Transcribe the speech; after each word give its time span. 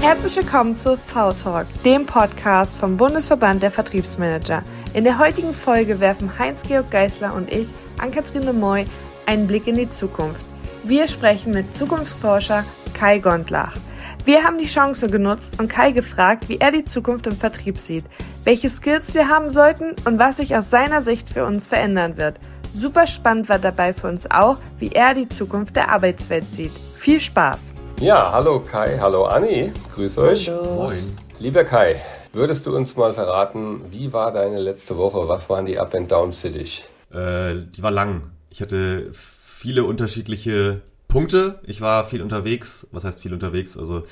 Herzlich 0.00 0.34
willkommen 0.34 0.74
zu 0.76 0.96
V-Talk, 0.96 1.66
dem 1.84 2.06
Podcast 2.06 2.78
vom 2.78 2.96
Bundesverband 2.96 3.62
der 3.62 3.70
Vertriebsmanager. 3.70 4.62
In 4.94 5.04
der 5.04 5.18
heutigen 5.18 5.52
Folge 5.52 6.00
werfen 6.00 6.38
Heinz-Georg 6.38 6.90
Geisler 6.90 7.34
und 7.34 7.52
ich, 7.52 7.68
Ann-Kathrin 7.98 8.58
Moy, 8.58 8.86
einen 9.26 9.46
Blick 9.46 9.66
in 9.66 9.76
die 9.76 9.90
Zukunft. 9.90 10.42
Wir 10.84 11.06
sprechen 11.06 11.52
mit 11.52 11.76
Zukunftsforscher 11.76 12.64
Kai 12.94 13.18
Gondlach. 13.18 13.76
Wir 14.24 14.42
haben 14.42 14.56
die 14.56 14.64
Chance 14.64 15.10
genutzt 15.10 15.60
und 15.60 15.68
Kai 15.68 15.90
gefragt, 15.90 16.48
wie 16.48 16.56
er 16.56 16.72
die 16.72 16.84
Zukunft 16.84 17.26
im 17.26 17.36
Vertrieb 17.36 17.78
sieht, 17.78 18.06
welche 18.42 18.70
Skills 18.70 19.12
wir 19.12 19.28
haben 19.28 19.50
sollten 19.50 19.94
und 20.06 20.18
was 20.18 20.38
sich 20.38 20.56
aus 20.56 20.70
seiner 20.70 21.02
Sicht 21.02 21.28
für 21.28 21.44
uns 21.44 21.66
verändern 21.66 22.16
wird. 22.16 22.40
Super 22.72 23.06
spannend 23.06 23.50
war 23.50 23.58
dabei 23.58 23.92
für 23.92 24.08
uns 24.08 24.30
auch, 24.30 24.56
wie 24.78 24.92
er 24.92 25.12
die 25.12 25.28
Zukunft 25.28 25.76
der 25.76 25.90
Arbeitswelt 25.90 26.54
sieht. 26.54 26.72
Viel 26.96 27.20
Spaß! 27.20 27.72
Ja, 28.00 28.32
hallo 28.32 28.60
Kai, 28.60 28.96
hallo 28.98 29.26
Anni, 29.26 29.72
grüß 29.94 30.16
euch. 30.16 30.48
Hallo. 30.48 30.86
Moin. 30.86 31.18
Lieber 31.38 31.64
Kai, 31.64 32.00
würdest 32.32 32.64
du 32.64 32.74
uns 32.74 32.96
mal 32.96 33.12
verraten, 33.12 33.82
wie 33.90 34.14
war 34.14 34.32
deine 34.32 34.58
letzte 34.58 34.96
Woche? 34.96 35.28
Was 35.28 35.50
waren 35.50 35.66
die 35.66 35.78
Up 35.78 35.94
and 35.94 36.10
Downs 36.10 36.38
für 36.38 36.48
dich? 36.48 36.82
Äh, 37.12 37.56
die 37.76 37.82
war 37.82 37.90
lang. 37.90 38.30
Ich 38.48 38.62
hatte 38.62 39.10
viele 39.12 39.84
unterschiedliche 39.84 40.80
Punkte. 41.08 41.60
Ich 41.64 41.82
war 41.82 42.04
viel 42.04 42.22
unterwegs. 42.22 42.86
Was 42.90 43.04
heißt 43.04 43.20
viel 43.20 43.34
unterwegs? 43.34 43.76
Also 43.76 44.04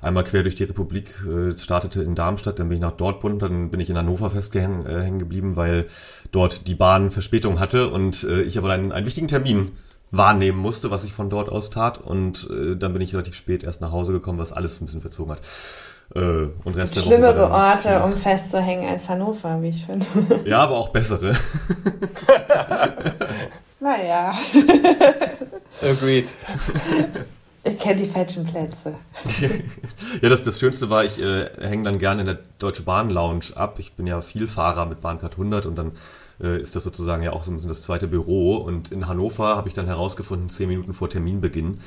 einmal 0.00 0.22
quer 0.22 0.44
durch 0.44 0.54
die 0.54 0.64
Republik, 0.64 1.12
äh, 1.26 1.58
startete 1.58 2.00
in 2.00 2.14
Darmstadt, 2.14 2.60
dann 2.60 2.68
bin 2.68 2.76
ich 2.76 2.82
nach 2.82 2.92
Dortmund, 2.92 3.42
dann 3.42 3.70
bin 3.70 3.80
ich 3.80 3.90
in 3.90 3.98
Hannover 3.98 4.30
festgehängt 4.30 4.86
äh, 4.86 5.02
hängen 5.02 5.18
geblieben, 5.18 5.56
weil 5.56 5.86
dort 6.30 6.68
die 6.68 6.76
Bahn 6.76 7.10
Verspätung 7.10 7.58
hatte 7.58 7.88
und 7.88 8.22
äh, 8.22 8.42
ich 8.42 8.56
aber 8.56 8.70
einen, 8.70 8.92
einen 8.92 9.04
wichtigen 9.04 9.26
Termin 9.26 9.72
wahrnehmen 10.12 10.58
musste, 10.58 10.90
was 10.90 11.02
ich 11.02 11.12
von 11.12 11.30
dort 11.30 11.48
aus 11.48 11.70
tat. 11.70 11.98
Und 11.98 12.48
äh, 12.50 12.76
dann 12.76 12.92
bin 12.92 13.02
ich 13.02 13.12
relativ 13.12 13.34
spät 13.34 13.64
erst 13.64 13.80
nach 13.80 13.90
Hause 13.90 14.12
gekommen, 14.12 14.38
was 14.38 14.52
alles 14.52 14.80
ein 14.80 14.84
bisschen 14.84 15.00
verzogen 15.00 15.32
hat. 15.32 15.40
Äh, 16.14 16.48
und 16.64 16.76
Rest 16.76 16.96
der 16.96 17.00
Schlimmere 17.00 17.50
Orte, 17.50 17.88
ja. 17.88 18.04
um 18.04 18.12
festzuhängen 18.12 18.88
als 18.88 19.08
Hannover, 19.08 19.60
wie 19.62 19.70
ich 19.70 19.84
finde. 19.84 20.06
Ja, 20.44 20.60
aber 20.60 20.76
auch 20.76 20.90
bessere. 20.90 21.32
naja. 23.80 24.34
Agreed. 25.80 26.28
Ich 27.64 27.78
kenne 27.78 27.96
die 27.96 28.06
falschen 28.06 28.44
Plätze. 28.44 28.94
ja, 30.20 30.28
das, 30.28 30.42
das 30.42 30.60
Schönste 30.60 30.90
war, 30.90 31.04
ich 31.04 31.20
äh, 31.20 31.48
hänge 31.60 31.84
dann 31.84 31.98
gerne 31.98 32.20
in 32.20 32.26
der 32.26 32.38
Deutsche 32.58 32.82
Bahn 32.82 33.08
Lounge 33.08 33.46
ab. 33.54 33.76
Ich 33.78 33.94
bin 33.94 34.06
ja 34.06 34.20
viel 34.20 34.48
Fahrer 34.48 34.84
mit 34.84 35.00
Bahncard 35.00 35.32
100 35.32 35.64
und 35.64 35.76
dann 35.76 35.88
äh, 35.88 35.90
ist 36.38 36.74
das 36.74 36.84
sozusagen 36.84 37.22
ja 37.22 37.32
auch 37.32 37.42
so 37.42 37.50
ein 37.50 37.54
bisschen 37.54 37.68
das 37.68 37.82
zweite 37.82 38.08
Büro. 38.08 38.56
Und 38.56 38.92
in 38.92 39.06
Hannover 39.06 39.56
habe 39.56 39.68
ich 39.68 39.74
dann 39.74 39.86
herausgefunden, 39.86 40.48
zehn 40.48 40.68
Minuten 40.68 40.94
vor 40.94 41.08
Terminbeginn 41.08 41.78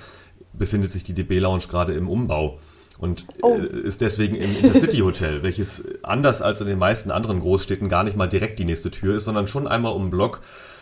befindet 0.54 0.92
sich 0.92 1.04
die 1.04 1.14
DB 1.14 1.40
Lounge 1.40 1.64
gerade 1.70 1.94
im 1.94 2.10
Umbau 2.10 2.60
und 2.98 3.28
oh. 3.42 3.58
Äh, 3.58 3.80
ist 3.82 4.02
deswegen 4.02 4.36
im 4.36 4.56
Intercity 4.56 5.00
Hotel, 5.00 5.44
welches 5.44 5.84
anders 6.04 6.42
als 6.42 6.62
in 6.62 6.68
den 6.68 6.80
meisten 6.80 7.12
anderen 7.12 7.42
Großstädten 7.42 7.90
gar 7.90 8.04
nicht 8.04 8.16
mal 8.16 8.28
direkt 8.28 8.60
die 8.60 8.66
nächste 8.66 8.92
Tür 8.92 9.16
ist, 9.16 9.26
sondern 9.26 9.48
schon 9.48 9.68
einmal 9.68 9.94
um 9.94 10.04
den 10.04 10.12
Block 10.12 10.42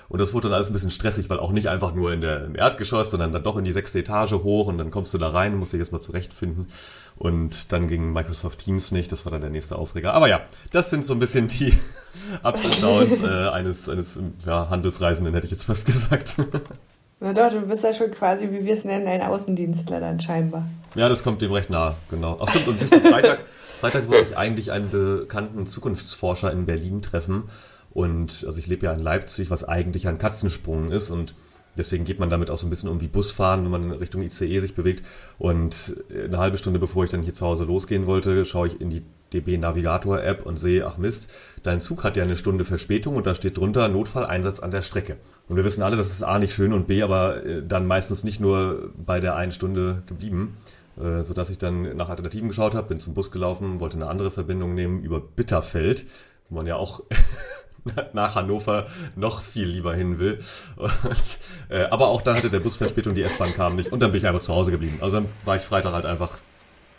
und 0.09 0.19
das 0.19 0.33
wurde 0.33 0.47
dann 0.47 0.55
alles 0.55 0.69
ein 0.69 0.73
bisschen 0.73 0.91
stressig, 0.91 1.29
weil 1.29 1.39
auch 1.39 1.51
nicht 1.51 1.69
einfach 1.69 1.93
nur 1.93 2.13
in 2.13 2.21
der, 2.21 2.45
im 2.45 2.55
Erdgeschoss, 2.55 3.11
sondern 3.11 3.31
dann 3.31 3.43
doch 3.43 3.57
in 3.57 3.63
die 3.63 3.71
sechste 3.71 3.99
Etage 3.99 4.33
hoch 4.33 4.67
und 4.67 4.77
dann 4.77 4.91
kommst 4.91 5.13
du 5.13 5.17
da 5.17 5.29
rein, 5.29 5.55
musst 5.55 5.73
dich 5.73 5.79
erstmal 5.79 6.01
zurechtfinden. 6.01 6.67
Und 7.15 7.71
dann 7.71 7.87
ging 7.87 8.11
Microsoft 8.11 8.59
Teams 8.59 8.91
nicht, 8.91 9.11
das 9.11 9.25
war 9.25 9.31
dann 9.31 9.41
der 9.41 9.49
nächste 9.49 9.77
Aufreger. 9.77 10.13
Aber 10.13 10.27
ja, 10.27 10.41
das 10.71 10.89
sind 10.89 11.05
so 11.05 11.13
ein 11.13 11.19
bisschen 11.19 11.47
die 11.47 11.73
Ups 12.43 12.65
und 12.65 12.83
Downs 12.83 13.21
äh, 13.21 13.49
eines, 13.51 13.87
eines 13.87 14.19
ja, 14.45 14.69
Handelsreisenden, 14.69 15.33
hätte 15.33 15.45
ich 15.45 15.51
jetzt 15.51 15.65
fast 15.65 15.85
gesagt. 15.85 16.37
Na 17.19 17.31
doch, 17.31 17.51
du 17.51 17.61
bist 17.61 17.83
ja 17.83 17.93
schon 17.93 18.11
quasi, 18.11 18.51
wie 18.51 18.65
wir 18.65 18.73
es 18.73 18.83
nennen, 18.83 19.07
ein 19.07 19.21
Außendienstler 19.21 20.01
dann 20.01 20.19
scheinbar. 20.19 20.65
Ja, 20.95 21.07
das 21.07 21.23
kommt 21.23 21.41
dem 21.41 21.53
recht 21.53 21.69
nah, 21.69 21.95
genau. 22.09 22.37
Ach 22.41 22.49
stimmt, 22.49 22.67
und 22.67 22.81
du, 22.81 22.99
Freitag, 22.99 23.39
Freitag 23.79 24.09
wollte 24.09 24.31
ich 24.31 24.37
eigentlich 24.37 24.71
einen 24.71 24.89
bekannten 24.89 25.65
Zukunftsforscher 25.65 26.51
in 26.51 26.65
Berlin 26.65 27.01
treffen. 27.01 27.43
Und 27.91 28.43
also 28.45 28.57
ich 28.57 28.67
lebe 28.67 28.85
ja 28.85 28.93
in 28.93 28.99
Leipzig, 28.99 29.51
was 29.51 29.63
eigentlich 29.63 30.07
ein 30.07 30.17
Katzensprung 30.17 30.91
ist 30.91 31.11
und 31.11 31.35
deswegen 31.77 32.05
geht 32.05 32.19
man 32.19 32.29
damit 32.29 32.49
auch 32.49 32.57
so 32.57 32.67
ein 32.67 32.69
bisschen 32.69 32.89
um 32.89 33.01
wie 33.01 33.07
Busfahren, 33.07 33.63
wenn 33.63 33.71
man 33.71 33.91
Richtung 33.91 34.21
ICE 34.21 34.59
sich 34.59 34.75
bewegt. 34.75 35.05
Und 35.37 35.95
eine 36.09 36.37
halbe 36.37 36.57
Stunde 36.57 36.79
bevor 36.79 37.03
ich 37.03 37.09
dann 37.09 37.21
hier 37.21 37.33
zu 37.33 37.45
Hause 37.45 37.65
losgehen 37.65 38.05
wollte, 38.05 38.45
schaue 38.45 38.67
ich 38.67 38.81
in 38.81 38.89
die 38.89 39.03
DB 39.33 39.57
Navigator 39.57 40.21
App 40.21 40.45
und 40.45 40.57
sehe, 40.57 40.85
ach 40.85 40.97
Mist, 40.97 41.29
dein 41.63 41.81
Zug 41.81 42.03
hat 42.03 42.15
ja 42.15 42.23
eine 42.23 42.35
Stunde 42.35 42.65
Verspätung 42.65 43.15
und 43.15 43.25
da 43.25 43.33
steht 43.35 43.57
drunter 43.57 43.87
Notfalleinsatz 43.87 44.59
an 44.59 44.71
der 44.71 44.81
Strecke. 44.81 45.17
Und 45.49 45.55
wir 45.55 45.65
wissen 45.65 45.81
alle, 45.81 45.97
das 45.97 46.07
ist 46.07 46.23
A 46.23 46.39
nicht 46.39 46.53
schön 46.53 46.73
und 46.73 46.87
B 46.87 47.03
aber 47.03 47.45
äh, 47.45 47.63
dann 47.65 47.87
meistens 47.87 48.23
nicht 48.23 48.39
nur 48.39 48.91
bei 48.95 49.19
der 49.19 49.35
einen 49.35 49.51
Stunde 49.51 50.03
geblieben, 50.05 50.57
äh, 51.01 51.23
sodass 51.23 51.49
ich 51.49 51.57
dann 51.57 51.95
nach 51.97 52.09
Alternativen 52.09 52.47
geschaut 52.47 52.75
habe, 52.75 52.87
bin 52.87 52.99
zum 52.99 53.13
Bus 53.13 53.31
gelaufen, 53.31 53.79
wollte 53.79 53.95
eine 53.95 54.07
andere 54.07 54.31
Verbindung 54.31 54.75
nehmen 54.75 55.01
über 55.01 55.19
Bitterfeld, 55.19 56.05
wo 56.49 56.55
man 56.55 56.67
ja 56.67 56.75
auch 56.75 57.03
nach 58.13 58.35
Hannover 58.35 58.87
noch 59.15 59.41
viel 59.41 59.67
lieber 59.67 59.93
hin 59.93 60.19
will. 60.19 60.39
Und, 60.77 61.39
äh, 61.69 61.83
aber 61.85 62.07
auch 62.07 62.21
dann 62.21 62.37
hatte 62.37 62.49
der 62.49 62.59
Bus 62.59 62.77
Verspätung, 62.77 63.15
die 63.15 63.23
S-Bahn 63.23 63.53
kam 63.53 63.75
nicht 63.75 63.91
und 63.91 63.99
dann 63.99 64.11
bin 64.11 64.19
ich 64.19 64.27
einfach 64.27 64.41
zu 64.41 64.53
Hause 64.53 64.71
geblieben. 64.71 64.99
Also 65.01 65.17
dann 65.17 65.29
war 65.43 65.55
ich 65.55 65.63
Freitag 65.63 65.93
halt 65.93 66.05
einfach 66.05 66.37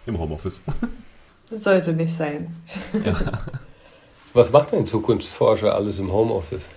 im 0.06 0.18
Homeoffice. 0.18 0.60
Das 1.50 1.64
sollte 1.64 1.92
nicht 1.92 2.14
sein. 2.14 2.56
Ja. 3.04 3.14
Was 4.32 4.50
macht 4.50 4.72
ein 4.72 4.86
Zukunftsforscher 4.86 5.74
alles 5.74 5.98
im 5.98 6.10
Homeoffice? 6.10 6.68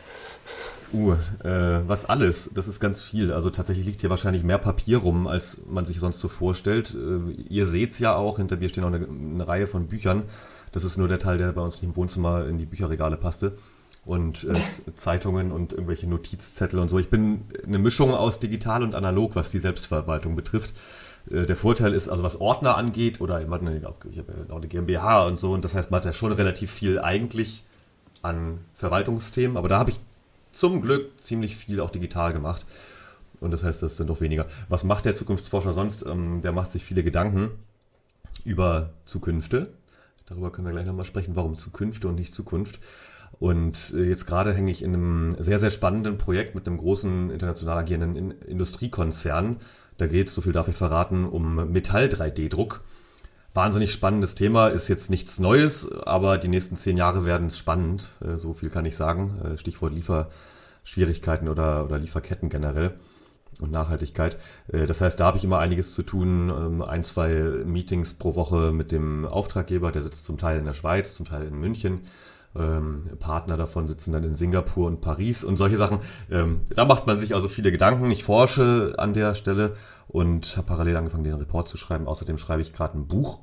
Uh, 0.94 1.13
äh, 1.44 1.81
was 1.88 2.06
alles? 2.06 2.50
Das 2.53 2.67
ist 2.67 2.79
ganz 2.79 3.01
viel. 3.01 3.34
Also 3.34 3.50
tatsächlich 3.50 3.85
liegt 3.85 4.01
hier 4.01 4.09
wahrscheinlich 4.09 4.44
mehr 4.44 4.57
Papier 4.57 5.00
rum, 5.00 5.28
als 5.28 5.59
man 5.69 5.85
sich 5.85 6.00
sonst 6.00 6.19
so 6.19 6.29
vorstellt. 6.29 6.96
Äh, 6.96 7.31
ihr 7.50 7.66
seht's 7.66 8.00
ja 8.00 8.16
auch, 8.16 8.38
hinter 8.38 8.57
mir 8.57 8.69
stehen 8.69 8.84
auch 8.84 8.94
eine, 8.94 9.06
eine 9.06 9.47
Reihe 9.47 9.67
von 9.67 9.88
Büchern. 9.88 10.23
Das 10.72 10.84
ist 10.84 10.97
nur 10.97 11.07
der 11.07 11.19
Teil, 11.19 11.38
der 11.38 11.51
bei 11.51 11.62
uns 11.62 11.75
nicht 11.75 11.84
im 11.84 11.96
Wohnzimmer 11.96 12.46
in 12.46 12.57
die 12.57 12.66
Bücherregale 12.66 13.17
passte 13.17 13.57
und 14.07 14.45
äh, 14.45 14.53
Zeitungen 14.95 15.51
und 15.51 15.73
irgendwelche 15.73 16.07
Notizzettel 16.07 16.79
und 16.79 16.88
so. 16.88 16.97
Ich 16.97 17.09
bin 17.09 17.41
eine 17.66 17.78
Mischung 17.78 18.13
aus 18.13 18.40
digital 18.40 18.81
und 18.81 18.95
analog, 18.95 19.35
was 19.35 19.50
die 19.50 19.59
Selbstverwaltung 19.59 20.35
betrifft. 20.35 20.73
Äh, 21.29 21.45
der 21.45 21.57
Vorteil 21.57 21.94
ist, 21.94 22.07
also 22.07 22.23
was 22.23 22.40
Ordner 22.40 22.78
angeht, 22.78 23.19
oder 23.19 23.41
ich, 23.41 23.47
habe 23.47 23.91
auch 24.50 24.56
eine 24.56 24.67
GmbH 24.67 25.25
und 25.25 25.38
so, 25.38 25.51
und 25.51 25.63
das 25.63 25.75
heißt, 25.75 25.91
man 25.91 26.00
hat 26.00 26.06
ja 26.06 26.13
schon 26.13 26.31
relativ 26.31 26.72
viel 26.72 27.00
eigentlich 27.00 27.63
an 28.22 28.59
Verwaltungsthemen, 28.75 29.57
aber 29.57 29.67
da 29.67 29.78
habe 29.78 29.91
ich 29.91 30.00
zum 30.53 30.81
Glück 30.81 31.22
ziemlich 31.22 31.57
viel 31.57 31.81
auch 31.81 31.90
digital 31.90 32.31
gemacht. 32.31 32.66
Und 33.40 33.51
das 33.51 33.63
heißt, 33.63 33.84
das 33.84 33.91
ist 33.91 34.00
dann 34.00 34.07
doch 34.07 34.22
weniger. 34.22 34.47
Was 34.69 34.84
macht 34.84 35.06
der 35.06 35.13
Zukunftsforscher 35.13 35.73
sonst? 35.73 36.03
Ähm, 36.06 36.41
der 36.41 36.53
macht 36.53 36.72
sich 36.72 36.84
viele 36.84 37.03
Gedanken 37.03 37.51
über 38.46 38.90
Zukünfte. 39.06 39.69
Darüber 40.28 40.51
können 40.51 40.66
wir 40.66 40.72
gleich 40.72 40.88
nochmal 40.88 41.06
sprechen, 41.06 41.35
warum 41.35 41.57
Zukünfte 41.57 42.07
und 42.07 42.16
nicht 42.16 42.34
Zukunft. 42.34 42.79
Und 43.40 43.94
äh, 43.96 44.03
jetzt 44.03 44.25
gerade 44.25 44.53
hänge 44.53 44.72
ich 44.72 44.81
in 44.81 44.94
einem 44.94 45.36
sehr, 45.40 45.59
sehr 45.59 45.70
spannenden 45.70 46.18
Projekt 46.18 46.56
mit 46.56 46.68
einem 46.68 46.78
großen 46.78 47.30
international 47.30 47.78
agierenden 47.78 48.31
Industriekonzern. 48.42 49.58
Da 49.98 50.08
geht 50.08 50.28
es, 50.28 50.34
so 50.34 50.42
viel 50.42 50.53
darf 50.53 50.68
ich 50.68 50.75
verraten, 50.75 51.25
um 51.25 51.72
Metall-3D-Druck. 51.72 52.81
Wahnsinnig 53.53 53.92
spannendes 53.92 54.36
Thema, 54.36 54.68
ist 54.68 54.88
jetzt 54.88 55.09
nichts 55.09 55.40
Neues, 55.40 55.92
aber 55.92 56.38
die 56.38 56.47
nächsten 56.47 56.78
zehn 56.78 56.97
Jahre 56.97 57.26
werden 57.26 57.47
es 57.47 57.58
spannend. 57.58 58.09
Äh, 58.22 58.38
so 58.38 58.53
viel 58.53 58.70
kann 58.70 58.86
ich 58.86 58.96
sagen. 58.96 59.40
Äh, 59.44 59.58
Stichwort 59.58 59.94
Lieferschwierigkeiten 59.94 61.47
oder, 61.47 61.86
oder 61.86 62.00
Lieferketten 62.00 62.50
generell 62.50 62.94
und 63.59 63.72
Nachhaltigkeit. 63.72 64.38
Das 64.68 65.02
heißt, 65.02 65.20
da 65.20 65.26
habe 65.26 65.38
ich 65.38 65.44
immer 65.44 65.58
einiges 65.58 65.96
zu 65.96 66.03
tun. 66.03 66.50
Ähm, 66.50 66.81
ein, 66.84 67.03
zwei 67.03 67.34
Meetings 67.66 68.14
pro 68.14 68.36
Woche 68.36 68.72
mit 68.72 68.92
dem 68.92 69.26
Auftraggeber, 69.26 69.92
der 69.92 70.03
sitzt 70.03 70.26
zum 70.26 70.38
Teil 70.38 70.59
in 70.59 70.66
der 70.66 70.74
Schweiz, 70.74 71.16
zum 71.16 71.26
Teil 71.26 71.47
in 71.47 71.59
München 71.59 72.02
ähm, 72.57 73.03
Partner 73.19 73.57
davon 73.57 73.88
sitzen 73.88 74.12
dann 74.12 74.23
in 74.23 74.35
Singapur 74.35 74.88
und 74.88 75.01
Paris 75.01 75.44
und 75.44 75.57
solche 75.57 75.78
Sachen. 75.78 76.00
Ähm, 76.31 76.62
da 76.69 76.85
macht 76.85 77.07
man 77.07 77.18
sich 77.18 77.35
also 77.35 77.47
viele 77.47 77.72
Gedanken. 77.72 78.09
Ich 78.12 78.23
forsche 78.23 78.95
an 78.97 79.13
der 79.13 79.35
Stelle 79.35 79.73
und 80.07 80.57
habe 80.57 80.67
parallel 80.67 80.97
angefangen, 80.97 81.23
den 81.23 81.35
Report 81.35 81.67
zu 81.67 81.78
schreiben. 81.78 82.07
Außerdem 82.07 82.38
schreibe 82.38 82.62
ich 82.62 82.73
gerade 82.73 82.97
ein 82.97 83.08
Buch, 83.08 83.40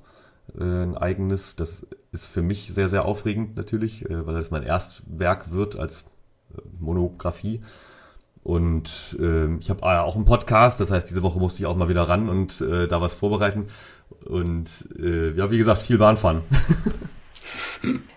äh, 0.59 0.63
ein 0.65 0.97
eigenes. 0.97 1.57
Das 1.57 1.87
ist 2.13 2.27
für 2.27 2.43
mich 2.43 2.73
sehr, 2.73 2.89
sehr 2.89 3.05
aufregend 3.05 3.57
natürlich, 3.57 4.09
äh, 4.09 4.27
weil 4.27 4.35
das 4.35 4.51
mein 4.51 4.63
Erstwerk 4.63 5.53
wird 5.53 5.77
als 5.77 6.03
äh, 6.57 6.61
Monographie. 6.81 7.61
Und 8.43 9.17
äh, 9.21 9.55
ich 9.57 9.71
habe 9.71 9.81
äh, 9.83 9.99
auch 9.99 10.17
einen 10.17 10.27
Podcast, 10.27 10.79
das 10.79 10.91
heißt, 10.91 11.09
diese 11.09 11.23
Woche 11.23 11.39
musste 11.39 11.63
ich 11.63 11.67
auch 11.67 11.77
mal 11.77 11.89
wieder 11.89 12.03
ran 12.03 12.29
und 12.29 12.61
äh, 12.61 12.87
da 12.87 13.01
was 13.01 13.15
vorbereiten. 13.15 13.69
Und 14.27 14.89
äh, 14.99 15.33
ja, 15.33 15.51
wie 15.51 15.59
gesagt, 15.59 15.81
viel 15.81 15.99
Bahnfahren. 15.99 16.43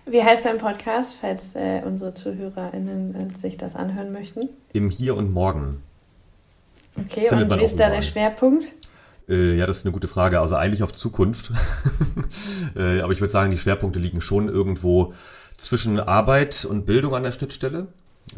Wie 0.06 0.22
heißt 0.22 0.44
dein 0.44 0.58
Podcast, 0.58 1.16
falls 1.20 1.54
äh, 1.54 1.82
unsere 1.84 2.14
ZuhörerInnen 2.14 3.14
äh, 3.14 3.38
sich 3.38 3.56
das 3.56 3.74
anhören 3.74 4.12
möchten? 4.12 4.48
Im 4.72 4.90
Hier 4.90 5.16
und 5.16 5.32
Morgen. 5.32 5.82
Okay, 6.96 7.28
Findet 7.28 7.52
und 7.52 7.60
wie 7.60 7.64
ist 7.64 7.78
da 7.78 7.90
der 7.90 8.02
Schwerpunkt? 8.02 8.72
Äh, 9.28 9.54
ja, 9.54 9.66
das 9.66 9.78
ist 9.78 9.86
eine 9.86 9.92
gute 9.92 10.08
Frage. 10.08 10.40
Also 10.40 10.56
eigentlich 10.56 10.82
auf 10.82 10.92
Zukunft. 10.92 11.52
äh, 12.76 13.00
aber 13.00 13.12
ich 13.12 13.20
würde 13.20 13.30
sagen, 13.30 13.50
die 13.50 13.58
Schwerpunkte 13.58 13.98
liegen 13.98 14.20
schon 14.20 14.48
irgendwo 14.48 15.12
zwischen 15.56 16.00
Arbeit 16.00 16.64
und 16.64 16.86
Bildung 16.86 17.14
an 17.14 17.22
der 17.22 17.32
Schnittstelle. 17.32 17.88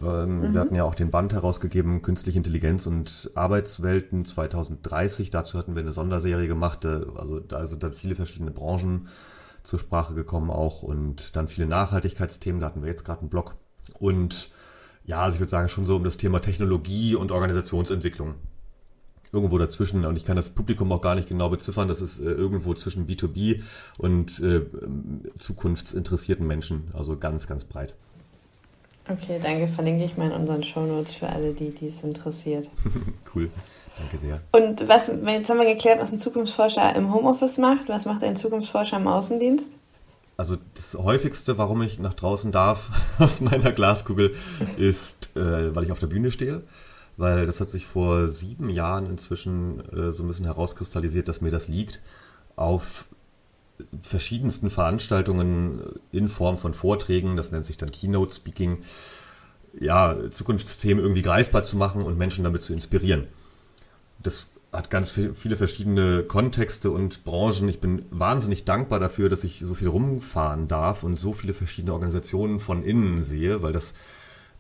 Ähm, 0.03 0.41
mhm. 0.41 0.53
Wir 0.53 0.61
hatten 0.61 0.75
ja 0.75 0.85
auch 0.85 0.95
den 0.95 1.11
Band 1.11 1.33
herausgegeben, 1.33 2.03
Künstliche 2.03 2.39
Intelligenz 2.39 2.87
und 2.87 3.31
Arbeitswelten 3.35 4.25
2030. 4.25 5.31
Dazu 5.31 5.59
hatten 5.59 5.75
wir 5.75 5.83
eine 5.83 5.93
Sonderserie 5.93 6.49
gemacht. 6.49 6.85
Also 6.87 7.41
da 7.41 7.67
sind 7.67 7.83
dann 7.83 7.93
viele 7.93 8.17
verschiedene 8.17 8.51
Branchen 8.51 9.09
zur 9.63 9.79
Sprache 9.79 10.15
gekommen 10.15 10.51
auch 10.51 10.83
und 10.83 11.37
dann 11.37 11.49
viele 11.49 11.67
Nachhaltigkeitsthemen. 11.67 12.61
Da 12.61 12.67
hatten 12.67 12.83
wir 12.83 12.89
jetzt 12.89 13.05
gerade 13.05 13.21
einen 13.21 13.31
Blog. 13.31 13.57
Und 13.99 14.51
ja, 15.05 15.23
also 15.23 15.35
ich 15.37 15.41
würde 15.41 15.51
sagen 15.51 15.69
schon 15.69 15.87
so 15.87 15.97
um 15.97 16.05
das 16.05 16.17
Thema 16.17 16.41
Technologie 16.41 17.15
und 17.15 17.33
Organisationsentwicklung. 17.33 18.35
Irgendwo 19.33 19.59
dazwischen, 19.59 20.05
und 20.05 20.17
ich 20.17 20.25
kann 20.25 20.37
das 20.37 20.51
Publikum 20.51 20.91
auch 20.91 21.01
gar 21.01 21.15
nicht 21.15 21.29
genau 21.29 21.49
beziffern, 21.51 21.87
das 21.87 22.01
ist 22.01 22.19
äh, 22.19 22.25
irgendwo 22.25 22.75
zwischen 22.75 23.07
B2B 23.07 23.63
und 23.99 24.41
äh, 24.41 24.67
zukunftsinteressierten 25.39 26.47
Menschen, 26.47 26.91
also 26.95 27.17
ganz, 27.17 27.47
ganz 27.47 27.65
breit. 27.65 27.95
Okay, 29.11 29.41
danke. 29.43 29.67
Verlinke 29.67 30.05
ich 30.05 30.17
mal 30.17 30.31
in 30.31 30.33
unseren 30.33 30.63
Shownotes 30.63 31.15
für 31.15 31.29
alle, 31.29 31.53
die 31.53 31.71
dies 31.71 32.03
interessiert. 32.03 32.69
cool. 33.35 33.51
Danke 33.99 34.19
sehr. 34.19 34.41
Und 34.53 34.89
was, 34.89 35.09
jetzt 35.09 35.51
haben 35.51 35.59
wir 35.59 35.67
geklärt, 35.67 36.01
was 36.01 36.13
ein 36.13 36.19
Zukunftsforscher 36.19 36.95
im 36.95 37.13
Homeoffice 37.13 37.59
macht. 37.59 37.89
Was 37.89 38.05
macht 38.05 38.23
ein 38.23 38.37
Zukunftsforscher 38.37 38.99
im 38.99 39.09
Außendienst? 39.09 39.67
Also 40.37 40.57
das 40.75 40.95
häufigste, 40.95 41.59
warum 41.59 41.83
ich 41.83 41.99
nach 41.99 42.15
draußen 42.15 42.53
darf 42.53 42.89
aus 43.19 43.41
meiner 43.41 43.73
Glaskugel, 43.73 44.35
ist, 44.79 45.37
äh, 45.37 45.75
weil 45.75 45.85
ich 45.85 45.93
auf 45.93 45.99
der 45.99 46.07
Bühne 46.07 46.31
stehe. 46.31 46.63
Weil 47.17 47.47
das 47.47 47.61
hat 47.61 47.69
sich 47.69 47.87
vor 47.87 48.29
sieben 48.29 48.71
Jahren 48.71 49.07
inzwischen 49.07 49.81
äh, 49.91 50.13
so 50.13 50.23
ein 50.23 50.29
bisschen 50.29 50.47
herauskristallisiert, 50.47 51.29
dass 51.29 51.41
mir 51.41 51.51
das 51.51 51.69
liegt, 51.69 52.01
auf 52.57 53.07
verschiedensten 54.03 54.71
Veranstaltungen 54.71 55.83
in 56.13 56.29
Form 56.29 56.59
von 56.59 56.75
Vorträgen, 56.75 57.37
das 57.37 57.53
nennt 57.53 57.65
sich 57.65 57.77
dann 57.77 57.91
Keynote 57.91 58.35
Speaking, 58.35 58.79
ja, 59.79 60.17
Zukunftsthemen 60.31 61.03
irgendwie 61.03 61.23
greifbar 61.23 61.63
zu 61.63 61.77
machen 61.77 62.03
und 62.03 62.19
Menschen 62.19 62.45
damit 62.45 62.63
zu 62.63 62.73
inspirieren. 62.73 63.29
Das 64.23 64.49
hat 64.73 64.91
ganz 64.91 65.11
viele 65.11 65.57
verschiedene 65.57 66.23
Kontexte 66.23 66.91
und 66.91 67.25
Branchen. 67.25 67.69
Ich 67.69 67.81
bin 67.81 68.05
wahnsinnig 68.11 68.65
dankbar 68.65 69.01
dafür, 69.01 69.29
dass 69.29 69.43
ich 69.43 69.61
so 69.61 69.75
viel 69.75 69.89
rumfahren 69.89 70.69
darf 70.69 71.03
und 71.03 71.19
so 71.19 71.33
viele 71.33 71.55
verschiedene 71.55 71.93
Organisationen 71.93 72.61
von 72.61 72.85
innen 72.85 73.23
sehe, 73.23 73.63
weil 73.63 73.73
das 73.73 73.95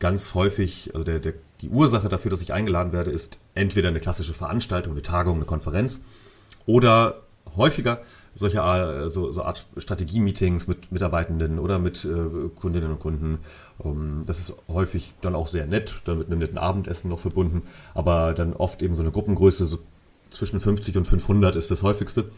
ganz 0.01 0.35
häufig, 0.35 0.91
also 0.95 1.05
der, 1.05 1.21
der, 1.21 1.35
die 1.61 1.69
Ursache 1.69 2.09
dafür, 2.09 2.31
dass 2.31 2.43
ich 2.43 2.53
eingeladen 2.53 2.93
werde, 2.93 3.13
ist 3.13 3.39
entweder 3.55 3.89
eine 3.89 4.01
klassische 4.01 4.35
Veranstaltung, 4.35 4.95
eine 4.95 5.03
Tagung, 5.03 5.37
eine 5.37 5.45
Konferenz 5.45 6.01
oder 6.67 7.23
häufiger 7.57 8.01
solche 8.35 8.59
äh, 8.59 9.09
so, 9.09 9.33
so 9.33 9.43
Art 9.43 9.67
Strategie-Meetings 9.77 10.67
mit 10.67 10.93
Mitarbeitenden 10.93 11.59
oder 11.59 11.79
mit 11.79 12.05
äh, 12.05 12.49
Kundinnen 12.55 12.91
und 12.91 13.01
Kunden. 13.01 13.39
Ähm, 13.85 14.23
das 14.27 14.39
ist 14.39 14.57
häufig 14.69 15.13
dann 15.21 15.35
auch 15.35 15.47
sehr 15.47 15.67
nett, 15.67 16.03
dann 16.05 16.19
mit 16.19 16.29
einem 16.29 16.39
netten 16.39 16.59
Abendessen 16.59 17.09
noch 17.11 17.19
verbunden, 17.19 17.63
aber 17.95 18.35
dann 18.35 18.53
oft 18.53 18.83
eben 18.83 18.95
so 18.95 19.03
eine 19.03 19.11
Gruppengröße, 19.11 19.67
so 19.67 19.79
zwischen 20.31 20.61
50 20.61 20.97
und 20.97 21.07
500 21.07 21.57
ist 21.57 21.71
das 21.71 21.83
häufigste, 21.83 22.31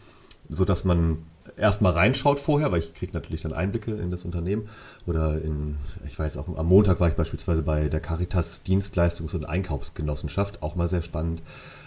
so 0.49 0.65
dass 0.65 0.83
man 0.83 1.19
erstmal 1.57 1.93
reinschaut 1.93 2.39
vorher, 2.39 2.71
weil 2.71 2.79
ich 2.79 2.93
kriege 2.93 3.13
natürlich 3.13 3.41
dann 3.41 3.53
Einblicke 3.53 3.91
in 3.91 4.11
das 4.11 4.25
Unternehmen 4.25 4.67
oder 5.05 5.41
in, 5.41 5.77
ich 6.07 6.17
weiß 6.17 6.37
auch, 6.37 6.57
am 6.57 6.65
Montag 6.67 6.99
war 6.99 7.07
ich 7.07 7.15
beispielsweise 7.15 7.61
bei 7.61 7.87
der 7.87 7.99
Caritas 7.99 8.61
Dienstleistungs- 8.65 9.35
und 9.35 9.45
Einkaufsgenossenschaft, 9.45 10.61
auch 10.61 10.75
mal 10.75 10.87
sehr 10.87 11.01
spannend. 11.01 11.41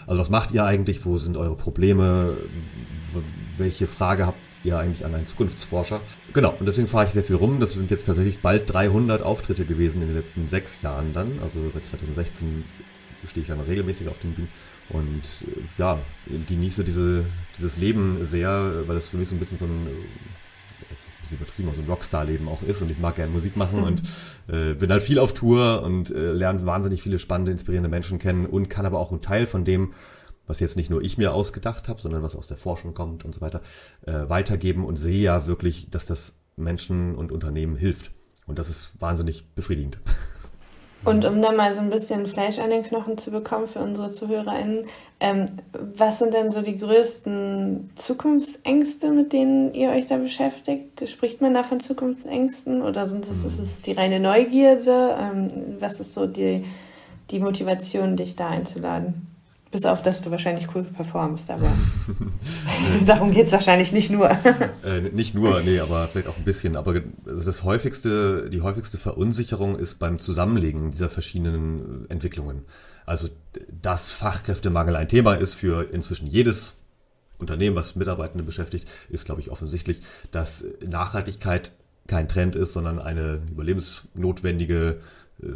Also 0.07 0.21
was 0.21 0.29
macht 0.29 0.51
ihr 0.53 0.65
eigentlich? 0.65 1.05
Wo 1.05 1.17
sind 1.17 1.35
eure 1.35 1.55
Probleme? 1.55 2.37
Welche 3.57 3.87
Frage 3.87 4.25
habt 4.25 4.39
ihr 4.63 4.79
eigentlich 4.79 5.05
an 5.05 5.13
einen 5.13 5.27
Zukunftsforscher? 5.27 5.99
Genau, 6.33 6.55
und 6.57 6.65
deswegen 6.65 6.87
fahre 6.87 7.05
ich 7.05 7.11
sehr 7.11 7.23
viel 7.23 7.35
rum. 7.35 7.59
Das 7.59 7.73
sind 7.73 7.91
jetzt 7.91 8.05
tatsächlich 8.05 8.39
bald 8.39 8.71
300 8.71 9.21
Auftritte 9.21 9.65
gewesen 9.65 10.01
in 10.01 10.07
den 10.07 10.15
letzten 10.15 10.47
sechs 10.47 10.81
Jahren 10.81 11.13
dann. 11.13 11.39
Also 11.43 11.69
seit 11.69 11.85
2016 11.85 12.63
stehe 13.25 13.41
ich 13.41 13.49
dann 13.49 13.59
regelmäßig 13.59 14.07
auf 14.07 14.17
den 14.19 14.33
Bühnen. 14.33 14.49
Und 14.89 15.23
äh, 15.45 15.61
ja, 15.77 15.99
genieße 16.47 16.85
diese, 16.85 17.25
dieses 17.57 17.75
Leben 17.75 18.23
sehr, 18.25 18.83
weil 18.87 18.95
das 18.95 19.09
für 19.09 19.17
mich 19.17 19.27
so 19.27 19.35
ein 19.35 19.39
bisschen 19.39 19.57
so 19.57 19.65
ein 19.65 19.87
bisschen 21.27 21.37
übertrieben, 21.37 21.73
so 21.73 21.81
ein 21.81 21.87
Rockstar-Leben 21.87 22.47
auch 22.47 22.61
ist 22.63 22.81
und 22.81 22.91
ich 22.91 22.99
mag 22.99 23.15
gerne 23.15 23.31
Musik 23.31 23.57
machen 23.57 23.83
und 23.83 24.01
äh, 24.47 24.73
bin 24.73 24.91
halt 24.91 25.03
viel 25.03 25.19
auf 25.19 25.33
Tour 25.33 25.83
und 25.83 26.11
äh, 26.11 26.31
lerne 26.31 26.65
wahnsinnig 26.65 27.01
viele 27.01 27.19
spannende, 27.19 27.51
inspirierende 27.51 27.89
Menschen 27.89 28.19
kennen 28.19 28.45
und 28.45 28.69
kann 28.69 28.85
aber 28.85 28.99
auch 28.99 29.11
einen 29.11 29.21
Teil 29.21 29.45
von 29.45 29.65
dem, 29.65 29.93
was 30.45 30.59
jetzt 30.59 30.77
nicht 30.77 30.89
nur 30.89 31.01
ich 31.01 31.17
mir 31.17 31.33
ausgedacht 31.33 31.89
habe, 31.89 32.01
sondern 32.01 32.23
was 32.23 32.35
aus 32.35 32.47
der 32.47 32.57
Forschung 32.57 32.93
kommt 32.93 33.25
und 33.25 33.35
so 33.35 33.41
weiter, 33.41 33.61
äh, 34.05 34.29
weitergeben 34.29 34.85
und 34.85 34.97
sehe 34.97 35.21
ja 35.21 35.45
wirklich, 35.45 35.89
dass 35.89 36.05
das 36.05 36.37
Menschen 36.55 37.15
und 37.15 37.31
Unternehmen 37.31 37.75
hilft. 37.75 38.11
Und 38.45 38.57
das 38.57 38.69
ist 38.69 38.93
wahnsinnig 38.99 39.53
befriedigend. 39.55 39.99
Und 41.07 41.23
um 41.23 41.41
da 41.41 41.53
mal 41.53 41.73
so 41.73 41.79
ein 41.79 41.89
bisschen 41.89 42.27
Fleisch 42.27 42.59
an 42.59 42.69
den 42.69 42.83
Knochen 42.83 43.17
zu 43.17 43.31
bekommen 43.31 43.69
für 43.69 43.79
unsere 43.79 44.11
ZuhörerInnen, 44.11 44.87
ähm, 45.21 45.45
was 45.95 46.19
sind 46.19 46.33
denn 46.33 46.51
so 46.51 46.61
die 46.61 46.77
größten 46.77 47.91
Zukunftsängste, 47.95 49.11
mit 49.11 49.31
denen 49.31 49.73
ihr 49.73 49.91
euch 49.91 50.07
da 50.07 50.17
beschäftigt? 50.17 51.07
Spricht 51.07 51.39
man 51.39 51.53
da 51.53 51.63
von 51.63 51.79
Zukunftsängsten 51.79 52.81
oder 52.81 53.07
sind 53.07 53.25
es, 53.25 53.45
ist 53.45 53.57
es 53.57 53.81
die 53.81 53.93
reine 53.93 54.19
Neugierde? 54.19 55.15
Ähm, 55.17 55.47
was 55.79 56.01
ist 56.01 56.13
so 56.13 56.27
die, 56.27 56.65
die 57.31 57.39
Motivation, 57.39 58.17
dich 58.17 58.35
da 58.35 58.49
einzuladen? 58.49 59.36
Bis 59.71 59.85
auf, 59.85 60.01
dass 60.01 60.21
du 60.21 60.31
wahrscheinlich 60.31 60.67
cool 60.73 60.83
performst, 60.83 61.49
aber 61.51 61.69
darum 63.05 63.31
geht 63.31 63.47
es 63.47 63.51
wahrscheinlich 63.51 63.91
nicht 63.91 64.09
nur. 64.09 64.29
äh, 64.83 65.01
nicht 65.11 65.33
nur, 65.33 65.61
nee, 65.61 65.79
aber 65.79 66.07
vielleicht 66.07 66.27
auch 66.27 66.37
ein 66.37 66.43
bisschen. 66.43 66.75
Aber 66.75 67.01
das 67.25 67.63
häufigste, 67.63 68.49
die 68.49 68.61
häufigste 68.61 68.97
Verunsicherung 68.97 69.77
ist 69.77 69.95
beim 69.95 70.19
Zusammenlegen 70.19 70.91
dieser 70.91 71.09
verschiedenen 71.09 72.05
Entwicklungen. 72.09 72.63
Also, 73.05 73.29
dass 73.81 74.11
Fachkräftemangel 74.11 74.95
ein 74.95 75.07
Thema 75.07 75.33
ist 75.33 75.53
für 75.53 75.91
inzwischen 75.91 76.27
jedes 76.27 76.77
Unternehmen, 77.37 77.75
was 77.75 77.95
Mitarbeitende 77.95 78.43
beschäftigt, 78.43 78.87
ist, 79.09 79.25
glaube 79.25 79.41
ich, 79.41 79.51
offensichtlich, 79.51 80.01
dass 80.31 80.65
Nachhaltigkeit 80.85 81.71
kein 82.07 82.27
Trend 82.27 82.55
ist, 82.55 82.73
sondern 82.73 82.99
eine 82.99 83.41
überlebensnotwendige 83.51 84.91
äh, 84.91 84.97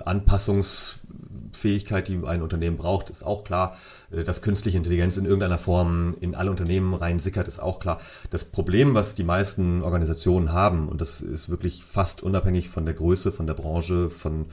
Anpassungsfähigkeit, 0.06 2.07
die 2.07 2.22
ein 2.25 2.42
Unternehmen 2.42 2.78
braucht, 2.78 3.10
ist 3.10 3.24
auch 3.24 3.44
klar. 3.44 3.78
Äh, 4.12 4.24
dass 4.24 4.42
künstliche 4.42 4.78
Intelligenz 4.78 5.18
in 5.18 5.25
irgendeiner 5.25 5.57
Form 5.57 6.16
in 6.19 6.36
alle 6.36 6.51
Unternehmen 6.51 6.94
rein 6.94 7.19
sickert, 7.19 7.48
ist 7.48 7.60
auch 7.60 7.80
klar. 7.80 8.00
Das 8.30 8.45
Problem, 8.45 8.94
was 8.94 9.16
die 9.16 9.24
meisten 9.24 9.81
Organisationen 9.81 10.51
haben, 10.51 10.88
und 10.88 11.01
das 11.01 11.22
ist 11.22 11.50
wirklich 11.50 11.83
fast 11.83 12.24
unabhängig 12.24 12.69
von 12.69 12.86
der 12.86 12.94
Größe, 12.94 13.31
von 13.31 13.48
der 13.48 13.56
Branche, 13.56 14.10
von 14.10 14.45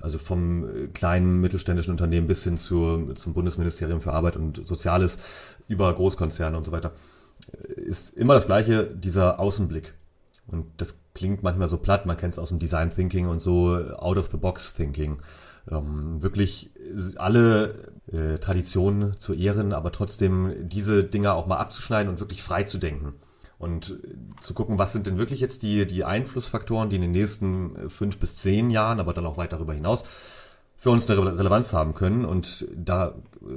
also 0.00 0.18
vom 0.18 0.64
äh, 0.64 0.86
kleinen 0.88 1.40
mittelständischen 1.40 1.90
Unternehmen 1.90 2.26
bis 2.26 2.44
hin 2.44 2.58
zur, 2.58 3.16
zum 3.16 3.32
Bundesministerium 3.32 4.02
für 4.02 4.12
Arbeit 4.12 4.36
und 4.36 4.66
Soziales 4.66 5.18
über 5.66 5.92
Großkonzerne 5.92 6.56
und 6.56 6.66
so 6.66 6.72
weiter, 6.72 6.92
ist 7.76 8.14
immer 8.14 8.34
das 8.34 8.46
gleiche, 8.46 8.84
dieser 8.84 9.40
Außenblick. 9.40 9.94
Und 10.46 10.66
das 10.76 10.98
klingt 11.14 11.42
manchmal 11.42 11.68
so 11.68 11.78
platt, 11.78 12.06
man 12.06 12.16
kennt 12.16 12.34
es 12.34 12.38
aus 12.38 12.48
dem 12.48 12.58
Design 12.58 12.90
Thinking 12.90 13.28
und 13.28 13.40
so, 13.40 13.76
out 13.96 14.18
of 14.18 14.28
the 14.30 14.36
box 14.36 14.74
Thinking. 14.74 15.18
Ähm, 15.70 16.22
wirklich 16.22 16.70
alle 17.16 17.92
äh, 18.12 18.38
Traditionen 18.38 19.16
zu 19.16 19.32
ehren, 19.32 19.72
aber 19.72 19.92
trotzdem 19.92 20.68
diese 20.68 21.04
Dinger 21.04 21.34
auch 21.34 21.46
mal 21.46 21.56
abzuschneiden 21.56 22.10
und 22.10 22.20
wirklich 22.20 22.42
frei 22.42 22.64
zu 22.64 22.78
denken. 22.78 23.14
Und 23.58 23.90
äh, 24.04 24.40
zu 24.40 24.52
gucken, 24.52 24.78
was 24.78 24.92
sind 24.92 25.06
denn 25.06 25.16
wirklich 25.16 25.40
jetzt 25.40 25.62
die, 25.62 25.86
die 25.86 26.04
Einflussfaktoren, 26.04 26.90
die 26.90 26.96
in 26.96 27.02
den 27.02 27.12
nächsten 27.12 27.76
äh, 27.76 27.88
fünf 27.88 28.18
bis 28.18 28.36
zehn 28.36 28.68
Jahren, 28.70 29.00
aber 29.00 29.14
dann 29.14 29.24
auch 29.24 29.38
weit 29.38 29.52
darüber 29.52 29.72
hinaus, 29.72 30.04
für 30.84 30.90
uns 30.90 31.08
eine 31.08 31.38
Relevanz 31.38 31.72
haben 31.72 31.94
können. 31.94 32.26
Und 32.26 32.68
da 32.76 33.14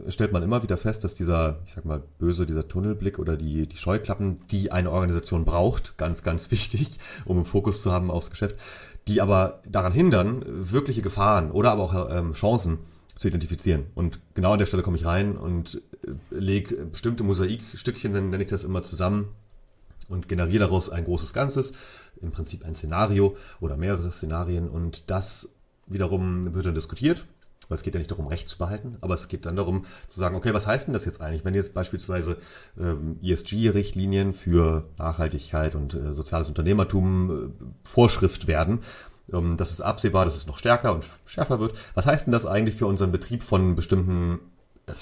stellt 0.07 0.31
man 0.31 0.43
immer 0.43 0.63
wieder 0.63 0.77
fest, 0.77 1.03
dass 1.03 1.13
dieser, 1.13 1.59
ich 1.65 1.73
sag 1.73 1.83
mal, 1.83 2.01
böse, 2.19 2.45
dieser 2.45 2.69
Tunnelblick 2.69 3.19
oder 3.19 3.35
die, 3.35 3.67
die 3.67 3.75
Scheuklappen, 3.75 4.39
die 4.49 4.71
eine 4.71 4.93
Organisation 4.93 5.43
braucht, 5.43 5.97
ganz, 5.97 6.23
ganz 6.23 6.51
wichtig, 6.51 6.99
um 7.25 7.35
einen 7.35 7.45
Fokus 7.45 7.81
zu 7.81 7.91
haben 7.91 8.11
aufs 8.11 8.29
Geschäft, 8.29 8.55
die 9.09 9.19
aber 9.19 9.61
daran 9.67 9.91
hindern, 9.91 10.41
wirkliche 10.47 11.01
Gefahren 11.01 11.51
oder 11.51 11.71
aber 11.71 11.83
auch 11.83 12.09
ähm, 12.09 12.31
Chancen 12.31 12.77
zu 13.17 13.27
identifizieren. 13.27 13.87
Und 13.93 14.21
genau 14.33 14.53
an 14.53 14.59
der 14.59 14.65
Stelle 14.65 14.83
komme 14.83 14.95
ich 14.95 15.05
rein 15.05 15.35
und 15.35 15.81
äh, 16.05 16.11
lege 16.33 16.77
bestimmte 16.85 17.23
Mosaikstückchen, 17.23 18.13
nenne 18.13 18.39
ich 18.39 18.47
das 18.47 18.63
immer 18.63 18.83
zusammen 18.83 19.27
und 20.07 20.29
generiere 20.29 20.59
daraus 20.59 20.89
ein 20.89 21.03
großes 21.03 21.33
Ganzes, 21.33 21.73
im 22.21 22.31
Prinzip 22.31 22.63
ein 22.63 22.73
Szenario 22.73 23.35
oder 23.59 23.75
mehrere 23.75 24.13
Szenarien 24.13 24.69
und 24.69 25.09
das 25.11 25.49
wiederum 25.87 26.53
wird 26.53 26.65
dann 26.65 26.75
diskutiert, 26.75 27.23
weil 27.67 27.75
es 27.75 27.83
geht 27.83 27.93
ja 27.93 27.97
nicht 27.99 28.11
darum, 28.11 28.27
Recht 28.27 28.47
zu 28.47 28.57
behalten, 28.57 28.97
aber 29.01 29.13
es 29.13 29.27
geht 29.27 29.45
dann 29.45 29.55
darum 29.55 29.85
zu 30.07 30.19
sagen, 30.19 30.35
okay, 30.35 30.53
was 30.53 30.67
heißt 30.67 30.87
denn 30.87 30.93
das 30.93 31.05
jetzt 31.05 31.21
eigentlich, 31.21 31.45
wenn 31.45 31.53
jetzt 31.53 31.73
beispielsweise 31.73 32.37
ähm, 32.79 33.19
ESG-Richtlinien 33.21 34.33
für 34.33 34.83
Nachhaltigkeit 34.97 35.75
und 35.75 35.93
äh, 35.93 36.13
soziales 36.13 36.47
Unternehmertum 36.47 37.31
äh, 37.31 37.87
Vorschrift 37.87 38.47
werden, 38.47 38.79
ähm, 39.31 39.57
das 39.57 39.71
ist 39.71 39.81
absehbar, 39.81 40.25
dass 40.25 40.35
es 40.35 40.47
noch 40.47 40.57
stärker 40.57 40.93
und 40.93 41.05
schärfer 41.25 41.59
wird. 41.59 41.73
Was 41.93 42.05
heißt 42.05 42.27
denn 42.27 42.31
das 42.31 42.45
eigentlich 42.45 42.75
für 42.75 42.87
unseren 42.87 43.11
Betrieb 43.11 43.43
von 43.43 43.75
bestimmten 43.75 44.39
äh, 44.87 44.93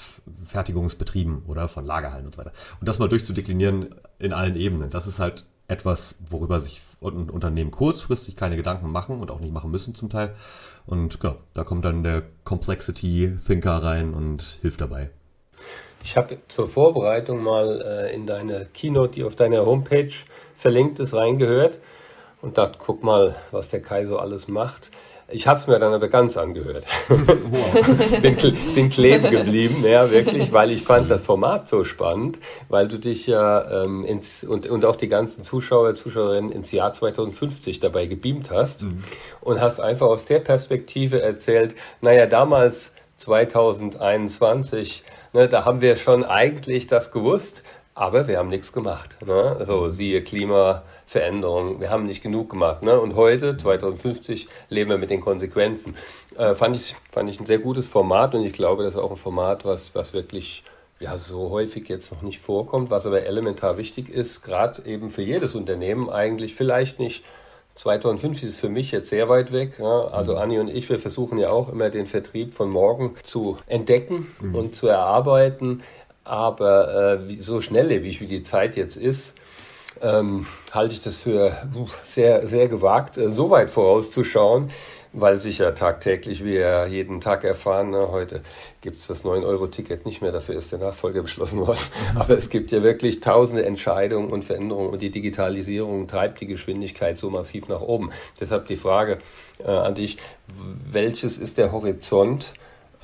Fertigungsbetrieben 0.44 1.42
oder 1.46 1.68
von 1.68 1.84
Lagerhallen 1.84 2.26
und 2.26 2.34
so 2.34 2.38
weiter? 2.38 2.52
Und 2.80 2.88
das 2.88 2.98
mal 2.98 3.08
durchzudeklinieren 3.08 3.94
in 4.18 4.32
allen 4.32 4.56
Ebenen, 4.56 4.90
das 4.90 5.06
ist 5.06 5.20
halt 5.20 5.46
etwas, 5.68 6.16
worüber 6.28 6.60
sich 6.60 6.80
Unternehmen 7.00 7.70
kurzfristig 7.70 8.36
keine 8.36 8.56
Gedanken 8.56 8.90
machen 8.90 9.20
und 9.20 9.30
auch 9.30 9.40
nicht 9.40 9.52
machen 9.52 9.70
müssen 9.70 9.94
zum 9.94 10.08
Teil. 10.08 10.34
Und 10.86 11.20
genau, 11.20 11.36
da 11.52 11.64
kommt 11.64 11.84
dann 11.84 12.02
der 12.02 12.22
Complexity 12.44 13.36
Thinker 13.46 13.82
rein 13.82 14.14
und 14.14 14.58
hilft 14.62 14.80
dabei. 14.80 15.10
Ich 16.02 16.16
habe 16.16 16.38
zur 16.48 16.68
Vorbereitung 16.68 17.42
mal 17.42 17.82
äh, 17.82 18.14
in 18.14 18.26
deine 18.26 18.66
Keynote, 18.72 19.14
die 19.14 19.24
auf 19.24 19.34
deiner 19.34 19.66
Homepage 19.66 20.12
verlinkt 20.54 21.00
ist, 21.00 21.14
reingehört 21.14 21.78
und 22.42 22.58
dachte, 22.58 22.78
guck 22.80 23.02
mal, 23.02 23.34
was 23.50 23.70
der 23.70 23.82
Kai 23.82 24.04
so 24.06 24.18
alles 24.18 24.46
macht. 24.46 24.90
Ich 25.28 25.48
habe 25.48 25.58
es 25.58 25.66
mir 25.66 25.80
dann 25.80 25.92
aber 25.92 26.08
ganz 26.08 26.36
angehört. 26.36 26.84
bin, 27.08 28.36
bin 28.74 28.88
kleben 28.88 29.30
geblieben, 29.30 29.84
ja, 29.84 30.10
wirklich, 30.10 30.52
weil 30.52 30.70
ich 30.70 30.82
fand 30.82 31.10
das 31.10 31.22
Format 31.22 31.68
so 31.68 31.82
spannend, 31.82 32.38
weil 32.68 32.86
du 32.86 32.98
dich 32.98 33.26
ja 33.26 33.82
ähm, 33.82 34.04
ins, 34.04 34.44
und, 34.44 34.68
und 34.68 34.84
auch 34.84 34.94
die 34.94 35.08
ganzen 35.08 35.42
Zuschauer, 35.42 35.94
Zuschauerinnen 35.94 36.52
ins 36.52 36.70
Jahr 36.70 36.92
2050 36.92 37.80
dabei 37.80 38.06
gebeamt 38.06 38.50
hast 38.52 38.82
mhm. 38.82 39.02
und 39.40 39.60
hast 39.60 39.80
einfach 39.80 40.06
aus 40.06 40.26
der 40.26 40.38
Perspektive 40.38 41.20
erzählt, 41.20 41.74
naja, 42.00 42.26
damals 42.26 42.92
2021, 43.18 45.02
ne, 45.32 45.48
da 45.48 45.64
haben 45.64 45.80
wir 45.80 45.96
schon 45.96 46.24
eigentlich 46.24 46.86
das 46.86 47.10
gewusst, 47.10 47.64
aber 47.94 48.28
wir 48.28 48.38
haben 48.38 48.50
nichts 48.50 48.72
gemacht. 48.72 49.16
Ne? 49.26 49.64
So, 49.66 49.88
siehe 49.88 50.22
Klimaveränderung, 51.06 51.80
wir 51.80 51.90
haben 51.90 52.06
nicht 52.06 52.22
genug 52.22 52.50
gemacht. 52.50 52.82
Ne? 52.82 52.98
Und 53.00 53.14
heute, 53.14 53.56
2050, 53.56 54.48
leben 54.68 54.90
wir 54.90 54.98
mit 54.98 55.10
den 55.10 55.20
Konsequenzen. 55.20 55.96
Äh, 56.36 56.54
fand, 56.54 56.76
ich, 56.76 56.96
fand 57.12 57.30
ich 57.30 57.40
ein 57.40 57.46
sehr 57.46 57.58
gutes 57.58 57.88
Format 57.88 58.34
und 58.34 58.44
ich 58.44 58.52
glaube, 58.52 58.84
das 58.84 58.94
ist 58.94 59.00
auch 59.00 59.10
ein 59.10 59.16
Format, 59.16 59.64
was, 59.64 59.94
was 59.94 60.12
wirklich 60.12 60.64
ja, 60.98 61.18
so 61.18 61.50
häufig 61.50 61.88
jetzt 61.88 62.10
noch 62.12 62.22
nicht 62.22 62.40
vorkommt, 62.40 62.90
was 62.90 63.06
aber 63.06 63.24
elementar 63.24 63.76
wichtig 63.76 64.08
ist, 64.08 64.42
gerade 64.42 64.86
eben 64.86 65.10
für 65.10 65.22
jedes 65.22 65.54
Unternehmen 65.54 66.08
eigentlich 66.08 66.54
vielleicht 66.54 66.98
nicht 66.98 67.22
2050 67.74 68.48
ist 68.48 68.58
für 68.58 68.70
mich 68.70 68.90
jetzt 68.92 69.10
sehr 69.10 69.28
weit 69.28 69.52
weg. 69.52 69.72
Ja. 69.78 70.06
Also 70.06 70.32
mhm. 70.32 70.38
Anni 70.38 70.58
und 70.58 70.68
ich, 70.68 70.88
wir 70.88 70.98
versuchen 70.98 71.36
ja 71.36 71.50
auch 71.50 71.70
immer 71.70 71.90
den 71.90 72.06
Vertrieb 72.06 72.54
von 72.54 72.70
morgen 72.70 73.14
zu 73.22 73.58
entdecken 73.66 74.28
mhm. 74.40 74.54
und 74.54 74.74
zu 74.74 74.86
erarbeiten. 74.86 75.82
Aber 76.24 77.18
äh, 77.20 77.42
so 77.42 77.60
schnelllebig 77.60 78.22
wie 78.22 78.26
die 78.26 78.42
Zeit 78.42 78.76
jetzt 78.76 78.96
ist, 78.96 79.34
ähm, 80.02 80.46
halte 80.72 80.94
ich 80.94 81.00
das 81.00 81.16
für 81.16 81.56
sehr, 82.04 82.46
sehr 82.46 82.68
gewagt, 82.68 83.18
äh, 83.18 83.30
so 83.30 83.50
weit 83.50 83.70
vorauszuschauen, 83.70 84.70
weil 85.12 85.38
sich 85.38 85.58
ja 85.58 85.70
tagtäglich, 85.70 86.44
wie 86.44 86.52
wir 86.52 86.86
jeden 86.88 87.20
Tag 87.20 87.44
erfahren, 87.44 87.90
ne, 87.90 88.10
heute 88.10 88.42
gibt 88.82 89.00
es 89.00 89.06
das 89.06 89.24
9-Euro-Ticket 89.24 90.04
nicht 90.04 90.20
mehr, 90.20 90.30
dafür 90.30 90.56
ist 90.56 90.72
der 90.72 90.78
Nachfolger 90.78 91.22
beschlossen 91.22 91.60
worden. 91.60 91.78
Aber 92.14 92.36
es 92.36 92.50
gibt 92.50 92.70
ja 92.70 92.82
wirklich 92.82 93.20
tausende 93.20 93.64
Entscheidungen 93.64 94.30
und 94.30 94.44
Veränderungen 94.44 94.90
und 94.90 95.00
die 95.00 95.10
Digitalisierung 95.10 96.06
treibt 96.06 96.40
die 96.40 96.46
Geschwindigkeit 96.46 97.16
so 97.16 97.30
massiv 97.30 97.68
nach 97.68 97.80
oben. 97.80 98.10
Deshalb 98.40 98.66
die 98.66 98.76
Frage 98.76 99.18
äh, 99.58 99.70
an 99.70 99.94
dich, 99.94 100.18
welches 100.90 101.38
ist 101.38 101.56
der 101.56 101.72
Horizont, 101.72 102.52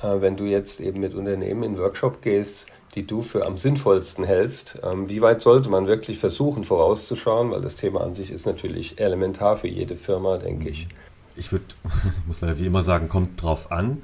äh, 0.01 0.21
wenn 0.21 0.37
du 0.37 0.45
jetzt 0.45 0.81
eben 0.81 0.99
mit 0.99 1.15
Unternehmen 1.15 1.63
in 1.63 1.77
Workshop 1.79 2.21
gehst, 2.21 2.67
die 2.95 3.07
du 3.07 3.21
für 3.21 3.45
am 3.45 3.57
sinnvollsten 3.57 4.23
hältst. 4.23 4.77
Ähm, 4.83 5.09
wie 5.09 5.21
weit 5.21 5.41
sollte 5.41 5.69
man 5.69 5.87
wirklich 5.87 6.19
versuchen 6.19 6.63
vorauszuschauen? 6.63 7.51
Weil 7.51 7.61
das 7.61 7.75
Thema 7.75 8.01
an 8.01 8.15
sich 8.15 8.31
ist 8.31 8.45
natürlich 8.45 8.99
elementar 8.99 9.57
für 9.57 9.67
jede 9.67 9.95
Firma, 9.95 10.37
denke 10.37 10.69
ich. 10.69 10.87
Ich 11.35 11.51
würde, 11.51 11.65
muss 12.27 12.41
leider 12.41 12.59
wie 12.59 12.65
immer 12.65 12.83
sagen, 12.83 13.09
kommt 13.09 13.41
drauf 13.41 13.71
an. 13.71 14.01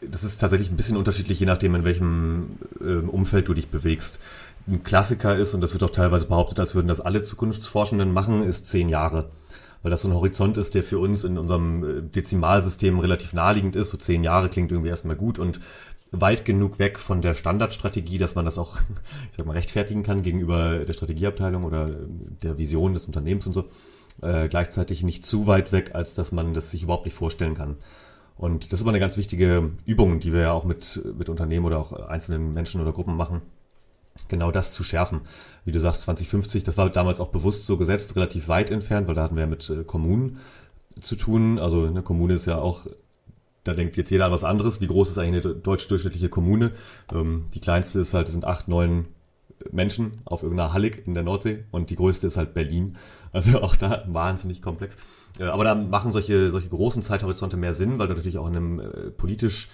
Das 0.00 0.24
ist 0.24 0.38
tatsächlich 0.38 0.70
ein 0.70 0.76
bisschen 0.76 0.96
unterschiedlich, 0.96 1.40
je 1.40 1.46
nachdem, 1.46 1.74
in 1.74 1.84
welchem 1.84 2.58
ähm, 2.80 3.08
Umfeld 3.08 3.48
du 3.48 3.54
dich 3.54 3.68
bewegst. 3.68 4.20
Ein 4.68 4.82
Klassiker 4.82 5.36
ist, 5.36 5.54
und 5.54 5.60
das 5.60 5.72
wird 5.72 5.82
auch 5.82 5.90
teilweise 5.90 6.26
behauptet, 6.26 6.60
als 6.60 6.74
würden 6.74 6.88
das 6.88 7.00
alle 7.00 7.22
Zukunftsforschenden 7.22 8.12
machen, 8.12 8.42
ist 8.42 8.66
zehn 8.66 8.88
Jahre 8.88 9.26
weil 9.82 9.90
das 9.90 10.02
so 10.02 10.08
ein 10.08 10.14
Horizont 10.14 10.56
ist, 10.56 10.74
der 10.74 10.82
für 10.82 10.98
uns 10.98 11.24
in 11.24 11.38
unserem 11.38 11.84
äh, 11.84 12.02
Dezimalsystem 12.02 12.98
relativ 12.98 13.32
naheliegend 13.32 13.76
ist. 13.76 13.90
So 13.90 13.96
zehn 13.96 14.24
Jahre 14.24 14.48
klingt 14.48 14.72
irgendwie 14.72 14.90
erstmal 14.90 15.16
gut 15.16 15.38
und 15.38 15.60
weit 16.12 16.44
genug 16.44 16.78
weg 16.78 16.98
von 16.98 17.20
der 17.22 17.34
Standardstrategie, 17.34 18.18
dass 18.18 18.34
man 18.34 18.44
das 18.44 18.58
auch, 18.58 18.78
ich 19.30 19.36
sag 19.36 19.46
mal, 19.46 19.52
rechtfertigen 19.52 20.02
kann 20.02 20.22
gegenüber 20.22 20.84
der 20.84 20.92
Strategieabteilung 20.92 21.64
oder 21.64 21.90
der 22.42 22.58
Vision 22.58 22.94
des 22.94 23.06
Unternehmens 23.06 23.46
und 23.46 23.52
so. 23.52 23.64
Äh, 24.22 24.48
gleichzeitig 24.48 25.02
nicht 25.02 25.24
zu 25.24 25.46
weit 25.46 25.72
weg, 25.72 25.90
als 25.94 26.14
dass 26.14 26.32
man 26.32 26.54
das 26.54 26.70
sich 26.70 26.82
überhaupt 26.82 27.04
nicht 27.04 27.14
vorstellen 27.14 27.54
kann. 27.54 27.76
Und 28.36 28.72
das 28.72 28.80
ist 28.80 28.82
aber 28.82 28.90
eine 28.90 29.00
ganz 29.00 29.16
wichtige 29.16 29.70
Übung, 29.84 30.20
die 30.20 30.32
wir 30.32 30.40
ja 30.40 30.52
auch 30.52 30.64
mit, 30.64 31.02
mit 31.18 31.28
Unternehmen 31.28 31.64
oder 31.64 31.78
auch 31.78 31.92
einzelnen 31.92 32.52
Menschen 32.52 32.80
oder 32.80 32.92
Gruppen 32.92 33.16
machen. 33.16 33.42
Genau 34.28 34.50
das 34.50 34.72
zu 34.72 34.82
schärfen. 34.82 35.20
Wie 35.64 35.72
du 35.72 35.80
sagst, 35.80 36.02
2050, 36.02 36.64
das 36.64 36.76
war 36.76 36.90
damals 36.90 37.20
auch 37.20 37.28
bewusst 37.28 37.66
so 37.66 37.76
gesetzt, 37.76 38.16
relativ 38.16 38.48
weit 38.48 38.70
entfernt, 38.70 39.06
weil 39.08 39.14
da 39.14 39.22
hatten 39.22 39.36
wir 39.36 39.42
ja 39.42 39.48
mit 39.48 39.68
äh, 39.70 39.84
Kommunen 39.84 40.38
zu 41.00 41.16
tun. 41.16 41.58
Also 41.58 41.84
eine 41.84 42.02
Kommune 42.02 42.34
ist 42.34 42.46
ja 42.46 42.58
auch 42.58 42.86
da 43.66 43.74
denkt 43.74 43.96
jetzt 43.96 44.10
jeder 44.10 44.26
an 44.26 44.32
was 44.32 44.44
anderes. 44.44 44.80
Wie 44.80 44.86
groß 44.86 45.10
ist 45.10 45.18
eigentlich 45.18 45.44
eine 45.44 45.54
deutsche 45.54 45.88
durchschnittliche 45.88 46.28
Kommune? 46.28 46.70
Ähm, 47.12 47.46
die 47.54 47.60
kleinste 47.60 48.00
ist 48.00 48.14
halt, 48.14 48.28
sind 48.28 48.44
acht, 48.44 48.68
neun 48.68 49.06
Menschen 49.72 50.20
auf 50.24 50.42
irgendeiner 50.42 50.72
Hallig 50.72 51.06
in 51.06 51.14
der 51.14 51.22
Nordsee 51.22 51.64
und 51.70 51.90
die 51.90 51.96
größte 51.96 52.26
ist 52.26 52.36
halt 52.36 52.54
Berlin. 52.54 52.96
Also 53.32 53.60
auch 53.62 53.76
da 53.76 54.04
wahnsinnig 54.06 54.62
komplex. 54.62 54.96
Äh, 55.38 55.44
aber 55.44 55.64
da 55.64 55.74
machen 55.74 56.12
solche, 56.12 56.50
solche 56.50 56.68
großen 56.68 57.02
Zeithorizonte 57.02 57.56
mehr 57.56 57.74
Sinn, 57.74 57.98
weil 57.98 58.08
du 58.08 58.14
natürlich 58.14 58.38
auch 58.38 58.48
in 58.48 58.56
einem 58.56 58.80
äh, 58.80 59.10
politisch 59.10 59.68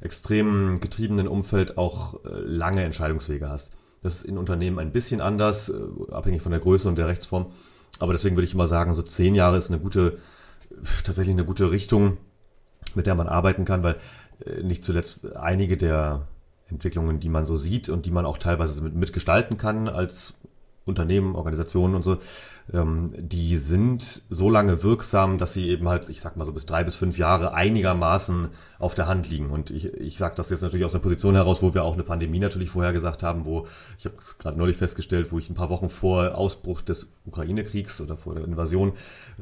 extrem 0.00 0.78
getriebenen 0.80 1.26
Umfeld 1.26 1.78
auch 1.78 2.20
lange 2.22 2.84
Entscheidungswege 2.84 3.48
hast. 3.48 3.72
Das 4.02 4.16
ist 4.16 4.24
in 4.24 4.38
Unternehmen 4.38 4.78
ein 4.78 4.92
bisschen 4.92 5.20
anders, 5.20 5.68
äh, 5.68 6.12
abhängig 6.12 6.42
von 6.42 6.52
der 6.52 6.60
Größe 6.60 6.88
und 6.88 6.96
der 6.96 7.08
Rechtsform. 7.08 7.46
Aber 7.98 8.12
deswegen 8.12 8.36
würde 8.36 8.46
ich 8.46 8.54
immer 8.54 8.66
sagen, 8.66 8.94
so 8.94 9.02
zehn 9.02 9.34
Jahre 9.34 9.56
ist 9.56 9.70
eine 9.70 9.80
gute, 9.80 10.18
tatsächlich 11.04 11.34
eine 11.34 11.44
gute 11.44 11.70
Richtung, 11.70 12.18
mit 12.94 13.06
der 13.06 13.14
man 13.14 13.28
arbeiten 13.28 13.64
kann, 13.64 13.82
weil 13.82 13.96
äh, 14.44 14.62
nicht 14.62 14.84
zuletzt 14.84 15.36
einige 15.36 15.76
der 15.76 16.28
Entwicklungen, 16.68 17.20
die 17.20 17.28
man 17.28 17.44
so 17.44 17.56
sieht 17.56 17.88
und 17.88 18.06
die 18.06 18.10
man 18.10 18.26
auch 18.26 18.38
teilweise 18.38 18.82
mitgestalten 18.82 19.56
kann 19.56 19.88
als 19.88 20.34
Unternehmen, 20.86 21.34
Organisationen 21.34 21.96
und 21.96 22.04
so, 22.04 22.18
ähm, 22.72 23.12
die 23.18 23.56
sind 23.56 24.22
so 24.30 24.48
lange 24.48 24.82
wirksam, 24.82 25.36
dass 25.36 25.52
sie 25.52 25.68
eben 25.68 25.88
halt, 25.88 26.08
ich 26.08 26.20
sag 26.20 26.36
mal 26.36 26.44
so 26.44 26.52
bis 26.52 26.64
drei 26.64 26.84
bis 26.84 26.94
fünf 26.94 27.18
Jahre 27.18 27.54
einigermaßen 27.54 28.48
auf 28.78 28.94
der 28.94 29.08
Hand 29.08 29.28
liegen. 29.28 29.50
Und 29.50 29.70
ich, 29.70 29.92
ich 29.94 30.16
sage 30.16 30.34
das 30.36 30.48
jetzt 30.48 30.62
natürlich 30.62 30.84
aus 30.86 30.94
einer 30.94 31.02
Position 31.02 31.34
heraus, 31.34 31.60
wo 31.60 31.74
wir 31.74 31.82
auch 31.82 31.94
eine 31.94 32.04
Pandemie 32.04 32.38
natürlich 32.38 32.70
vorher 32.70 32.92
gesagt 32.92 33.24
haben, 33.24 33.44
wo 33.44 33.66
ich 33.98 34.04
habe 34.04 34.14
es 34.18 34.38
gerade 34.38 34.58
neulich 34.58 34.76
festgestellt, 34.76 35.32
wo 35.32 35.38
ich 35.38 35.50
ein 35.50 35.54
paar 35.54 35.70
Wochen 35.70 35.88
vor 35.88 36.36
Ausbruch 36.36 36.82
des 36.82 37.08
Ukraine-Kriegs 37.24 38.00
oder 38.00 38.16
vor 38.16 38.36
der 38.36 38.44
Invasion 38.44 38.92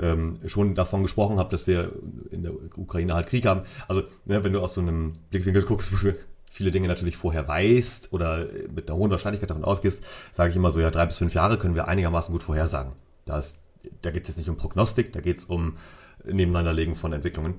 ähm, 0.00 0.38
schon 0.46 0.74
davon 0.74 1.02
gesprochen 1.02 1.38
habe, 1.38 1.50
dass 1.50 1.66
wir 1.66 1.92
in 2.30 2.42
der 2.42 2.52
Ukraine 2.76 3.14
halt 3.14 3.26
Krieg 3.26 3.44
haben. 3.46 3.62
Also 3.86 4.02
ne, 4.24 4.42
wenn 4.44 4.52
du 4.54 4.60
aus 4.60 4.74
so 4.74 4.80
einem 4.80 5.12
Blickwinkel 5.30 5.64
guckst, 5.64 5.92
wo 5.92 6.08
viele 6.54 6.70
Dinge 6.70 6.86
natürlich 6.86 7.16
vorher 7.16 7.48
weißt 7.48 8.12
oder 8.12 8.46
mit 8.72 8.88
einer 8.88 8.96
hohen 8.96 9.10
Wahrscheinlichkeit 9.10 9.50
davon 9.50 9.64
ausgehst, 9.64 10.04
sage 10.32 10.50
ich 10.50 10.56
immer 10.56 10.70
so, 10.70 10.80
ja, 10.80 10.90
drei 10.90 11.04
bis 11.04 11.18
fünf 11.18 11.34
Jahre 11.34 11.58
können 11.58 11.74
wir 11.74 11.88
einigermaßen 11.88 12.32
gut 12.32 12.44
vorhersagen. 12.44 12.92
Da, 13.24 13.38
ist, 13.38 13.58
da 14.02 14.12
geht 14.12 14.22
es 14.22 14.28
jetzt 14.28 14.38
nicht 14.38 14.48
um 14.48 14.56
Prognostik, 14.56 15.12
da 15.12 15.20
geht 15.20 15.38
es 15.38 15.46
um 15.46 15.76
Nebeneinanderlegen 16.24 16.94
von 16.94 17.12
Entwicklungen. 17.12 17.54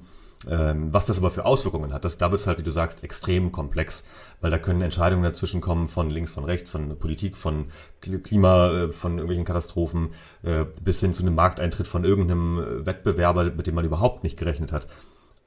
Ähm, 0.49 0.93
was 0.93 1.05
das 1.05 1.17
aber 1.17 1.29
für 1.29 1.45
Auswirkungen 1.45 1.91
hat, 1.91 2.05
das, 2.05 2.17
da 2.17 2.31
wird 2.31 2.39
es 2.39 2.47
halt, 2.47 2.57
wie 2.59 2.63
du 2.63 2.71
sagst, 2.71 3.03
extrem 3.03 3.51
komplex, 3.51 4.03
weil 4.41 4.51
da 4.51 4.59
können 4.59 4.81
Entscheidungen 4.81 5.23
dazwischen 5.23 5.59
kommen 5.59 5.87
von 5.87 6.09
links, 6.09 6.31
von 6.31 6.45
rechts, 6.45 6.69
von 6.69 6.97
Politik, 6.97 7.35
von 7.35 7.65
Klima, 7.99 8.71
äh, 8.71 8.91
von 8.91 9.13
irgendwelchen 9.13 9.45
Katastrophen, 9.45 10.09
äh, 10.43 10.65
bis 10.83 11.01
hin 11.01 11.13
zu 11.13 11.23
einem 11.23 11.35
Markteintritt 11.35 11.87
von 11.87 12.05
irgendeinem 12.05 12.85
Wettbewerber, 12.85 13.45
mit 13.45 13.67
dem 13.67 13.75
man 13.75 13.85
überhaupt 13.85 14.23
nicht 14.23 14.37
gerechnet 14.37 14.71
hat. 14.71 14.87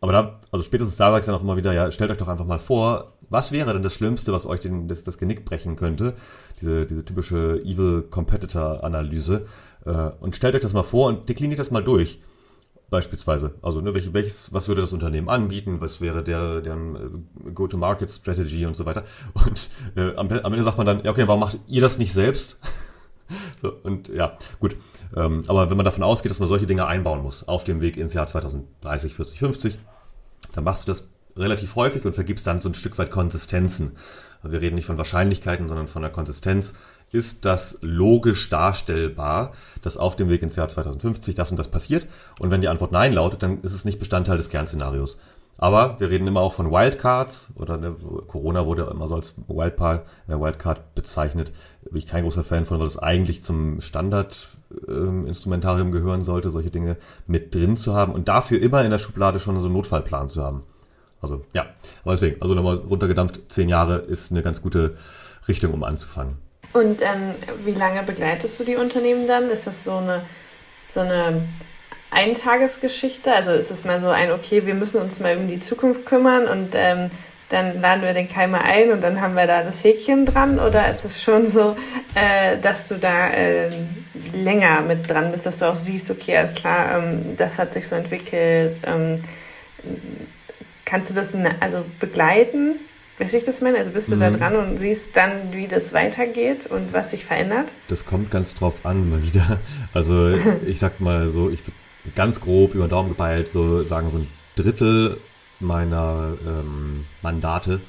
Aber 0.00 0.12
da, 0.12 0.40
also 0.52 0.62
spätestens 0.64 0.96
da 0.96 1.10
sage 1.10 1.20
ich 1.20 1.26
dann 1.26 1.34
auch 1.34 1.42
immer 1.42 1.56
wieder, 1.56 1.72
ja, 1.72 1.90
stellt 1.90 2.10
euch 2.10 2.16
doch 2.16 2.28
einfach 2.28 2.46
mal 2.46 2.58
vor, 2.58 3.14
was 3.30 3.52
wäre 3.52 3.72
denn 3.72 3.82
das 3.82 3.94
Schlimmste, 3.94 4.32
was 4.32 4.46
euch 4.46 4.60
den, 4.60 4.88
das, 4.88 5.04
das 5.04 5.18
Genick 5.18 5.44
brechen 5.44 5.76
könnte? 5.76 6.14
Diese, 6.60 6.86
diese 6.86 7.04
typische 7.04 7.60
Evil 7.64 8.02
Competitor 8.02 8.84
Analyse. 8.84 9.46
Äh, 9.84 10.10
und 10.20 10.36
stellt 10.36 10.54
euch 10.54 10.60
das 10.60 10.72
mal 10.72 10.82
vor 10.82 11.08
und 11.08 11.28
dekliniert 11.28 11.58
das 11.58 11.70
mal 11.70 11.82
durch. 11.82 12.20
Beispielsweise. 12.90 13.54
Also, 13.60 13.82
ne, 13.82 13.92
welches, 13.92 14.14
welches, 14.14 14.52
was 14.54 14.68
würde 14.68 14.80
das 14.80 14.94
Unternehmen 14.94 15.28
anbieten? 15.28 15.80
Was 15.80 16.00
wäre 16.00 16.24
der, 16.24 16.62
deren 16.62 16.96
äh, 17.46 17.50
Go-to-Market-Strategy 17.50 18.64
und 18.64 18.76
so 18.76 18.86
weiter? 18.86 19.04
Und 19.34 19.68
äh, 19.94 20.14
am, 20.16 20.30
am 20.30 20.52
Ende 20.52 20.62
sagt 20.62 20.78
man 20.78 20.86
dann, 20.86 21.04
ja, 21.04 21.10
okay, 21.10 21.26
warum 21.26 21.40
macht 21.40 21.58
ihr 21.66 21.82
das 21.82 21.98
nicht 21.98 22.12
selbst? 22.12 22.58
so, 23.62 23.72
und 23.82 24.08
ja, 24.08 24.36
gut. 24.60 24.76
Ähm, 25.16 25.42
aber 25.48 25.70
wenn 25.70 25.76
man 25.76 25.84
davon 25.84 26.02
ausgeht, 26.02 26.30
dass 26.30 26.40
man 26.40 26.48
solche 26.48 26.66
Dinge 26.66 26.86
einbauen 26.86 27.22
muss 27.22 27.46
auf 27.46 27.64
dem 27.64 27.80
Weg 27.80 27.96
ins 27.96 28.14
Jahr 28.14 28.26
2030, 28.26 29.14
40, 29.14 29.38
50, 29.38 29.78
dann 30.52 30.64
machst 30.64 30.86
du 30.86 30.90
das 30.90 31.08
relativ 31.36 31.76
häufig 31.76 32.04
und 32.04 32.14
vergibst 32.14 32.46
dann 32.46 32.60
so 32.60 32.68
ein 32.68 32.74
Stück 32.74 32.98
weit 32.98 33.10
Konsistenzen. 33.10 33.92
Also 34.42 34.52
wir 34.52 34.60
reden 34.60 34.76
nicht 34.76 34.86
von 34.86 34.98
Wahrscheinlichkeiten, 34.98 35.68
sondern 35.68 35.88
von 35.88 36.02
der 36.02 36.10
Konsistenz. 36.10 36.74
Ist 37.10 37.44
das 37.44 37.78
logisch 37.80 38.48
darstellbar, 38.50 39.52
dass 39.82 39.96
auf 39.96 40.14
dem 40.14 40.28
Weg 40.28 40.42
ins 40.42 40.56
Jahr 40.56 40.68
2050 40.68 41.34
das 41.34 41.50
und 41.50 41.56
das 41.56 41.68
passiert? 41.68 42.06
Und 42.38 42.50
wenn 42.50 42.60
die 42.60 42.68
Antwort 42.68 42.92
Nein 42.92 43.12
lautet, 43.12 43.42
dann 43.42 43.58
ist 43.58 43.72
es 43.72 43.84
nicht 43.84 43.98
Bestandteil 43.98 44.36
des 44.36 44.50
Kernszenarios. 44.50 45.18
Aber 45.60 45.98
wir 45.98 46.08
reden 46.08 46.28
immer 46.28 46.40
auch 46.40 46.54
von 46.54 46.70
Wildcards 46.70 47.48
oder 47.56 47.76
ne, 47.76 47.94
Corona 48.28 48.64
wurde 48.64 48.88
immer 48.90 49.08
so 49.08 49.16
als 49.16 49.34
Wildcard, 49.48 50.06
äh, 50.28 50.38
Wildcard 50.38 50.94
bezeichnet. 50.94 51.52
Bin 51.82 51.96
ich 51.96 52.06
kein 52.06 52.22
großer 52.22 52.44
Fan 52.44 52.64
von, 52.64 52.78
weil 52.78 52.86
das 52.86 52.96
eigentlich 52.96 53.42
zum 53.42 53.80
Standardinstrumentarium 53.80 55.88
ähm, 55.88 55.92
gehören 55.92 56.22
sollte, 56.22 56.50
solche 56.50 56.70
Dinge 56.70 56.96
mit 57.26 57.52
drin 57.54 57.76
zu 57.76 57.94
haben 57.94 58.12
und 58.12 58.28
dafür 58.28 58.62
immer 58.62 58.84
in 58.84 58.92
der 58.92 58.98
Schublade 58.98 59.40
schon 59.40 59.58
so 59.58 59.66
einen 59.66 59.74
Notfallplan 59.74 60.28
zu 60.28 60.44
haben. 60.44 60.62
Also 61.20 61.44
ja, 61.52 61.66
aber 62.02 62.12
deswegen, 62.12 62.40
also 62.40 62.54
nochmal 62.54 62.76
runtergedampft, 62.76 63.40
zehn 63.48 63.68
Jahre 63.68 63.96
ist 63.96 64.30
eine 64.30 64.42
ganz 64.42 64.62
gute 64.62 64.96
Richtung, 65.48 65.74
um 65.74 65.82
anzufangen. 65.82 66.38
Und 66.72 67.02
ähm, 67.02 67.34
wie 67.64 67.74
lange 67.74 68.04
begleitest 68.04 68.60
du 68.60 68.64
die 68.64 68.76
Unternehmen 68.76 69.26
dann? 69.26 69.50
Ist 69.50 69.66
das 69.66 69.82
so 69.82 69.96
eine, 69.96 70.22
so 70.88 71.00
eine 71.00 71.48
Eintagesgeschichte? 72.10 73.32
Also 73.32 73.52
ist 73.52 73.70
es 73.70 73.84
mal 73.84 74.00
so 74.00 74.08
ein, 74.08 74.32
okay, 74.32 74.66
wir 74.66 74.74
müssen 74.74 75.00
uns 75.00 75.20
mal 75.20 75.36
um 75.36 75.48
die 75.48 75.60
Zukunft 75.60 76.06
kümmern 76.06 76.46
und 76.46 76.70
ähm, 76.74 77.10
dann 77.48 77.80
laden 77.80 78.02
wir 78.02 78.12
den 78.12 78.28
Keimer 78.28 78.62
ein 78.62 78.92
und 78.92 79.02
dann 79.02 79.20
haben 79.20 79.34
wir 79.34 79.46
da 79.46 79.62
das 79.62 79.82
Häkchen 79.82 80.26
dran? 80.26 80.58
Oder 80.58 80.90
ist 80.90 81.04
es 81.04 81.22
schon 81.22 81.46
so, 81.46 81.76
äh, 82.14 82.58
dass 82.58 82.88
du 82.88 82.96
da 82.96 83.30
äh, 83.30 83.70
länger 84.34 84.82
mit 84.82 85.08
dran 85.08 85.32
bist, 85.32 85.46
dass 85.46 85.58
du 85.58 85.66
auch 85.66 85.76
siehst, 85.76 86.10
okay, 86.10 86.36
alles 86.36 86.54
klar, 86.54 86.98
ähm, 86.98 87.36
das 87.36 87.58
hat 87.58 87.72
sich 87.72 87.88
so 87.88 87.96
entwickelt. 87.96 88.80
Ähm, 88.84 89.14
kannst 90.84 91.08
du 91.10 91.14
das 91.14 91.34
also 91.60 91.84
begleiten? 92.00 92.76
Weiß 93.18 93.34
ich 93.34 93.44
das 93.44 93.60
meine? 93.60 93.78
Also 93.78 93.90
bist 93.90 94.10
du 94.10 94.16
mhm. 94.16 94.20
da 94.20 94.30
dran 94.30 94.56
und 94.56 94.76
siehst 94.76 95.16
dann, 95.16 95.52
wie 95.52 95.66
das 95.66 95.92
weitergeht 95.92 96.66
und 96.66 96.92
was 96.92 97.10
sich 97.10 97.24
verändert? 97.24 97.68
Das 97.88 98.06
kommt 98.06 98.30
ganz 98.30 98.54
drauf 98.54 98.84
an, 98.84 99.10
mal 99.10 99.22
wieder. 99.22 99.58
Also 99.92 100.34
ich 100.66 100.78
sag 100.78 101.00
mal 101.00 101.28
so, 101.28 101.50
ich 101.50 101.62
ganz 102.14 102.40
grob 102.40 102.74
über 102.74 102.86
den 102.86 102.90
Daumen 102.90 103.08
gepeilt, 103.08 103.50
so 103.50 103.82
sagen 103.82 104.10
so 104.10 104.18
ein 104.18 104.26
Drittel 104.56 105.18
meiner 105.60 106.34
ähm, 106.46 107.04
Mandate 107.22 107.80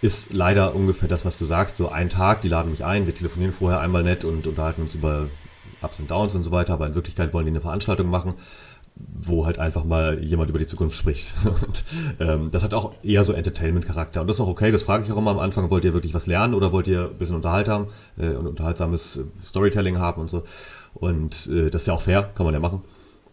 ist 0.00 0.32
leider 0.32 0.74
ungefähr 0.74 1.08
das, 1.08 1.24
was 1.24 1.38
du 1.38 1.44
sagst. 1.44 1.76
So 1.76 1.88
ein 1.88 2.08
Tag, 2.08 2.42
die 2.42 2.48
laden 2.48 2.70
mich 2.70 2.84
ein, 2.84 3.06
wir 3.06 3.14
telefonieren 3.14 3.52
vorher 3.52 3.80
einmal 3.80 4.04
nett 4.04 4.24
und 4.24 4.46
unterhalten 4.46 4.82
uns 4.82 4.94
über 4.94 5.28
Ups 5.82 5.98
und 5.98 6.10
Downs 6.10 6.34
und 6.34 6.44
so 6.44 6.52
weiter, 6.52 6.74
aber 6.74 6.86
in 6.86 6.94
Wirklichkeit 6.94 7.32
wollen 7.32 7.46
die 7.46 7.50
eine 7.50 7.60
Veranstaltung 7.60 8.08
machen 8.08 8.34
wo 8.98 9.46
halt 9.46 9.58
einfach 9.58 9.84
mal 9.84 10.22
jemand 10.22 10.50
über 10.50 10.58
die 10.58 10.66
Zukunft 10.66 10.96
spricht. 10.96 11.34
Und, 11.44 11.84
ähm, 12.20 12.50
das 12.50 12.62
hat 12.62 12.74
auch 12.74 12.92
eher 13.02 13.24
so 13.24 13.32
Entertainment-Charakter. 13.32 14.20
Und 14.20 14.26
das 14.26 14.36
ist 14.36 14.40
auch 14.40 14.48
okay, 14.48 14.70
das 14.70 14.82
frage 14.82 15.04
ich 15.04 15.12
auch 15.12 15.16
immer 15.16 15.30
am 15.30 15.38
Anfang, 15.38 15.70
wollt 15.70 15.84
ihr 15.84 15.92
wirklich 15.92 16.14
was 16.14 16.26
lernen 16.26 16.54
oder 16.54 16.72
wollt 16.72 16.86
ihr 16.86 17.10
ein 17.10 17.18
bisschen 17.18 17.36
Unterhalt 17.36 17.68
haben 17.68 17.88
äh, 18.18 18.30
und 18.30 18.46
unterhaltsames 18.46 19.20
Storytelling 19.44 19.98
haben 19.98 20.20
und 20.20 20.28
so. 20.30 20.42
Und 20.94 21.46
äh, 21.46 21.70
das 21.70 21.82
ist 21.82 21.88
ja 21.88 21.94
auch 21.94 22.00
fair, 22.00 22.30
kann 22.34 22.44
man 22.44 22.54
ja 22.54 22.60
machen. 22.60 22.82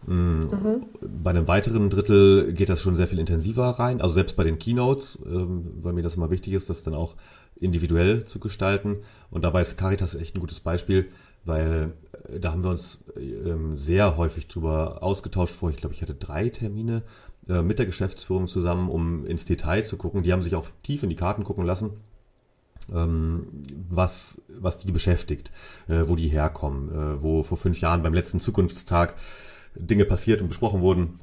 Mhm. 0.06 0.86
Bei 1.22 1.30
einem 1.30 1.48
weiteren 1.48 1.90
Drittel 1.90 2.52
geht 2.52 2.68
das 2.68 2.80
schon 2.80 2.96
sehr 2.96 3.06
viel 3.06 3.18
intensiver 3.18 3.70
rein, 3.70 4.00
also 4.00 4.14
selbst 4.14 4.36
bei 4.36 4.44
den 4.44 4.58
Keynotes, 4.58 5.18
ähm, 5.26 5.64
weil 5.82 5.92
mir 5.92 6.02
das 6.02 6.14
immer 6.14 6.30
wichtig 6.30 6.52
ist, 6.52 6.70
das 6.70 6.82
dann 6.82 6.94
auch 6.94 7.14
individuell 7.56 8.24
zu 8.24 8.38
gestalten. 8.38 8.98
Und 9.30 9.42
dabei 9.42 9.62
ist 9.62 9.76
Caritas 9.76 10.14
echt 10.14 10.36
ein 10.36 10.40
gutes 10.40 10.60
Beispiel 10.60 11.08
weil 11.46 11.92
äh, 12.28 12.40
da 12.40 12.52
haben 12.52 12.62
wir 12.62 12.70
uns 12.70 13.04
ähm, 13.16 13.76
sehr 13.76 14.16
häufig 14.16 14.48
drüber 14.48 15.02
ausgetauscht 15.02 15.54
vor. 15.54 15.70
Ich 15.70 15.76
glaube, 15.76 15.94
ich 15.94 16.02
hatte 16.02 16.14
drei 16.14 16.48
Termine 16.50 17.02
äh, 17.48 17.62
mit 17.62 17.78
der 17.78 17.86
Geschäftsführung 17.86 18.48
zusammen, 18.48 18.90
um 18.90 19.24
ins 19.24 19.46
Detail 19.46 19.82
zu 19.82 19.96
gucken. 19.96 20.22
Die 20.22 20.32
haben 20.32 20.42
sich 20.42 20.54
auch 20.54 20.66
tief 20.82 21.02
in 21.02 21.08
die 21.08 21.16
Karten 21.16 21.44
gucken 21.44 21.64
lassen, 21.64 21.90
ähm, 22.92 23.46
was, 23.88 24.42
was 24.48 24.78
die 24.78 24.92
beschäftigt, 24.92 25.50
äh, 25.88 26.02
wo 26.06 26.16
die 26.16 26.28
herkommen, 26.28 27.22
wo 27.22 27.42
vor 27.42 27.56
fünf 27.56 27.80
Jahren 27.80 28.02
beim 28.02 28.14
letzten 28.14 28.40
Zukunftstag 28.40 29.14
Dinge 29.78 30.04
passiert 30.04 30.40
und 30.42 30.48
besprochen 30.48 30.80
wurden 30.80 31.20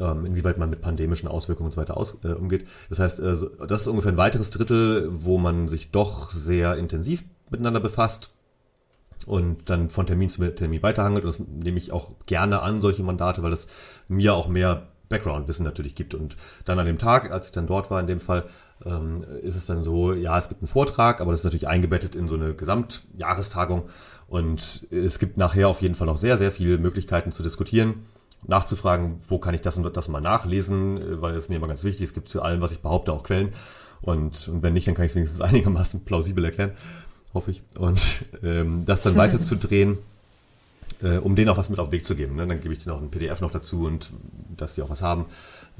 ähm, 0.00 0.26
inwieweit 0.26 0.58
man 0.58 0.70
mit 0.70 0.80
pandemischen 0.80 1.28
Auswirkungen 1.28 1.66
und 1.66 1.72
so 1.72 1.80
weiter 1.80 1.96
aus, 1.96 2.16
äh, 2.24 2.28
umgeht. 2.28 2.66
Das 2.88 2.98
heißt, 2.98 3.20
äh, 3.20 3.36
das 3.68 3.82
ist 3.82 3.86
ungefähr 3.86 4.12
ein 4.12 4.16
weiteres 4.16 4.50
Drittel, 4.50 5.08
wo 5.12 5.38
man 5.38 5.68
sich 5.68 5.90
doch 5.90 6.30
sehr 6.30 6.76
intensiv 6.76 7.22
miteinander 7.50 7.80
befasst, 7.80 8.30
und 9.26 9.70
dann 9.70 9.88
von 9.88 10.06
Termin 10.06 10.28
zu 10.28 10.42
Termin 10.54 10.82
weiterhangelt. 10.82 11.24
Das 11.24 11.38
nehme 11.38 11.78
ich 11.78 11.92
auch 11.92 12.12
gerne 12.26 12.60
an, 12.60 12.80
solche 12.80 13.02
Mandate, 13.02 13.42
weil 13.42 13.50
das 13.50 13.66
mir 14.08 14.34
auch 14.34 14.48
mehr 14.48 14.88
Background-Wissen 15.08 15.64
natürlich 15.64 15.94
gibt. 15.94 16.14
Und 16.14 16.36
dann 16.64 16.78
an 16.78 16.86
dem 16.86 16.98
Tag, 16.98 17.30
als 17.30 17.46
ich 17.46 17.52
dann 17.52 17.66
dort 17.66 17.90
war, 17.90 18.00
in 18.00 18.06
dem 18.06 18.20
Fall, 18.20 18.44
ähm, 18.84 19.24
ist 19.42 19.56
es 19.56 19.66
dann 19.66 19.82
so, 19.82 20.12
ja, 20.12 20.38
es 20.38 20.48
gibt 20.48 20.62
einen 20.62 20.68
Vortrag, 20.68 21.20
aber 21.20 21.32
das 21.32 21.40
ist 21.40 21.44
natürlich 21.44 21.68
eingebettet 21.68 22.14
in 22.14 22.28
so 22.28 22.34
eine 22.34 22.54
Gesamtjahrestagung. 22.54 23.84
Und 24.26 24.86
es 24.90 25.18
gibt 25.18 25.36
nachher 25.36 25.68
auf 25.68 25.82
jeden 25.82 25.94
Fall 25.94 26.06
noch 26.06 26.16
sehr, 26.16 26.38
sehr 26.38 26.50
viele 26.50 26.78
Möglichkeiten 26.78 27.30
zu 27.30 27.42
diskutieren, 27.42 28.06
nachzufragen, 28.46 29.20
wo 29.28 29.38
kann 29.38 29.54
ich 29.54 29.60
das 29.60 29.76
und 29.76 29.96
das 29.96 30.08
mal 30.08 30.20
nachlesen, 30.20 31.20
weil 31.20 31.34
es 31.34 31.48
mir 31.48 31.56
immer 31.56 31.68
ganz 31.68 31.84
wichtig 31.84 32.02
ist. 32.02 32.10
Es 32.10 32.14
gibt 32.14 32.28
zu 32.28 32.42
allem, 32.42 32.60
was 32.60 32.72
ich 32.72 32.80
behaupte, 32.80 33.12
auch 33.12 33.22
Quellen. 33.22 33.50
Und, 34.00 34.48
und 34.48 34.62
wenn 34.62 34.72
nicht, 34.72 34.86
dann 34.86 34.94
kann 34.94 35.04
ich 35.04 35.12
es 35.12 35.16
wenigstens 35.16 35.40
einigermaßen 35.42 36.04
plausibel 36.04 36.44
erklären 36.44 36.72
hoffe 37.34 37.50
ich. 37.50 37.62
Und 37.78 38.24
ähm, 38.42 38.84
das 38.86 39.02
dann 39.02 39.16
weiterzudrehen, 39.16 39.98
äh, 41.02 41.18
um 41.18 41.34
denen 41.34 41.50
auch 41.50 41.58
was 41.58 41.68
mit 41.68 41.80
auf 41.80 41.88
den 41.88 41.92
Weg 41.92 42.04
zu 42.04 42.14
geben. 42.14 42.36
Ne? 42.36 42.46
Dann 42.46 42.60
gebe 42.60 42.72
ich 42.72 42.82
denen 42.82 42.96
auch 42.96 43.02
ein 43.02 43.10
PDF 43.10 43.40
noch 43.40 43.50
dazu 43.50 43.84
und 43.84 44.10
dass 44.56 44.74
sie 44.74 44.82
auch 44.82 44.90
was 44.90 45.02
haben. 45.02 45.26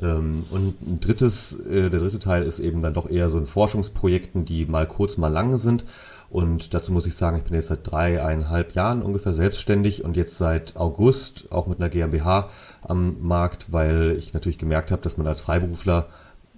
Ähm, 0.00 0.44
und 0.50 0.80
ein 0.82 1.00
drittes, 1.00 1.58
äh, 1.60 1.90
der 1.90 2.00
dritte 2.00 2.18
Teil 2.18 2.42
ist 2.42 2.58
eben 2.58 2.80
dann 2.80 2.94
doch 2.94 3.08
eher 3.08 3.28
so 3.28 3.38
in 3.38 3.46
Forschungsprojekten, 3.46 4.44
die 4.44 4.66
mal 4.66 4.87
kurz, 4.87 5.16
mal 5.16 5.28
lang 5.28 5.56
sind. 5.56 5.84
Und 6.30 6.74
dazu 6.74 6.92
muss 6.92 7.06
ich 7.06 7.14
sagen, 7.14 7.37
ich 7.37 7.44
bin 7.44 7.54
jetzt 7.54 7.68
seit 7.68 7.88
dreieinhalb 7.88 8.72
Jahren 8.72 9.02
ungefähr 9.02 9.32
selbstständig 9.32 10.04
und 10.04 10.16
jetzt 10.16 10.37
seit 10.37 10.76
August 10.76 11.52
auch 11.52 11.66
mit 11.66 11.78
einer 11.78 11.88
GmbH 11.88 12.48
am 12.82 13.20
Markt, 13.20 13.72
weil 13.72 14.16
ich 14.18 14.34
natürlich 14.34 14.58
gemerkt 14.58 14.90
habe, 14.90 15.02
dass 15.02 15.16
man 15.16 15.26
als 15.26 15.40
Freiberufler 15.40 16.08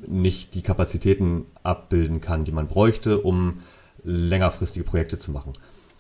nicht 0.07 0.55
die 0.55 0.62
Kapazitäten 0.62 1.46
abbilden 1.62 2.20
kann, 2.20 2.44
die 2.44 2.52
man 2.52 2.68
bräuchte, 2.68 3.20
um 3.20 3.61
längerfristige 4.02 4.85
Projekte 4.85 5.18
zu 5.18 5.31
machen. 5.31 5.52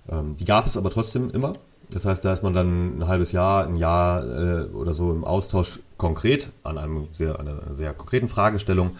Ähm, 0.08 0.36
die 0.36 0.44
gab 0.44 0.66
es 0.66 0.76
aber 0.76 0.90
trotzdem 0.90 1.30
immer. 1.30 1.54
Das 1.90 2.04
heißt, 2.04 2.24
da 2.24 2.32
ist 2.32 2.42
man 2.42 2.52
dann 2.52 2.98
ein 2.98 3.06
halbes 3.06 3.32
Jahr, 3.32 3.66
ein 3.66 3.76
Jahr 3.76 4.24
äh, 4.24 4.64
oder 4.66 4.92
so 4.92 5.12
im 5.12 5.24
Austausch 5.24 5.78
konkret 5.96 6.50
an 6.62 6.78
einem 6.78 7.08
sehr, 7.12 7.38
einer 7.38 7.74
sehr 7.74 7.94
konkreten 7.94 8.28
Fragestellung, 8.28 8.96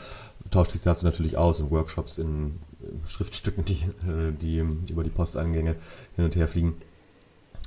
tauscht 0.51 0.70
sich 0.70 0.83
dazu 0.83 1.05
natürlich 1.05 1.37
aus 1.37 1.59
in 1.59 1.70
Workshops, 1.70 2.18
in, 2.18 2.61
Schriftstücken, 3.07 3.64
die, 3.64 3.83
äh, 4.09 4.33
die 4.40 4.59
über 4.88 5.03
die 5.03 5.11
Posteingänge 5.11 5.77
hin 6.14 6.25
und 6.25 6.37
her 6.37 6.46
fliegen. 6.46 6.77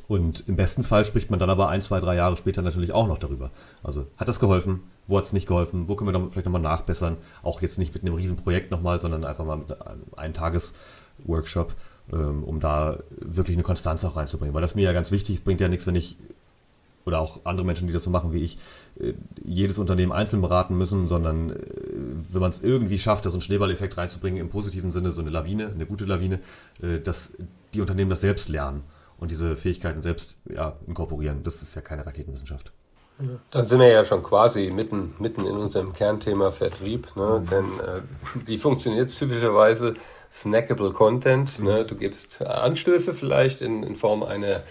Und 0.07 0.45
im 0.47 0.55
besten 0.55 0.83
Fall 0.83 1.05
spricht 1.05 1.29
man 1.29 1.39
dann 1.39 1.51
aber 1.51 1.69
ein, 1.69 1.81
zwei, 1.81 1.99
drei 1.99 2.15
Jahre 2.15 2.35
später 2.35 2.61
natürlich 2.61 2.93
auch 2.93 3.07
noch 3.07 3.19
darüber. 3.19 3.51
Also 3.83 4.07
hat 4.17 4.27
das 4.27 4.39
geholfen? 4.39 4.81
Wo 5.07 5.17
hat 5.17 5.25
es 5.25 5.33
nicht 5.33 5.47
geholfen? 5.47 5.87
Wo 5.87 5.95
können 5.95 6.07
wir 6.07 6.13
dann 6.13 6.31
vielleicht 6.31 6.45
nochmal 6.45 6.61
nachbessern? 6.61 7.17
Auch 7.43 7.61
jetzt 7.61 7.77
nicht 7.77 7.93
mit 7.93 8.03
einem 8.03 8.15
Riesenprojekt 8.15 8.71
nochmal, 8.71 8.99
sondern 8.99 9.23
einfach 9.23 9.45
mal 9.45 9.57
mit 9.57 9.81
einem 9.81 10.05
Eintages- 10.15 10.73
Workshop, 11.25 11.73
ähm, 11.73 11.75
um 12.15 12.59
da 12.59 12.99
wirklich 13.09 13.55
eine 13.55 13.63
Konstanz 13.63 14.03
auch 14.03 14.15
reinzubringen. 14.15 14.53
Weil 14.53 14.61
das 14.61 14.75
mir 14.75 14.83
ja 14.83 14.93
ganz 14.93 15.11
wichtig 15.11 15.35
ist, 15.35 15.43
bringt 15.43 15.61
ja 15.61 15.67
nichts, 15.67 15.85
wenn 15.87 15.95
ich 15.95 16.17
oder 17.05 17.19
auch 17.19 17.39
andere 17.43 17.65
Menschen, 17.65 17.87
die 17.87 17.93
das 17.93 18.03
so 18.03 18.09
machen 18.09 18.33
wie 18.33 18.43
ich, 18.43 18.57
äh, 18.99 19.13
jedes 19.43 19.79
Unternehmen 19.79 20.11
einzeln 20.11 20.41
beraten 20.41 20.77
müssen, 20.77 21.07
sondern 21.07 21.49
äh, 21.49 21.55
wenn 22.31 22.41
man 22.41 22.49
es 22.49 22.61
irgendwie 22.61 22.99
schafft, 22.99 23.25
da 23.25 23.29
so 23.29 23.35
einen 23.35 23.41
Schneeballeffekt 23.41 23.97
reinzubringen, 23.97 24.39
im 24.39 24.49
positiven 24.49 24.91
Sinne 24.91 25.11
so 25.11 25.21
eine 25.21 25.29
Lawine, 25.29 25.69
eine 25.73 25.85
gute 25.85 26.05
Lawine, 26.05 26.39
äh, 26.81 26.99
dass 26.99 27.33
die 27.73 27.81
Unternehmen 27.81 28.09
das 28.09 28.21
selbst 28.21 28.49
lernen 28.49 28.83
und 29.17 29.31
diese 29.31 29.55
Fähigkeiten 29.55 30.01
selbst 30.01 30.37
ja, 30.49 30.75
inkorporieren. 30.87 31.43
Das 31.43 31.61
ist 31.61 31.75
ja 31.75 31.81
keine 31.81 32.05
Raketenwissenschaft. 32.05 32.71
Dann 33.51 33.65
sind 33.65 33.79
wir 33.81 33.89
ja 33.89 34.05
schon 34.05 34.23
quasi 34.23 34.71
mitten, 34.71 35.13
mitten 35.19 35.45
in 35.45 35.57
unserem 35.57 35.91
Kernthema 35.91 36.51
Vertrieb, 36.51 37.13
ne? 37.17 37.41
Mhm. 37.41 37.49
denn 37.49 37.65
äh, 37.65 38.01
wie 38.45 38.57
funktioniert 38.57 39.09
es 39.09 39.17
typischerweise? 39.17 39.95
Snackable 40.31 40.91
Content. 40.91 41.59
Ne? 41.59 41.85
Du 41.85 41.95
gibst 41.95 42.41
Anstöße 42.41 43.13
vielleicht 43.13 43.61
in, 43.61 43.83
in 43.83 43.95
Form 43.95 44.23
einer, 44.23 44.63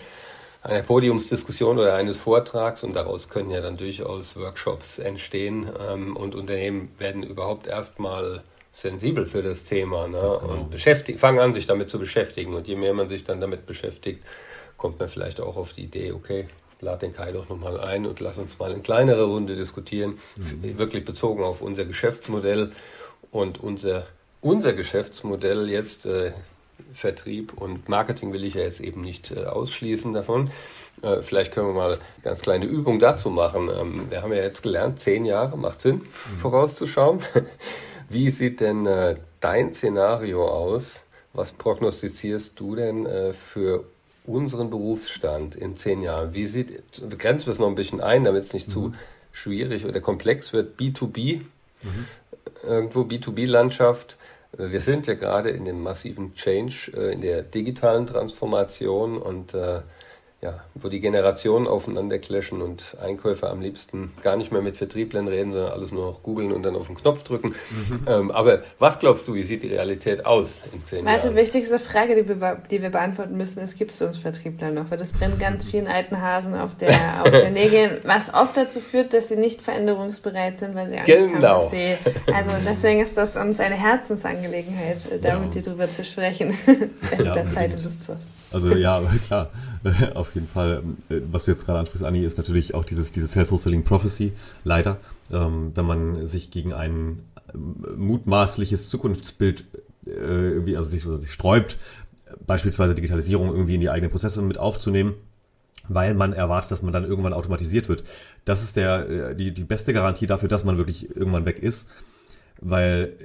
einer 0.63 0.83
Podiumsdiskussion 0.83 1.79
oder 1.79 1.95
eines 1.95 2.17
Vortrags 2.17 2.85
und 2.85 2.95
daraus 2.95 3.29
können 3.29 3.51
ja 3.51 3.61
dann 3.61 3.77
durchaus 3.77 4.37
Workshops 4.37 4.99
entstehen 4.99 5.71
ähm, 5.91 6.17
und 6.17 6.35
Unternehmen 6.35 6.91
werden 6.99 7.23
überhaupt 7.23 7.67
erstmal 7.67 8.43
sensibel 8.73 9.27
für 9.27 9.43
das 9.43 9.65
Thema 9.65 10.07
ne? 10.07 10.17
Genau. 10.41 10.69
und 10.71 11.19
fangen 11.19 11.41
an, 11.41 11.55
sich 11.55 11.67
damit 11.67 11.91
zu 11.91 11.99
beschäftigen. 11.99 12.55
Und 12.55 12.69
je 12.69 12.77
mehr 12.77 12.95
man 12.95 13.09
sich 13.09 13.25
dann 13.25 13.41
damit 13.41 13.67
beschäftigt, 13.67 14.23
kommt 14.77 15.01
man 15.01 15.09
vielleicht 15.09 15.41
auch 15.41 15.57
auf 15.57 15.73
die 15.73 15.83
Idee, 15.83 16.13
okay, 16.13 16.49
lad 16.81 17.03
den 17.03 17.13
Kai 17.13 17.33
doch 17.33 17.49
nochmal 17.49 17.81
ein 17.81 18.07
und 18.07 18.21
lass 18.21 18.39
uns 18.39 18.59
mal 18.59 18.71
in 18.73 18.83
kleinere 18.83 19.25
Runde 19.25 19.57
diskutieren, 19.57 20.19
mhm. 20.37 20.79
wirklich 20.79 21.05
bezogen 21.05 21.43
auf 21.43 21.61
unser 21.61 21.85
Geschäftsmodell 21.85 22.73
und 23.33 23.59
unser 23.59 24.07
unser 24.41 24.73
Geschäftsmodell 24.73 25.69
jetzt, 25.69 26.07
äh, 26.07 26.33
Vertrieb 26.93 27.55
und 27.55 27.89
Marketing 27.89 28.33
will 28.33 28.45
ich 28.45 28.55
ja 28.55 28.63
jetzt 28.63 28.81
eben 28.81 29.01
nicht 29.01 29.33
äh, 29.33 29.45
ausschließen 29.45 30.13
davon. 30.13 30.51
Äh, 31.03 31.23
vielleicht 31.23 31.53
können 31.53 31.69
wir 31.69 31.75
mal 31.75 31.93
eine 31.95 32.01
ganz 32.23 32.41
kleine 32.41 32.67
Übung 32.67 32.99
dazu 32.99 33.31
machen. 33.31 33.69
Ähm, 33.69 34.11
wir 34.11 34.23
haben 34.23 34.33
ja 34.33 34.43
jetzt 34.43 34.63
gelernt, 34.63 35.01
zehn 35.01 35.25
Jahre 35.25 35.59
macht 35.59 35.81
Sinn, 35.81 35.97
mhm. 35.97 36.39
vorauszuschauen. 36.39 37.21
Wie 38.09 38.31
sieht 38.31 38.61
denn 38.61 38.87
äh, 38.87 39.17
dein 39.41 39.75
Szenario 39.75 40.47
aus? 40.47 41.03
Was 41.33 41.53
prognostizierst 41.53 42.53
du 42.59 42.77
denn 42.77 43.07
äh, 43.07 43.33
für 43.33 43.85
unseren 44.25 44.71
Berufsstand 44.71 45.57
in 45.57 45.77
zehn 45.77 46.01
Jahren? 46.01 46.33
Wie 46.33 46.47
sieht, 46.47 46.83
grenzen 47.19 47.47
wir 47.47 47.53
es 47.53 47.59
noch 47.59 47.69
ein 47.69 47.75
bisschen 47.75 48.01
ein, 48.01 48.25
damit 48.25 48.45
es 48.45 48.53
nicht 48.55 48.69
mhm. 48.69 48.73
zu 48.73 48.95
schwierig 49.33 49.85
oder 49.85 50.01
komplex 50.01 50.53
wird, 50.53 50.81
B2B 50.81 51.43
Mhm. 51.83 52.07
Irgendwo 52.67 53.03
B2B-Landschaft. 53.03 54.17
Wir 54.61 54.81
sind 54.81 55.07
ja 55.07 55.15
gerade 55.15 55.51
in 55.51 55.65
dem 55.65 55.85
massiven 55.85 56.35
Change, 56.35 56.91
äh, 56.93 57.13
in 57.13 57.21
der 57.21 57.45
digitalen 57.45 58.09
Transformation 58.09 59.17
und 59.17 59.55
äh, 59.55 59.83
ja, 60.41 60.61
wo 60.75 60.89
die 60.89 61.01
Generationen 61.01 61.67
aufeinander 61.67 62.21
clashen 62.21 62.63
und 62.63 62.97
Einkäufer 63.03 63.51
am 63.51 63.61
liebsten 63.61 64.13
gar 64.23 64.37
nicht 64.37 64.53
mehr 64.53 64.63
mit 64.63 64.77
Vertrieblern 64.77 65.27
reden, 65.27 65.53
sondern 65.53 65.73
alles 65.73 65.91
nur 65.91 66.07
noch 66.07 66.23
googeln 66.23 66.53
und 66.53 66.63
dann 66.63 66.77
auf 66.77 66.87
den 66.87 66.97
Knopf 66.97 67.25
drücken. 67.25 67.57
Mhm. 67.71 68.07
Ähm, 68.07 68.31
aber 68.31 68.63
was 68.79 69.01
glaubst 69.01 69.27
du, 69.27 69.35
wie 69.35 69.43
sieht 69.43 69.65
die 69.65 69.69
Realität 69.69 70.25
aus 70.27 70.61
in 70.73 70.85
zehn 70.85 71.05
Jahren? 71.05 71.17
Also, 71.17 71.35
wichtigste 71.35 71.81
Frage, 71.81 72.15
die 72.15 72.29
wir, 72.29 72.63
die 72.71 72.81
wir 72.81 72.91
beantworten 72.91 73.37
müssen, 73.37 73.59
ist, 73.59 73.77
gibt 73.77 73.91
es 73.91 74.01
uns 74.01 74.19
Vertriebler 74.19 74.71
noch? 74.71 74.93
Weil 74.93 74.99
das 74.99 75.13
brennt 75.13 75.41
ganz 75.41 75.65
vielen 75.65 75.89
alten 75.89 76.23
Hasen 76.23 76.55
auf 76.55 76.77
der, 76.77 76.91
auf 77.25 77.31
der 77.31 77.51
Nägeln, 77.51 77.99
was 78.05 78.33
oft 78.33 78.57
dazu 78.57 78.79
führt, 78.79 79.13
dass 79.15 79.27
sie 79.27 79.37
nicht 79.37 79.61
veränderungsbereit 79.61 80.59
sind, 80.59 80.77
weil 80.77 80.89
sie 80.89 80.99
Angst 80.99 81.07
genau. 81.09 81.33
haben, 81.33 81.61
dass 81.63 81.71
sie, 81.73 81.97
also 82.33 82.51
deswegen 82.65 83.01
ist 83.01 83.17
das 83.17 83.35
uns 83.35 83.59
eine 83.59 83.75
Herzensangelegenheit, 83.75 84.99
damit 85.21 85.57
ja. 85.57 85.63
darüber 85.63 85.91
zu 85.91 86.05
sprechen, 86.05 86.57
während 87.11 87.27
ja, 87.27 87.35
der 87.35 87.49
Zeit 87.49 87.75
und 87.75 87.83
Lust 87.83 88.05
zu 88.05 88.15
hast. 88.15 88.38
Also 88.53 88.75
ja, 88.75 89.01
klar, 89.27 89.51
auf 90.15 90.35
jeden 90.35 90.49
Fall. 90.49 90.83
Äh, 91.09 91.21
was 91.31 91.45
du 91.45 91.51
jetzt 91.51 91.67
gerade 91.67 91.79
ansprichst, 91.79 92.07
Anni, 92.07 92.25
ist 92.25 92.39
natürlich 92.39 92.75
auch 92.75 92.85
dieses, 92.85 93.13
dieses 93.13 93.33
Self-Fulfilling 93.33 93.85
Prophecy, 93.85 94.33
leider. 94.65 94.99
Ähm, 95.31 95.73
wenn 95.75 95.85
man 95.85 96.27
sich 96.27 96.51
gegen 96.51 96.73
ein 96.73 97.23
ähm, 97.55 97.85
mutmaßliches 97.97 98.89
Zukunftsbild 98.89 99.65
äh, 100.07 100.11
irgendwie, 100.11 100.77
also 100.77 100.89
sich, 100.89 101.03
sich 101.03 101.33
sträubt, 101.33 101.77
beispielsweise 102.47 102.95
Digitalisierung 102.95 103.51
irgendwie 103.51 103.75
in 103.75 103.81
die 103.81 103.91
eigenen 103.91 104.11
Prozesse 104.11 104.43
mit 104.43 104.59
aufzunehmen, 104.59 105.15
weil 105.89 106.15
man 106.15 106.33
erwartet, 106.33 106.71
dass 106.71 106.83
man 106.83 106.93
dann 106.93 107.05
irgendwann 107.05 107.33
automatisiert 107.33 107.89
wird. 107.89 108.05
Das 108.45 108.63
ist 108.63 108.77
der, 108.77 109.09
äh, 109.09 109.37
die, 109.37 109.53
die 109.53 109.65
beste 109.65 109.93
Garantie 109.93 110.27
dafür, 110.27 110.49
dass 110.49 110.65
man 110.65 110.77
wirklich 110.77 111.15
irgendwann 111.15 111.47
weg 111.47 111.59
ist 111.59 111.89
weil 112.61 113.17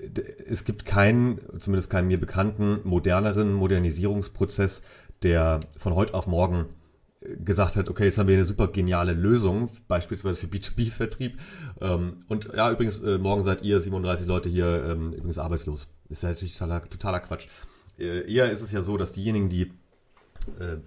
es 0.48 0.64
gibt 0.64 0.86
keinen, 0.86 1.40
zumindest 1.60 1.90
keinen 1.90 2.08
mir 2.08 2.20
bekannten, 2.20 2.80
moderneren 2.84 3.54
Modernisierungsprozess, 3.54 4.84
der 5.24 5.62
von 5.78 5.96
heute 5.96 6.14
auf 6.14 6.28
morgen 6.28 6.66
äh, 7.22 7.36
gesagt 7.38 7.76
hat, 7.76 7.90
okay, 7.90 8.06
jetzt 8.06 8.18
haben 8.18 8.28
wir 8.28 8.36
eine 8.36 8.44
super 8.44 8.68
geniale 8.68 9.14
Lösung, 9.14 9.70
beispielsweise 9.88 10.38
für 10.40 10.48
B2B-Vertrieb. 10.48 11.40
Ähm, 11.82 12.18
und 12.28 12.50
ja, 12.54 12.72
übrigens, 12.72 13.00
äh, 13.00 13.18
morgen 13.18 13.44
seid 13.44 13.62
ihr 13.62 13.80
37 13.80 14.28
Leute 14.28 14.50
hier 14.50 14.86
ähm, 14.90 15.14
übrigens 15.14 15.38
arbeitslos. 15.38 15.88
Das 16.10 16.20
ist 16.20 16.24
ja 16.24 16.30
natürlich 16.30 16.58
totaler, 16.58 16.90
totaler 16.90 17.20
Quatsch. 17.20 17.48
Äh, 17.98 18.32
eher 18.32 18.52
ist 18.52 18.62
es 18.62 18.72
ja 18.72 18.82
so, 18.82 18.98
dass 18.98 19.12
diejenigen, 19.12 19.50
die 19.50 19.72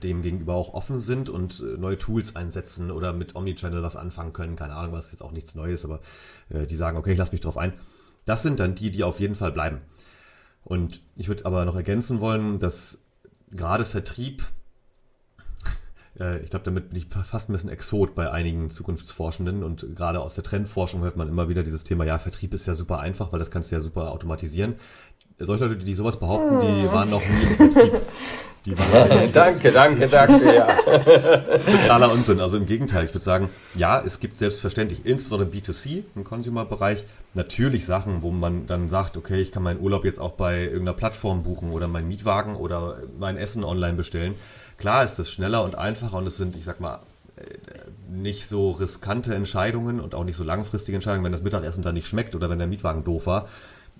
dem 0.02 0.20
gegenüber 0.20 0.54
auch 0.54 0.74
offen 0.74 1.00
sind 1.00 1.30
und 1.30 1.64
neue 1.78 1.96
Tools 1.96 2.36
einsetzen 2.36 2.90
oder 2.90 3.14
mit 3.14 3.34
Omnichannel 3.34 3.82
was 3.82 3.96
anfangen 3.96 4.34
können, 4.34 4.54
keine 4.54 4.74
Ahnung, 4.74 4.92
was 4.92 5.12
jetzt 5.12 5.22
auch 5.22 5.32
nichts 5.32 5.54
Neues, 5.54 5.86
aber 5.86 6.00
die 6.50 6.76
sagen, 6.76 6.98
okay, 6.98 7.12
ich 7.12 7.18
lasse 7.18 7.32
mich 7.32 7.40
drauf 7.40 7.56
ein. 7.56 7.72
Das 8.26 8.42
sind 8.42 8.60
dann 8.60 8.74
die, 8.74 8.90
die 8.90 9.02
auf 9.02 9.18
jeden 9.18 9.34
Fall 9.34 9.52
bleiben. 9.52 9.80
Und 10.62 11.00
ich 11.14 11.28
würde 11.28 11.46
aber 11.46 11.64
noch 11.64 11.76
ergänzen 11.76 12.20
wollen, 12.20 12.58
dass 12.58 13.05
gerade 13.50 13.84
Vertrieb, 13.84 14.44
äh, 16.20 16.40
ich 16.40 16.50
glaube, 16.50 16.64
damit 16.64 16.90
bin 16.90 16.98
ich 16.98 17.06
fast 17.08 17.48
ein 17.48 17.52
bisschen 17.52 17.70
Exot 17.70 18.14
bei 18.14 18.30
einigen 18.30 18.70
Zukunftsforschenden 18.70 19.62
und 19.62 19.96
gerade 19.96 20.20
aus 20.20 20.34
der 20.34 20.44
Trendforschung 20.44 21.02
hört 21.02 21.16
man 21.16 21.28
immer 21.28 21.48
wieder 21.48 21.62
dieses 21.62 21.84
Thema, 21.84 22.04
ja, 22.04 22.18
Vertrieb 22.18 22.54
ist 22.54 22.66
ja 22.66 22.74
super 22.74 23.00
einfach, 23.00 23.32
weil 23.32 23.38
das 23.38 23.50
kannst 23.50 23.70
du 23.70 23.76
ja 23.76 23.80
super 23.80 24.10
automatisieren. 24.10 24.76
Solche 25.38 25.66
Leute, 25.66 25.84
die 25.84 25.94
sowas 25.94 26.18
behaupten, 26.18 26.60
die 26.60 26.82
hm. 26.84 26.92
waren 26.92 27.10
noch 27.10 27.20
nie 27.20 27.42
im 27.42 27.56
Vertrieb. 27.56 28.02
danke, 29.32 29.72
danke, 29.72 30.06
danke, 30.06 30.54
ja. 30.54 30.66
Totaler 31.82 32.12
Unsinn. 32.12 32.40
Also 32.40 32.56
im 32.56 32.66
Gegenteil, 32.66 33.04
ich 33.04 33.10
würde 33.10 33.24
sagen, 33.24 33.50
ja, 33.74 34.00
es 34.00 34.20
gibt 34.20 34.38
selbstverständlich, 34.38 35.00
insbesondere 35.04 35.50
B2C 35.50 36.04
im 36.14 36.24
Consumer-Bereich, 36.24 37.04
natürlich 37.34 37.86
Sachen, 37.86 38.22
wo 38.22 38.30
man 38.30 38.66
dann 38.66 38.88
sagt, 38.88 39.16
okay, 39.16 39.40
ich 39.40 39.52
kann 39.52 39.62
meinen 39.62 39.80
Urlaub 39.80 40.04
jetzt 40.04 40.18
auch 40.18 40.32
bei 40.32 40.62
irgendeiner 40.62 40.94
Plattform 40.94 41.42
buchen 41.42 41.70
oder 41.70 41.88
meinen 41.88 42.08
Mietwagen 42.08 42.56
oder 42.56 42.98
mein 43.18 43.36
Essen 43.36 43.64
online 43.64 43.94
bestellen. 43.94 44.34
Klar 44.78 45.04
ist 45.04 45.18
das 45.18 45.30
schneller 45.30 45.62
und 45.62 45.76
einfacher 45.76 46.18
und 46.18 46.26
es 46.26 46.36
sind, 46.36 46.56
ich 46.56 46.64
sag 46.64 46.80
mal, 46.80 47.00
nicht 48.08 48.46
so 48.46 48.70
riskante 48.72 49.34
Entscheidungen 49.34 50.00
und 50.00 50.14
auch 50.14 50.24
nicht 50.24 50.36
so 50.36 50.44
langfristige 50.44 50.96
Entscheidungen, 50.96 51.24
wenn 51.24 51.32
das 51.32 51.42
Mittagessen 51.42 51.82
dann 51.82 51.94
nicht 51.94 52.06
schmeckt 52.06 52.34
oder 52.34 52.48
wenn 52.48 52.58
der 52.58 52.68
Mietwagen 52.68 53.04
doof 53.04 53.26
war 53.26 53.46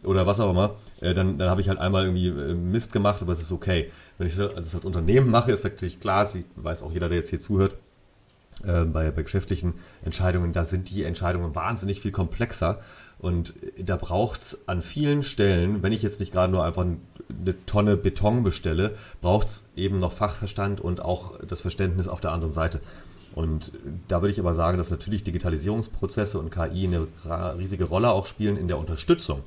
oder 0.05 0.26
was 0.26 0.40
auch 0.40 0.50
immer, 0.50 0.76
äh, 1.00 1.14
dann, 1.14 1.38
dann 1.38 1.50
habe 1.50 1.61
ich 1.61 1.68
halt 1.68 1.79
einmal 1.79 2.05
irgendwie 2.05 2.29
äh, 2.29 2.55
Mist 2.55 2.92
gemacht, 2.92 3.22
aber 3.22 3.33
es 3.33 3.40
ist 3.40 3.52
okay. 3.52 3.90
Wenn 4.18 4.26
ich 4.26 4.37
das 4.37 4.55
als 4.55 4.74
Unternehmen 4.85 5.31
mache, 5.31 5.52
ist 5.52 5.64
natürlich 5.64 6.00
klar, 6.00 6.24
das 6.24 6.38
weiß 6.57 6.83
auch 6.83 6.92
jeder, 6.92 7.09
der 7.09 7.18
jetzt 7.18 7.31
hier 7.31 7.40
zuhört, 7.40 7.76
äh, 8.64 8.85
bei, 8.85 9.11
bei 9.11 9.22
geschäftlichen 9.22 9.74
Entscheidungen, 10.05 10.52
da 10.52 10.64
sind 10.64 10.88
die 10.90 11.05
Entscheidungen 11.05 11.55
wahnsinnig 11.55 12.00
viel 12.00 12.12
komplexer. 12.12 12.81
Und 13.18 13.55
da 13.79 13.96
braucht 13.96 14.42
es 14.42 14.68
an 14.68 14.83
vielen 14.83 15.22
Stellen, 15.22 15.83
wenn 15.83 15.92
ich 15.92 16.02
jetzt 16.02 16.20
nicht 16.20 16.33
gerade 16.33 16.52
nur 16.52 16.64
einfach 16.64 16.83
eine 16.83 17.66
Tonne 17.66 17.96
Beton 17.96 18.42
bestelle, 18.42 18.94
braucht 19.20 19.48
es 19.48 19.68
eben 19.74 19.98
noch 19.98 20.12
Fachverstand 20.12 20.81
und 20.81 21.02
auch 21.02 21.38
das 21.44 21.61
Verständnis 21.61 22.09
auf 22.09 22.20
der 22.20 22.33
anderen 22.33 22.52
Seite. 22.52 22.81
Und 23.35 23.72
da 24.09 24.22
würde 24.22 24.33
ich 24.33 24.40
aber 24.40 24.55
sagen, 24.55 24.79
dass 24.79 24.90
natürlich 24.90 25.22
Digitalisierungsprozesse 25.22 26.38
und 26.38 26.50
KI 26.50 26.87
eine 26.87 27.07
riesige 27.59 27.85
Rolle 27.85 28.11
auch 28.11 28.26
spielen 28.26 28.57
in 28.57 28.68
der 28.68 28.79
Unterstützung 28.79 29.42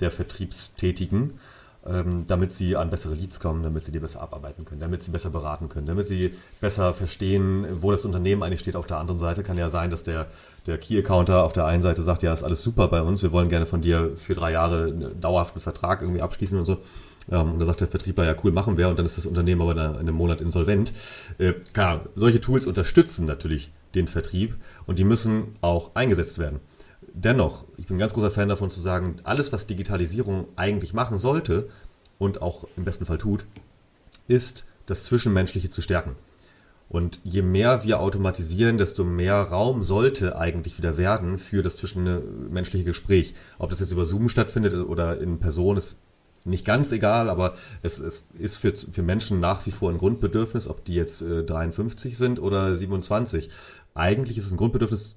der 0.00 0.10
Vertriebstätigen 0.10 1.34
ähm, 1.88 2.24
damit 2.26 2.52
sie 2.52 2.76
an 2.76 2.90
bessere 2.90 3.14
Leads 3.14 3.40
kommen, 3.40 3.62
damit 3.62 3.84
sie 3.84 3.92
die 3.92 3.98
besser 3.98 4.20
abarbeiten 4.20 4.64
können, 4.64 4.80
damit 4.80 5.02
sie 5.02 5.10
besser 5.10 5.30
beraten 5.30 5.68
können, 5.68 5.86
damit 5.86 6.06
sie 6.06 6.34
besser 6.60 6.92
verstehen, 6.92 7.66
wo 7.80 7.90
das 7.90 8.04
Unternehmen 8.04 8.42
eigentlich 8.42 8.60
steht. 8.60 8.76
Auf 8.76 8.86
der 8.86 8.98
anderen 8.98 9.18
Seite 9.18 9.42
kann 9.42 9.56
ja 9.56 9.70
sein, 9.70 9.90
dass 9.90 10.02
der, 10.02 10.26
der 10.66 10.78
Key-Accounter 10.78 11.42
auf 11.42 11.52
der 11.52 11.64
einen 11.66 11.82
Seite 11.82 12.02
sagt, 12.02 12.22
ja, 12.22 12.32
ist 12.32 12.42
alles 12.42 12.62
super 12.62 12.88
bei 12.88 13.02
uns, 13.02 13.22
wir 13.22 13.32
wollen 13.32 13.48
gerne 13.48 13.66
von 13.66 13.80
dir 13.80 14.12
für 14.16 14.34
drei 14.34 14.52
Jahre 14.52 14.84
einen 14.84 15.20
dauerhaften 15.20 15.60
Vertrag 15.60 16.02
irgendwie 16.02 16.22
abschließen 16.22 16.58
und 16.58 16.64
so. 16.64 16.78
Ähm, 17.30 17.52
und 17.52 17.58
da 17.58 17.64
sagt 17.64 17.80
der 17.80 17.88
Vertriebler, 17.88 18.24
ja 18.24 18.34
cool, 18.44 18.52
machen 18.52 18.76
wir 18.76 18.88
und 18.88 18.98
dann 18.98 19.06
ist 19.06 19.16
das 19.16 19.26
Unternehmen 19.26 19.62
aber 19.62 19.72
in 19.72 19.78
einem 19.78 20.14
Monat 20.14 20.40
insolvent. 20.40 20.92
Äh, 21.38 21.54
klar, 21.72 22.02
solche 22.14 22.40
Tools 22.40 22.66
unterstützen 22.66 23.26
natürlich 23.26 23.70
den 23.94 24.06
Vertrieb 24.06 24.56
und 24.86 24.98
die 24.98 25.04
müssen 25.04 25.56
auch 25.60 25.94
eingesetzt 25.94 26.38
werden 26.38 26.60
dennoch, 27.24 27.64
ich 27.76 27.86
bin 27.86 27.96
ein 27.96 28.00
ganz 28.00 28.14
großer 28.14 28.30
Fan 28.30 28.48
davon 28.48 28.70
zu 28.70 28.80
sagen, 28.80 29.16
alles, 29.24 29.52
was 29.52 29.66
Digitalisierung 29.66 30.46
eigentlich 30.56 30.94
machen 30.94 31.18
sollte 31.18 31.68
und 32.18 32.42
auch 32.42 32.66
im 32.76 32.84
besten 32.84 33.04
Fall 33.04 33.18
tut, 33.18 33.44
ist 34.26 34.66
das 34.86 35.04
Zwischenmenschliche 35.04 35.70
zu 35.70 35.80
stärken. 35.80 36.16
Und 36.88 37.20
je 37.22 37.42
mehr 37.42 37.84
wir 37.84 38.00
automatisieren, 38.00 38.78
desto 38.78 39.04
mehr 39.04 39.34
Raum 39.42 39.82
sollte 39.82 40.38
eigentlich 40.38 40.78
wieder 40.78 40.96
werden 40.96 41.36
für 41.36 41.62
das 41.62 41.76
zwischenmenschliche 41.76 42.84
Gespräch. 42.84 43.34
Ob 43.58 43.68
das 43.70 43.80
jetzt 43.80 43.92
über 43.92 44.06
Zoom 44.06 44.30
stattfindet 44.30 44.74
oder 44.74 45.20
in 45.20 45.38
Person, 45.38 45.76
ist 45.76 45.98
nicht 46.46 46.64
ganz 46.64 46.90
egal, 46.92 47.28
aber 47.28 47.54
es, 47.82 47.98
es 48.00 48.24
ist 48.38 48.56
für, 48.56 48.72
für 48.74 49.02
Menschen 49.02 49.38
nach 49.38 49.66
wie 49.66 49.70
vor 49.70 49.90
ein 49.90 49.98
Grundbedürfnis, 49.98 50.66
ob 50.66 50.82
die 50.84 50.94
jetzt 50.94 51.20
äh, 51.20 51.44
53 51.44 52.16
sind 52.16 52.40
oder 52.40 52.74
27. 52.74 53.50
Eigentlich 53.94 54.38
ist 54.38 54.46
es 54.46 54.52
ein 54.52 54.56
Grundbedürfnis, 54.56 55.16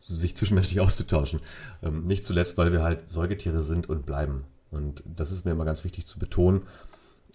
sich 0.00 0.36
zwischenmenschlich 0.36 0.80
auszutauschen. 0.80 1.40
Ähm, 1.82 2.06
nicht 2.06 2.24
zuletzt, 2.24 2.58
weil 2.58 2.72
wir 2.72 2.82
halt 2.82 3.08
Säugetiere 3.08 3.62
sind 3.62 3.88
und 3.88 4.06
bleiben. 4.06 4.44
Und 4.70 5.02
das 5.04 5.32
ist 5.32 5.44
mir 5.44 5.52
immer 5.52 5.64
ganz 5.64 5.84
wichtig 5.84 6.06
zu 6.06 6.18
betonen. 6.18 6.62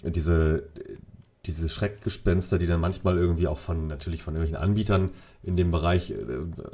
Diese, 0.04 0.70
diese 1.46 1.70
Schreckgespenster, 1.70 2.58
die 2.58 2.68
dann 2.68 2.80
manchmal 2.80 3.18
irgendwie 3.18 3.48
auch 3.48 3.60
von, 3.60 3.88
natürlich 3.88 4.24
von 4.24 4.36
irgendwelchen 4.36 4.64
Anbietern 4.64 5.12
in 5.44 5.56
dem 5.56 5.72
Bereich 5.72 6.12
äh, 6.12 6.16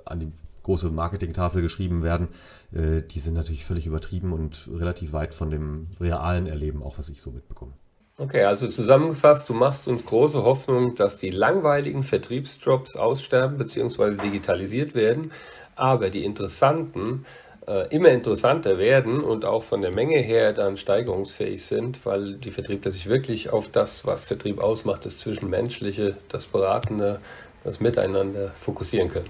an 0.06 0.20
die 0.20 0.32
große 0.64 0.90
Marketingtafel 0.92 1.62
geschrieben 1.62 2.04
werden, 2.04 2.28
äh, 2.74 3.02
die 3.02 3.20
sind 3.20 3.34
natürlich 3.34 3.66
völlig 3.66 3.88
übertrieben 3.88 4.34
und 4.34 4.70
relativ 4.72 5.14
weit 5.14 5.34
von 5.34 5.50
dem 5.50 5.88
realen 6.00 6.48
Erleben, 6.48 6.84
auch 6.84 6.98
was 6.98 7.10
ich 7.10 7.22
so 7.22 7.32
mitbekomme. 7.32 7.74
Okay, 8.18 8.44
also 8.44 8.68
zusammengefasst, 8.68 9.50
du 9.50 9.56
machst 9.56 9.88
uns 9.88 10.06
große 10.06 10.44
Hoffnung, 10.44 10.94
dass 10.94 11.18
die 11.18 11.32
langweiligen 11.32 12.04
Vertriebsjobs 12.04 12.96
aussterben 12.96 13.58
bzw. 13.58 14.18
digitalisiert 14.18 14.94
werden 14.94 15.32
aber 15.76 16.10
die 16.10 16.24
interessanten 16.24 17.26
äh, 17.68 17.88
immer 17.96 18.10
interessanter 18.10 18.78
werden 18.78 19.24
und 19.24 19.46
auch 19.46 19.64
von 19.64 19.82
der 19.82 19.94
Menge 19.94 20.18
her 20.18 20.54
dann 20.54 20.78
steigerungsfähig 20.78 21.64
sind, 21.64 22.06
weil 22.06 22.36
die 22.36 22.52
Vertriebler 22.52 22.92
sich 22.92 23.08
wirklich 23.08 23.50
auf 23.50 23.70
das, 23.70 24.06
was 24.06 24.26
Vertrieb 24.26 24.60
ausmacht, 24.60 25.06
das 25.06 25.20
Zwischenmenschliche, 25.20 26.18
das 26.30 26.46
Beratende, 26.48 27.20
das 27.64 27.80
Miteinander 27.80 28.50
fokussieren 28.56 29.10
können. 29.10 29.30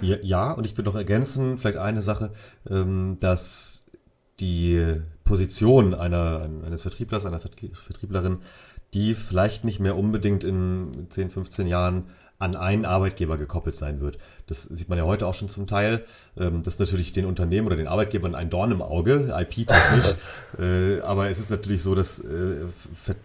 Ja, 0.00 0.16
ja 0.22 0.52
und 0.52 0.66
ich 0.66 0.76
würde 0.76 0.90
noch 0.90 0.96
ergänzen, 0.96 1.58
vielleicht 1.58 1.78
eine 1.78 2.02
Sache, 2.02 2.32
ähm, 2.68 3.16
dass 3.20 3.84
die 4.40 5.00
Position 5.24 5.94
einer, 5.94 6.48
eines 6.66 6.82
Vertrieblers, 6.82 7.26
einer 7.26 7.40
Vertrieblerin, 7.40 8.38
die 8.94 9.14
vielleicht 9.14 9.64
nicht 9.64 9.80
mehr 9.80 9.96
unbedingt 9.96 10.44
in 10.44 11.06
10, 11.08 11.30
15 11.30 11.66
Jahren 11.66 12.08
an 12.40 12.56
einen 12.56 12.84
Arbeitgeber 12.84 13.36
gekoppelt 13.36 13.76
sein 13.76 14.00
wird. 14.00 14.18
Das 14.48 14.64
sieht 14.64 14.88
man 14.88 14.98
ja 14.98 15.04
heute 15.04 15.28
auch 15.28 15.34
schon 15.34 15.48
zum 15.48 15.68
Teil. 15.68 16.04
Ähm, 16.36 16.64
das 16.64 16.74
ist 16.74 16.80
natürlich 16.80 17.12
den 17.12 17.26
Unternehmen 17.26 17.68
oder 17.68 17.76
den 17.76 17.86
Arbeitgebern 17.86 18.34
ein 18.34 18.50
Dorn 18.50 18.72
im 18.72 18.82
Auge, 18.82 19.32
IP-technisch. 19.38 20.16
Äh, 20.58 21.00
aber 21.02 21.30
es 21.30 21.38
ist 21.38 21.50
natürlich 21.50 21.80
so, 21.80 21.94
dass 21.94 22.18
äh, 22.18 22.64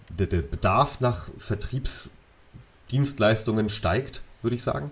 der 0.09 0.41
Bedarf 0.41 1.01
nach 1.01 1.27
Vertriebsdienstleistungen 1.39 3.69
steigt, 3.69 4.21
würde 4.43 4.55
ich 4.55 4.61
sagen. 4.61 4.91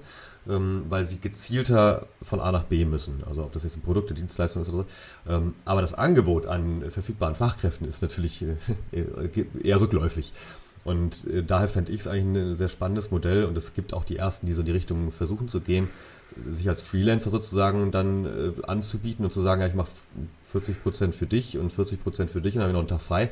ähm, 0.50 0.86
weil 0.90 1.06
sie 1.06 1.20
gezielter 1.20 2.08
von 2.22 2.40
A 2.40 2.52
nach 2.52 2.64
B 2.64 2.86
müssen. 2.86 3.24
Also 3.28 3.44
ob 3.44 3.54
das 3.54 3.64
jetzt 3.64 3.78
ein 3.78 3.82
Produkt, 3.82 4.16
Dienstleistung 4.18 4.64
ist 4.64 4.70
oder 4.70 4.80
so. 4.80 4.86
Ähm, 5.32 5.56
aber 5.66 5.82
das 5.82 5.94
Angebot 5.94 6.46
an 6.46 6.84
verfügbaren 6.90 7.36
Fachkräften 7.36 7.88
ist 7.88 8.02
natürlich 8.02 8.44
äh, 8.44 8.56
eher 9.64 9.80
rückläufig. 9.80 10.34
Und 10.84 11.26
äh, 11.28 11.44
daher 11.44 11.68
fände 11.68 11.92
ich 11.92 12.02
es 12.02 12.08
eigentlich 12.08 12.44
ein 12.44 12.56
sehr 12.56 12.70
spannendes 12.70 13.12
Modell 13.12 13.46
und 13.46 13.58
es 13.58 13.74
gibt 13.74 13.94
auch 13.94 14.04
die 14.04 14.18
ersten, 14.18 14.48
die 14.48 14.54
so 14.54 14.62
in 14.62 14.66
die 14.66 14.72
Richtung 14.72 15.12
versuchen 15.12 15.48
zu 15.48 15.62
gehen, 15.62 15.90
sich 16.50 16.68
als 16.68 16.82
Freelancer 16.82 17.30
sozusagen 17.30 17.92
dann 17.92 18.26
äh, 18.26 18.52
anzubieten 18.68 19.24
und 19.24 19.32
zu 19.32 19.42
sagen, 19.42 19.62
ja, 19.62 19.68
ich 19.68 19.76
mache 19.76 19.92
40 20.44 20.84
Prozent 20.84 21.16
für 21.16 21.28
dich 21.28 21.58
und 21.58 21.72
40 21.72 22.04
Prozent 22.04 22.32
für 22.32 22.42
dich 22.42 22.56
und 22.56 22.62
dann 22.62 22.70
habe 22.70 22.72
ich 22.72 22.74
noch 22.74 22.92
einen 22.92 23.00
Tag 23.00 23.02
frei. 23.02 23.32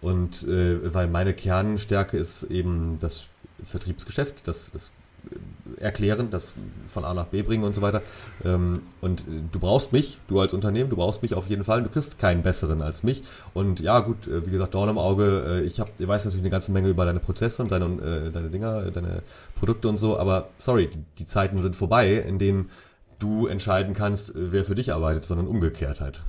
Und 0.00 0.46
äh, 0.46 0.94
weil 0.94 1.08
meine 1.08 1.34
Kernstärke 1.34 2.16
ist 2.16 2.44
eben 2.44 2.98
das 3.00 3.26
Vertriebsgeschäft, 3.64 4.46
das, 4.46 4.70
das 4.72 4.90
erklären, 5.80 6.30
das 6.30 6.54
von 6.86 7.04
A 7.04 7.14
nach 7.14 7.26
B 7.26 7.42
bringen 7.42 7.64
und 7.64 7.74
so 7.74 7.82
weiter. 7.82 8.02
Ähm, 8.44 8.80
und 9.00 9.20
äh, 9.20 9.42
du 9.50 9.60
brauchst 9.60 9.92
mich, 9.92 10.18
du 10.28 10.40
als 10.40 10.52
Unternehmen, 10.52 10.90
du 10.90 10.96
brauchst 10.96 11.22
mich 11.22 11.34
auf 11.34 11.46
jeden 11.46 11.64
Fall. 11.64 11.82
Du 11.82 11.88
kriegst 11.88 12.18
keinen 12.18 12.42
besseren 12.42 12.82
als 12.82 13.02
mich. 13.02 13.22
Und 13.54 13.80
ja, 13.80 14.00
gut, 14.00 14.26
äh, 14.26 14.44
wie 14.46 14.50
gesagt, 14.50 14.74
Dorn 14.74 14.88
im 14.88 14.98
Auge. 14.98 15.44
Äh, 15.46 15.62
ich 15.62 15.80
hab, 15.80 15.88
ich 15.98 16.08
weiß 16.08 16.24
natürlich 16.24 16.42
eine 16.42 16.50
ganze 16.50 16.72
Menge 16.72 16.88
über 16.88 17.04
deine 17.04 17.20
Prozesse 17.20 17.62
und 17.62 17.70
deine, 17.70 18.30
deine 18.32 18.50
Dinger, 18.50 18.90
deine 18.90 19.22
Produkte 19.58 19.88
und 19.88 19.98
so. 19.98 20.18
Aber 20.18 20.48
sorry, 20.58 20.88
die, 20.88 20.98
die 21.18 21.24
Zeiten 21.24 21.60
sind 21.60 21.76
vorbei, 21.76 22.14
in 22.14 22.38
denen 22.38 22.70
du 23.18 23.46
entscheiden 23.46 23.94
kannst, 23.94 24.32
wer 24.34 24.64
für 24.64 24.74
dich 24.74 24.92
arbeitet, 24.92 25.24
sondern 25.24 25.46
umgekehrt 25.46 26.00
halt. 26.00 26.20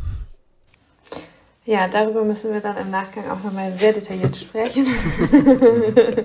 Ja, 1.65 1.87
darüber 1.87 2.23
müssen 2.23 2.51
wir 2.51 2.61
dann 2.61 2.77
im 2.77 2.89
Nachgang 2.89 3.29
auch 3.29 3.43
nochmal 3.43 3.71
sehr 3.77 3.93
detailliert 3.93 4.35
sprechen. 4.35 4.87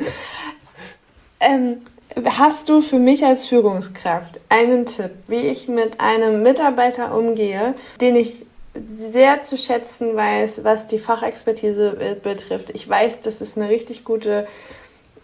ähm, 1.41 1.79
Hast 2.25 2.69
du 2.69 2.81
für 2.81 2.99
mich 2.99 3.25
als 3.25 3.47
Führungskraft 3.47 4.41
einen 4.49 4.87
Tipp, 4.87 5.11
wie 5.27 5.49
ich 5.49 5.69
mit 5.69 6.01
einem 6.01 6.43
Mitarbeiter 6.43 7.17
umgehe, 7.17 7.75
den 8.01 8.15
ich 8.15 8.47
sehr 8.97 9.45
zu 9.45 9.57
schätzen 9.57 10.15
weiß, 10.15 10.65
was 10.65 10.87
die 10.87 10.99
Fachexpertise 10.99 12.19
betrifft? 12.23 12.71
Ich 12.71 12.89
weiß, 12.89 13.21
das 13.23 13.41
ist 13.41 13.57
eine 13.57 13.69
richtig 13.69 14.05
gute 14.05 14.47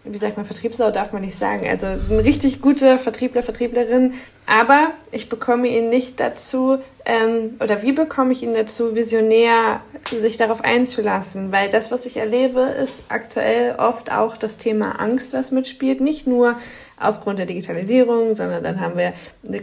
wie 0.04 0.18
sagt 0.18 0.36
man, 0.36 0.46
Vertriebsau 0.46 0.90
darf 0.90 1.12
man 1.12 1.22
nicht 1.22 1.38
sagen, 1.38 1.66
also 1.68 1.86
ein 1.86 2.20
richtig 2.20 2.62
guter 2.62 2.98
Vertriebler, 2.98 3.42
Vertrieblerin, 3.42 4.14
aber 4.46 4.92
ich 5.12 5.28
bekomme 5.28 5.68
ihn 5.68 5.90
nicht 5.90 6.20
dazu, 6.20 6.78
ähm, 7.04 7.56
oder 7.62 7.82
wie 7.82 7.92
bekomme 7.92 8.32
ich 8.32 8.42
ihn 8.42 8.54
dazu, 8.54 8.94
visionär 8.94 9.80
sich 10.10 10.36
darauf 10.36 10.64
einzulassen? 10.64 11.52
Weil 11.52 11.70
das, 11.70 11.90
was 11.90 12.06
ich 12.06 12.16
erlebe, 12.16 12.60
ist 12.60 13.04
aktuell 13.08 13.76
oft 13.78 14.12
auch 14.12 14.36
das 14.36 14.58
Thema 14.58 15.00
Angst, 15.00 15.32
was 15.32 15.50
mitspielt. 15.50 16.00
Nicht 16.00 16.26
nur 16.26 16.56
aufgrund 17.00 17.38
der 17.38 17.46
Digitalisierung, 17.46 18.34
sondern 18.34 18.62
dann 18.62 18.80
haben 18.80 18.96
wir 18.96 19.14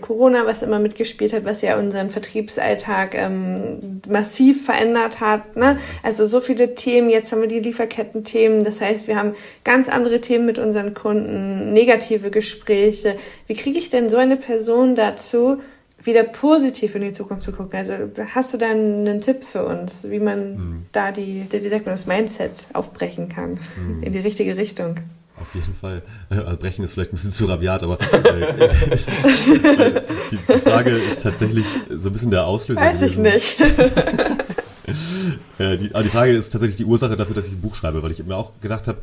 Corona, 0.02 0.46
was 0.46 0.64
immer 0.64 0.80
mitgespielt 0.80 1.34
hat, 1.34 1.46
was 1.46 1.62
ja 1.62 1.78
unseren 1.78 2.10
Vertriebsalltag 2.10 3.16
ähm, 3.16 4.02
massiv 4.10 4.66
verändert 4.66 5.20
hat. 5.20 5.56
Ne? 5.56 5.78
Also 6.02 6.26
so 6.26 6.42
viele 6.42 6.74
Themen, 6.74 7.10
jetzt 7.10 7.32
haben 7.32 7.42
wir 7.42 7.48
die 7.48 7.60
Lieferketten-Themen, 7.60 8.64
das 8.64 8.82
heißt, 8.82 9.08
wir 9.08 9.18
haben 9.18 9.36
ganz 9.64 9.88
andere 9.88 10.20
Themen 10.20 10.48
mit 10.48 10.58
unseren 10.58 10.96
Kunden, 10.96 11.74
negative 11.74 12.32
Gespräche. 12.32 13.16
Wie 13.46 13.56
kriege 13.56 13.78
ich 13.78 13.92
denn 13.92 14.10
so 14.10 14.18
eine 14.18 14.38
Person 14.38 14.96
dazu, 14.96 15.60
wieder 16.04 16.24
positiv 16.24 16.96
in 16.96 17.02
die 17.02 17.12
Zukunft 17.12 17.44
zu 17.44 17.52
gucken. 17.52 17.78
Also 17.78 17.94
hast 18.34 18.54
du 18.54 18.58
da 18.58 18.70
einen 18.70 19.20
Tipp 19.22 19.44
für 19.44 19.66
uns, 19.66 20.10
wie 20.10 20.20
man 20.20 20.56
mhm. 20.56 20.86
da 20.92 21.12
die, 21.12 21.48
wie 21.52 21.70
sagt 21.70 21.86
man, 21.86 21.96
das 21.96 22.06
Mindset 22.06 22.68
aufbrechen 22.74 23.30
kann 23.30 23.60
mhm. 23.76 24.04
in 24.04 24.14
die 24.14 24.20
richtige 24.20 24.58
Richtung? 24.58 25.00
Auf 25.40 25.54
jeden 25.54 25.76
Fall. 25.76 26.02
Also 26.30 26.58
brechen 26.58 26.84
ist 26.84 26.94
vielleicht 26.94 27.12
ein 27.12 27.16
bisschen 27.16 27.32
zu 27.32 27.46
rabiat, 27.46 27.84
aber 27.84 28.00
äh, 28.12 28.70
die, 30.32 30.38
die, 30.38 30.60
Frage 30.62 30.92
ist 30.92 31.22
tatsächlich 31.22 31.66
so 31.96 32.10
ein 32.10 32.14
bisschen 32.14 32.32
der 32.32 32.46
Auslöser. 32.46 32.82
Weiß 32.82 33.00
gewesen. 33.02 33.26
ich 33.26 33.34
nicht. 33.34 33.62
äh, 35.60 35.78
die, 35.78 35.94
aber 35.94 36.04
die 36.04 36.10
Frage 36.10 36.32
ist 36.36 36.50
tatsächlich 36.50 36.78
die 36.78 36.86
Ursache 36.86 37.16
dafür, 37.18 37.36
dass 37.36 37.46
ich 37.46 37.54
ein 37.54 37.62
Buch 37.62 37.76
schreibe, 37.76 38.02
weil 38.02 38.12
ich 38.12 38.24
mir 38.26 38.36
auch 38.36 38.52
gedacht 38.62 38.88
habe, 38.88 38.98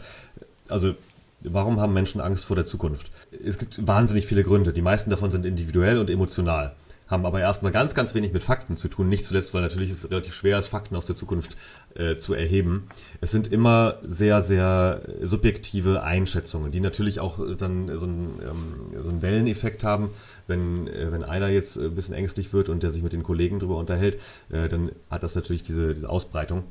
also 0.68 0.94
warum 1.42 1.80
haben 1.80 1.92
Menschen 1.92 2.20
Angst 2.20 2.46
vor 2.46 2.56
der 2.56 2.64
Zukunft? 2.64 3.12
Es 3.44 3.58
gibt 3.58 3.86
wahnsinnig 3.86 4.26
viele 4.26 4.42
Gründe. 4.42 4.72
Die 4.72 4.82
meisten 4.82 5.10
davon 5.10 5.30
sind 5.30 5.46
individuell 5.46 5.98
und 5.98 6.10
emotional 6.10 6.72
haben 7.14 7.24
aber 7.24 7.40
erstmal 7.40 7.72
ganz, 7.72 7.94
ganz 7.94 8.14
wenig 8.14 8.32
mit 8.32 8.42
Fakten 8.42 8.76
zu 8.76 8.88
tun. 8.88 9.08
Nicht 9.08 9.24
zuletzt, 9.24 9.54
weil 9.54 9.62
natürlich 9.62 9.90
es 9.90 10.10
relativ 10.10 10.34
schwer 10.34 10.58
ist, 10.58 10.66
Fakten 10.66 10.94
aus 10.96 11.06
der 11.06 11.16
Zukunft 11.16 11.56
äh, 11.94 12.16
zu 12.16 12.34
erheben. 12.34 12.88
Es 13.22 13.30
sind 13.30 13.46
immer 13.50 13.96
sehr, 14.02 14.42
sehr 14.42 15.00
subjektive 15.22 16.02
Einschätzungen, 16.02 16.70
die 16.72 16.80
natürlich 16.80 17.20
auch 17.20 17.38
dann 17.56 17.96
so 17.96 18.06
einen, 18.06 18.40
ähm, 18.42 19.02
so 19.02 19.08
einen 19.08 19.22
Welleneffekt 19.22 19.84
haben. 19.84 20.10
Wenn, 20.46 20.88
äh, 20.88 21.10
wenn 21.10 21.24
einer 21.24 21.48
jetzt 21.48 21.78
ein 21.78 21.94
bisschen 21.94 22.14
ängstlich 22.14 22.52
wird 22.52 22.68
und 22.68 22.82
der 22.82 22.90
sich 22.90 23.02
mit 23.02 23.14
den 23.14 23.22
Kollegen 23.22 23.60
darüber 23.60 23.78
unterhält, 23.78 24.20
äh, 24.50 24.68
dann 24.68 24.92
hat 25.10 25.22
das 25.22 25.34
natürlich 25.34 25.62
diese, 25.62 25.94
diese 25.94 26.10
Ausbreitung. 26.10 26.64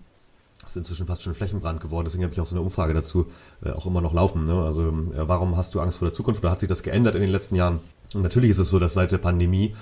Das 0.61 0.71
ist 0.71 0.77
inzwischen 0.77 1.07
fast 1.07 1.21
schon 1.21 1.35
Flächenbrand 1.35 1.81
geworden, 1.81 2.05
deswegen 2.05 2.23
habe 2.23 2.33
ich 2.33 2.39
auch 2.39 2.45
so 2.45 2.55
eine 2.55 2.61
Umfrage 2.61 2.93
dazu 2.93 3.27
äh, 3.65 3.71
auch 3.71 3.85
immer 3.85 4.01
noch 4.01 4.13
laufen. 4.13 4.45
Ne? 4.45 4.63
Also 4.63 4.87
äh, 4.87 5.27
warum 5.27 5.57
hast 5.57 5.75
du 5.75 5.81
Angst 5.81 5.97
vor 5.97 6.07
der 6.07 6.13
Zukunft 6.13 6.41
oder 6.41 6.51
hat 6.51 6.61
sich 6.61 6.69
das 6.69 6.83
geändert 6.83 7.15
in 7.15 7.21
den 7.21 7.31
letzten 7.31 7.55
Jahren? 7.55 7.79
Und 8.13 8.21
natürlich 8.21 8.51
ist 8.51 8.59
es 8.59 8.69
so, 8.69 8.79
dass 8.79 8.93
seit 8.93 9.11
der 9.11 9.17
Pandemie 9.17 9.75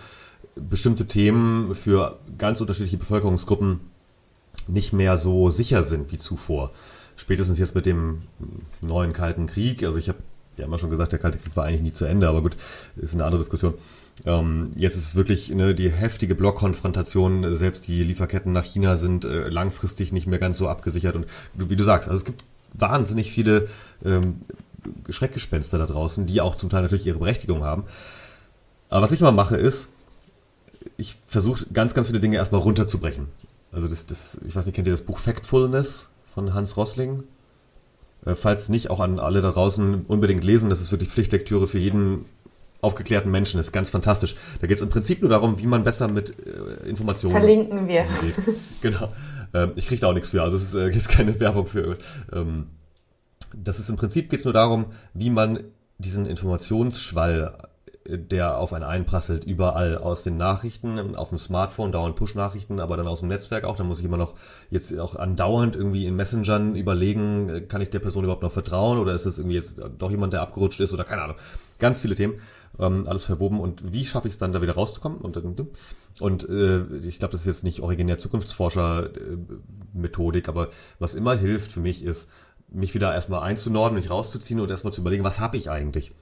bestimmte 0.55 1.05
Themen 1.05 1.75
für 1.75 2.19
ganz 2.37 2.61
unterschiedliche 2.61 2.97
Bevölkerungsgruppen 2.97 3.79
nicht 4.67 4.93
mehr 4.93 5.17
so 5.17 5.49
sicher 5.49 5.83
sind 5.83 6.11
wie 6.11 6.17
zuvor. 6.17 6.71
Spätestens 7.15 7.59
jetzt 7.59 7.75
mit 7.75 7.85
dem 7.85 8.23
neuen 8.81 9.13
Kalten 9.13 9.47
Krieg, 9.47 9.83
also 9.83 9.97
ich 9.97 10.09
habe 10.09 10.19
ja 10.57 10.65
immer 10.65 10.77
schon 10.77 10.89
gesagt, 10.89 11.11
der 11.11 11.19
Kalte 11.19 11.37
Krieg 11.37 11.55
war 11.55 11.65
eigentlich 11.65 11.81
nie 11.81 11.93
zu 11.93 12.05
Ende, 12.05 12.27
aber 12.27 12.41
gut, 12.41 12.55
ist 12.97 13.13
eine 13.13 13.25
andere 13.25 13.39
Diskussion. 13.39 13.75
Ähm, 14.25 14.71
jetzt 14.75 14.97
ist 14.97 15.05
es 15.05 15.15
wirklich 15.15 15.49
ne, 15.49 15.73
die 15.73 15.89
heftige 15.89 16.35
Blockkonfrontation, 16.35 17.55
selbst 17.55 17.87
die 17.87 18.03
Lieferketten 18.03 18.51
nach 18.51 18.65
China 18.65 18.97
sind 18.97 19.25
äh, 19.25 19.47
langfristig 19.47 20.11
nicht 20.11 20.27
mehr 20.27 20.39
ganz 20.39 20.57
so 20.57 20.67
abgesichert 20.67 21.15
und 21.15 21.25
wie 21.55 21.75
du 21.75 21.83
sagst, 21.83 22.09
also 22.09 22.19
es 22.19 22.25
gibt 22.25 22.43
wahnsinnig 22.73 23.31
viele 23.31 23.67
ähm, 24.05 24.41
Schreckgespenster 25.09 25.77
da 25.77 25.85
draußen, 25.85 26.25
die 26.25 26.41
auch 26.41 26.55
zum 26.55 26.69
Teil 26.69 26.81
natürlich 26.81 27.07
ihre 27.07 27.19
Berechtigung 27.19 27.63
haben. 27.63 27.83
Aber 28.89 29.03
was 29.03 29.11
ich 29.11 29.21
mal 29.21 29.31
mache 29.31 29.57
ist, 29.57 29.89
ich 31.01 31.17
versuche 31.25 31.65
ganz, 31.73 31.95
ganz 31.95 32.07
viele 32.07 32.19
Dinge 32.19 32.37
erstmal 32.37 32.61
runterzubrechen. 32.61 33.27
Also 33.71 33.87
das, 33.87 34.05
das, 34.05 34.39
ich 34.47 34.55
weiß 34.55 34.67
nicht, 34.67 34.75
kennt 34.75 34.87
ihr 34.87 34.93
das 34.93 35.01
Buch 35.01 35.17
Factfulness 35.17 36.09
von 36.31 36.53
Hans 36.53 36.77
Rossling? 36.77 37.23
Äh, 38.25 38.35
falls 38.35 38.69
nicht, 38.69 38.91
auch 38.91 38.99
an 38.99 39.19
alle 39.19 39.41
da 39.41 39.51
draußen 39.51 40.05
unbedingt 40.05 40.43
lesen. 40.43 40.69
Das 40.69 40.79
ist 40.79 40.91
wirklich 40.91 41.09
Pflichtlektüre 41.09 41.65
für 41.67 41.79
jeden 41.79 42.25
aufgeklärten 42.81 43.31
Menschen. 43.31 43.57
Das 43.57 43.67
ist 43.67 43.71
ganz 43.71 43.89
fantastisch. 43.89 44.35
Da 44.59 44.67
geht 44.67 44.77
es 44.77 44.81
im 44.81 44.89
Prinzip 44.89 45.21
nur 45.21 45.29
darum, 45.31 45.57
wie 45.59 45.65
man 45.65 45.83
besser 45.83 46.07
mit 46.07 46.35
äh, 46.45 46.87
Informationen. 46.87 47.35
Verlinken 47.35 47.87
wir. 47.87 48.05
Umgeht. 48.05 48.35
genau. 48.81 49.11
Ähm, 49.55 49.71
ich 49.75 49.87
kriege 49.87 50.01
da 50.01 50.07
auch 50.07 50.13
nichts 50.13 50.29
für. 50.29 50.43
Also 50.43 50.57
es 50.57 50.63
ist, 50.65 50.75
äh, 50.75 50.89
ist 50.89 51.09
keine 51.09 51.39
Werbung 51.39 51.65
für. 51.65 51.97
Ähm, 52.31 52.67
das 53.55 53.79
ist 53.79 53.89
im 53.89 53.95
Prinzip 53.95 54.29
geht 54.29 54.39
es 54.39 54.45
nur 54.45 54.53
darum, 54.53 54.85
wie 55.15 55.31
man 55.31 55.63
diesen 55.97 56.27
Informationsschwall 56.27 57.70
der 58.07 58.57
auf 58.57 58.73
einen 58.73 58.83
einprasselt, 58.83 59.43
überall 59.43 59.95
aus 59.97 60.23
den 60.23 60.37
Nachrichten, 60.37 61.15
auf 61.15 61.29
dem 61.29 61.37
Smartphone 61.37 61.91
dauernd 61.91 62.15
Push-Nachrichten, 62.15 62.79
aber 62.79 62.97
dann 62.97 63.07
aus 63.07 63.19
dem 63.19 63.29
Netzwerk 63.29 63.63
auch. 63.63 63.75
Da 63.75 63.83
muss 63.83 63.99
ich 63.99 64.05
immer 64.05 64.17
noch 64.17 64.33
jetzt 64.69 64.97
auch 64.97 65.15
andauernd 65.15 65.75
irgendwie 65.75 66.07
in 66.07 66.15
Messengern 66.15 66.75
überlegen, 66.75 67.67
kann 67.67 67.81
ich 67.81 67.91
der 67.91 67.99
Person 67.99 68.23
überhaupt 68.23 68.41
noch 68.41 68.51
vertrauen 68.51 68.97
oder 68.97 69.13
ist 69.13 69.27
es 69.27 69.37
irgendwie 69.37 69.53
jetzt 69.55 69.79
doch 69.99 70.09
jemand, 70.09 70.33
der 70.33 70.41
abgerutscht 70.41 70.79
ist 70.79 70.93
oder 70.93 71.03
keine 71.03 71.21
Ahnung. 71.21 71.37
Ganz 71.77 71.99
viele 71.99 72.15
Themen, 72.15 72.39
ähm, 72.79 73.05
alles 73.07 73.23
verwoben 73.23 73.59
und 73.59 73.93
wie 73.93 74.05
schaffe 74.05 74.27
ich 74.27 74.33
es 74.33 74.39
dann 74.39 74.51
da 74.51 74.63
wieder 74.63 74.73
rauszukommen? 74.73 75.19
Und, 75.19 75.37
und 76.19 76.49
äh, 76.49 76.81
ich 77.03 77.19
glaube, 77.19 77.33
das 77.33 77.41
ist 77.41 77.47
jetzt 77.47 77.63
nicht 77.63 77.81
originär 77.81 78.17
Zukunftsforscher-Methodik, 78.17 80.49
aber 80.49 80.69
was 80.97 81.13
immer 81.13 81.35
hilft 81.35 81.71
für 81.71 81.81
mich 81.81 82.03
ist, 82.03 82.31
mich 82.71 82.95
wieder 82.95 83.13
erstmal 83.13 83.43
einzunorden, 83.43 83.95
mich 83.95 84.09
rauszuziehen 84.09 84.59
und 84.59 84.71
erstmal 84.71 84.93
zu 84.93 85.01
überlegen, 85.01 85.23
was 85.23 85.39
habe 85.39 85.57
ich 85.57 85.69
eigentlich? 85.69 86.13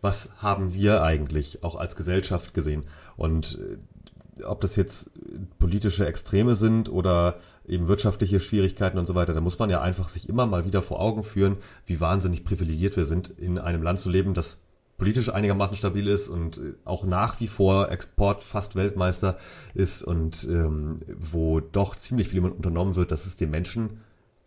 Was 0.00 0.30
haben 0.38 0.72
wir 0.74 1.02
eigentlich 1.02 1.62
auch 1.62 1.76
als 1.76 1.96
Gesellschaft 1.96 2.54
gesehen? 2.54 2.84
Und 3.16 3.58
äh, 3.58 4.44
ob 4.44 4.60
das 4.60 4.76
jetzt 4.76 5.10
politische 5.58 6.06
Extreme 6.06 6.54
sind 6.54 6.88
oder 6.88 7.38
eben 7.66 7.88
wirtschaftliche 7.88 8.40
Schwierigkeiten 8.40 8.98
und 8.98 9.06
so 9.06 9.14
weiter, 9.14 9.34
da 9.34 9.40
muss 9.40 9.58
man 9.58 9.70
ja 9.70 9.80
einfach 9.80 10.08
sich 10.08 10.28
immer 10.28 10.46
mal 10.46 10.64
wieder 10.64 10.82
vor 10.82 11.00
Augen 11.00 11.22
führen, 11.22 11.56
wie 11.86 12.00
wahnsinnig 12.00 12.44
privilegiert 12.44 12.96
wir 12.96 13.04
sind, 13.04 13.28
in 13.28 13.58
einem 13.58 13.82
Land 13.82 14.00
zu 14.00 14.10
leben, 14.10 14.34
das 14.34 14.62
politisch 15.00 15.32
einigermaßen 15.32 15.76
stabil 15.76 16.06
ist 16.08 16.28
und 16.28 16.58
äh, 16.58 16.74
auch 16.84 17.04
nach 17.04 17.40
wie 17.40 17.48
vor 17.48 17.90
Export 17.90 18.42
fast 18.42 18.76
Weltmeister 18.76 19.38
ist 19.74 20.02
und 20.02 20.44
ähm, 20.44 21.00
wo 21.18 21.60
doch 21.60 21.96
ziemlich 21.96 22.28
viel 22.28 22.40
unternommen 22.40 22.96
wird, 22.96 23.10
dass 23.10 23.26
es 23.26 23.36
den 23.36 23.50
Menschen 23.50 24.00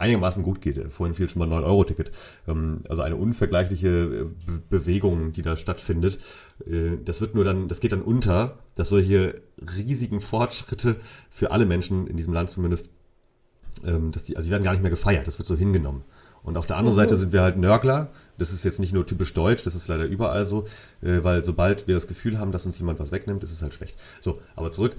einigermaßen 0.03 0.43
gut 0.43 0.61
geht. 0.61 0.91
Vorhin 0.91 1.15
fiel 1.15 1.29
schon 1.29 1.39
mal 1.39 1.51
9-Euro-Ticket. 1.51 2.11
Ähm, 2.47 2.81
also 2.89 3.01
eine 3.01 3.15
unvergleichliche 3.15 3.87
äh, 3.87 4.25
Bewegung, 4.69 5.33
die 5.33 5.41
da 5.41 5.55
stattfindet. 5.55 6.19
Äh, 6.67 6.97
das 7.03 7.21
wird 7.21 7.35
nur 7.35 7.43
dann, 7.43 7.67
das 7.67 7.79
geht 7.79 7.91
dann 7.91 8.01
unter, 8.01 8.59
dass 8.75 8.89
solche 8.89 9.41
riesigen 9.75 10.19
Fortschritte 10.19 10.97
für 11.29 11.51
alle 11.51 11.65
Menschen 11.65 12.07
in 12.07 12.17
diesem 12.17 12.33
Land 12.33 12.49
zumindest, 12.49 12.89
ähm, 13.85 14.11
dass 14.11 14.23
die, 14.23 14.35
also 14.35 14.47
die 14.47 14.51
werden 14.51 14.63
gar 14.63 14.71
nicht 14.71 14.83
mehr 14.83 14.91
gefeiert. 14.91 15.27
Das 15.27 15.39
wird 15.39 15.47
so 15.47 15.55
hingenommen. 15.55 16.03
Und 16.43 16.57
auf 16.57 16.65
der 16.65 16.75
anderen 16.75 16.95
mhm. 16.95 17.01
Seite 17.01 17.15
sind 17.15 17.31
wir 17.31 17.41
halt 17.41 17.57
Nörgler. 17.57 18.11
Das 18.37 18.51
ist 18.51 18.65
jetzt 18.65 18.79
nicht 18.79 18.93
nur 18.93 19.05
typisch 19.05 19.33
deutsch, 19.33 19.63
das 19.63 19.75
ist 19.75 19.87
leider 19.87 20.05
überall 20.05 20.45
so, 20.45 20.65
äh, 21.01 21.23
weil 21.23 21.45
sobald 21.45 21.87
wir 21.87 21.95
das 21.95 22.07
Gefühl 22.07 22.39
haben, 22.39 22.51
dass 22.51 22.65
uns 22.65 22.77
jemand 22.77 22.99
was 22.99 23.11
wegnimmt, 23.11 23.43
ist 23.43 23.51
es 23.51 23.61
halt 23.61 23.73
schlecht. 23.73 23.95
So, 24.21 24.41
aber 24.55 24.71
zurück, 24.71 24.95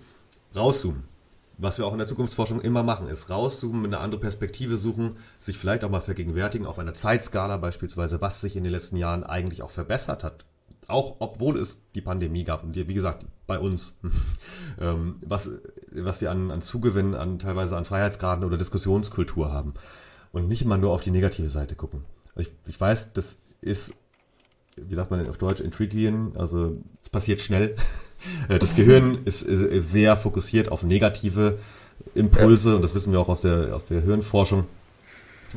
rauszoomen. 0.56 1.13
Was 1.56 1.78
wir 1.78 1.86
auch 1.86 1.92
in 1.92 1.98
der 1.98 2.08
Zukunftsforschung 2.08 2.60
immer 2.60 2.82
machen, 2.82 3.08
ist 3.08 3.30
rauszoomen, 3.30 3.86
eine 3.86 3.98
andere 3.98 4.20
Perspektive 4.20 4.76
suchen, 4.76 5.16
sich 5.38 5.56
vielleicht 5.56 5.84
auch 5.84 5.90
mal 5.90 6.00
vergegenwärtigen 6.00 6.66
auf 6.66 6.78
einer 6.78 6.94
Zeitskala 6.94 7.56
beispielsweise, 7.58 8.20
was 8.20 8.40
sich 8.40 8.56
in 8.56 8.64
den 8.64 8.72
letzten 8.72 8.96
Jahren 8.96 9.24
eigentlich 9.24 9.62
auch 9.62 9.70
verbessert 9.70 10.24
hat 10.24 10.44
auch 10.88 11.16
obwohl 11.18 11.58
es 11.58 11.78
die 11.94 12.00
Pandemie 12.00 12.44
gab 12.44 12.62
und 12.62 12.76
wie 12.76 12.94
gesagt 12.94 13.26
bei 13.46 13.58
uns, 13.58 13.98
ähm, 14.80 15.16
was, 15.22 15.50
was 15.90 16.20
wir 16.20 16.30
an, 16.30 16.50
an 16.50 16.62
Zugewinn, 16.62 17.14
an 17.14 17.38
teilweise 17.38 17.76
an 17.76 17.84
Freiheitsgraden 17.84 18.44
oder 18.44 18.56
Diskussionskultur 18.56 19.52
haben 19.52 19.74
und 20.32 20.48
nicht 20.48 20.62
immer 20.62 20.78
nur 20.78 20.92
auf 20.92 21.00
die 21.00 21.10
negative 21.10 21.48
Seite 21.48 21.74
gucken. 21.74 22.04
Ich, 22.36 22.50
ich 22.66 22.80
weiß, 22.80 23.12
das 23.12 23.38
ist, 23.60 23.94
wie 24.76 24.94
sagt 24.94 25.10
man 25.10 25.26
auf 25.28 25.38
Deutsch, 25.38 25.60
intriguing, 25.60 26.36
also 26.36 26.76
es 27.02 27.10
passiert 27.10 27.40
schnell. 27.40 27.76
Äh, 28.48 28.58
das 28.58 28.74
Gehirn 28.74 29.18
ist, 29.24 29.42
ist, 29.42 29.90
sehr 29.90 30.16
fokussiert 30.16 30.70
auf 30.70 30.82
negative 30.82 31.58
Impulse 32.14 32.76
und 32.76 32.82
das 32.82 32.94
wissen 32.94 33.12
wir 33.12 33.20
auch 33.20 33.28
aus 33.28 33.40
der, 33.40 33.74
aus 33.74 33.84
der 33.84 34.00
Hirnforschung, 34.00 34.64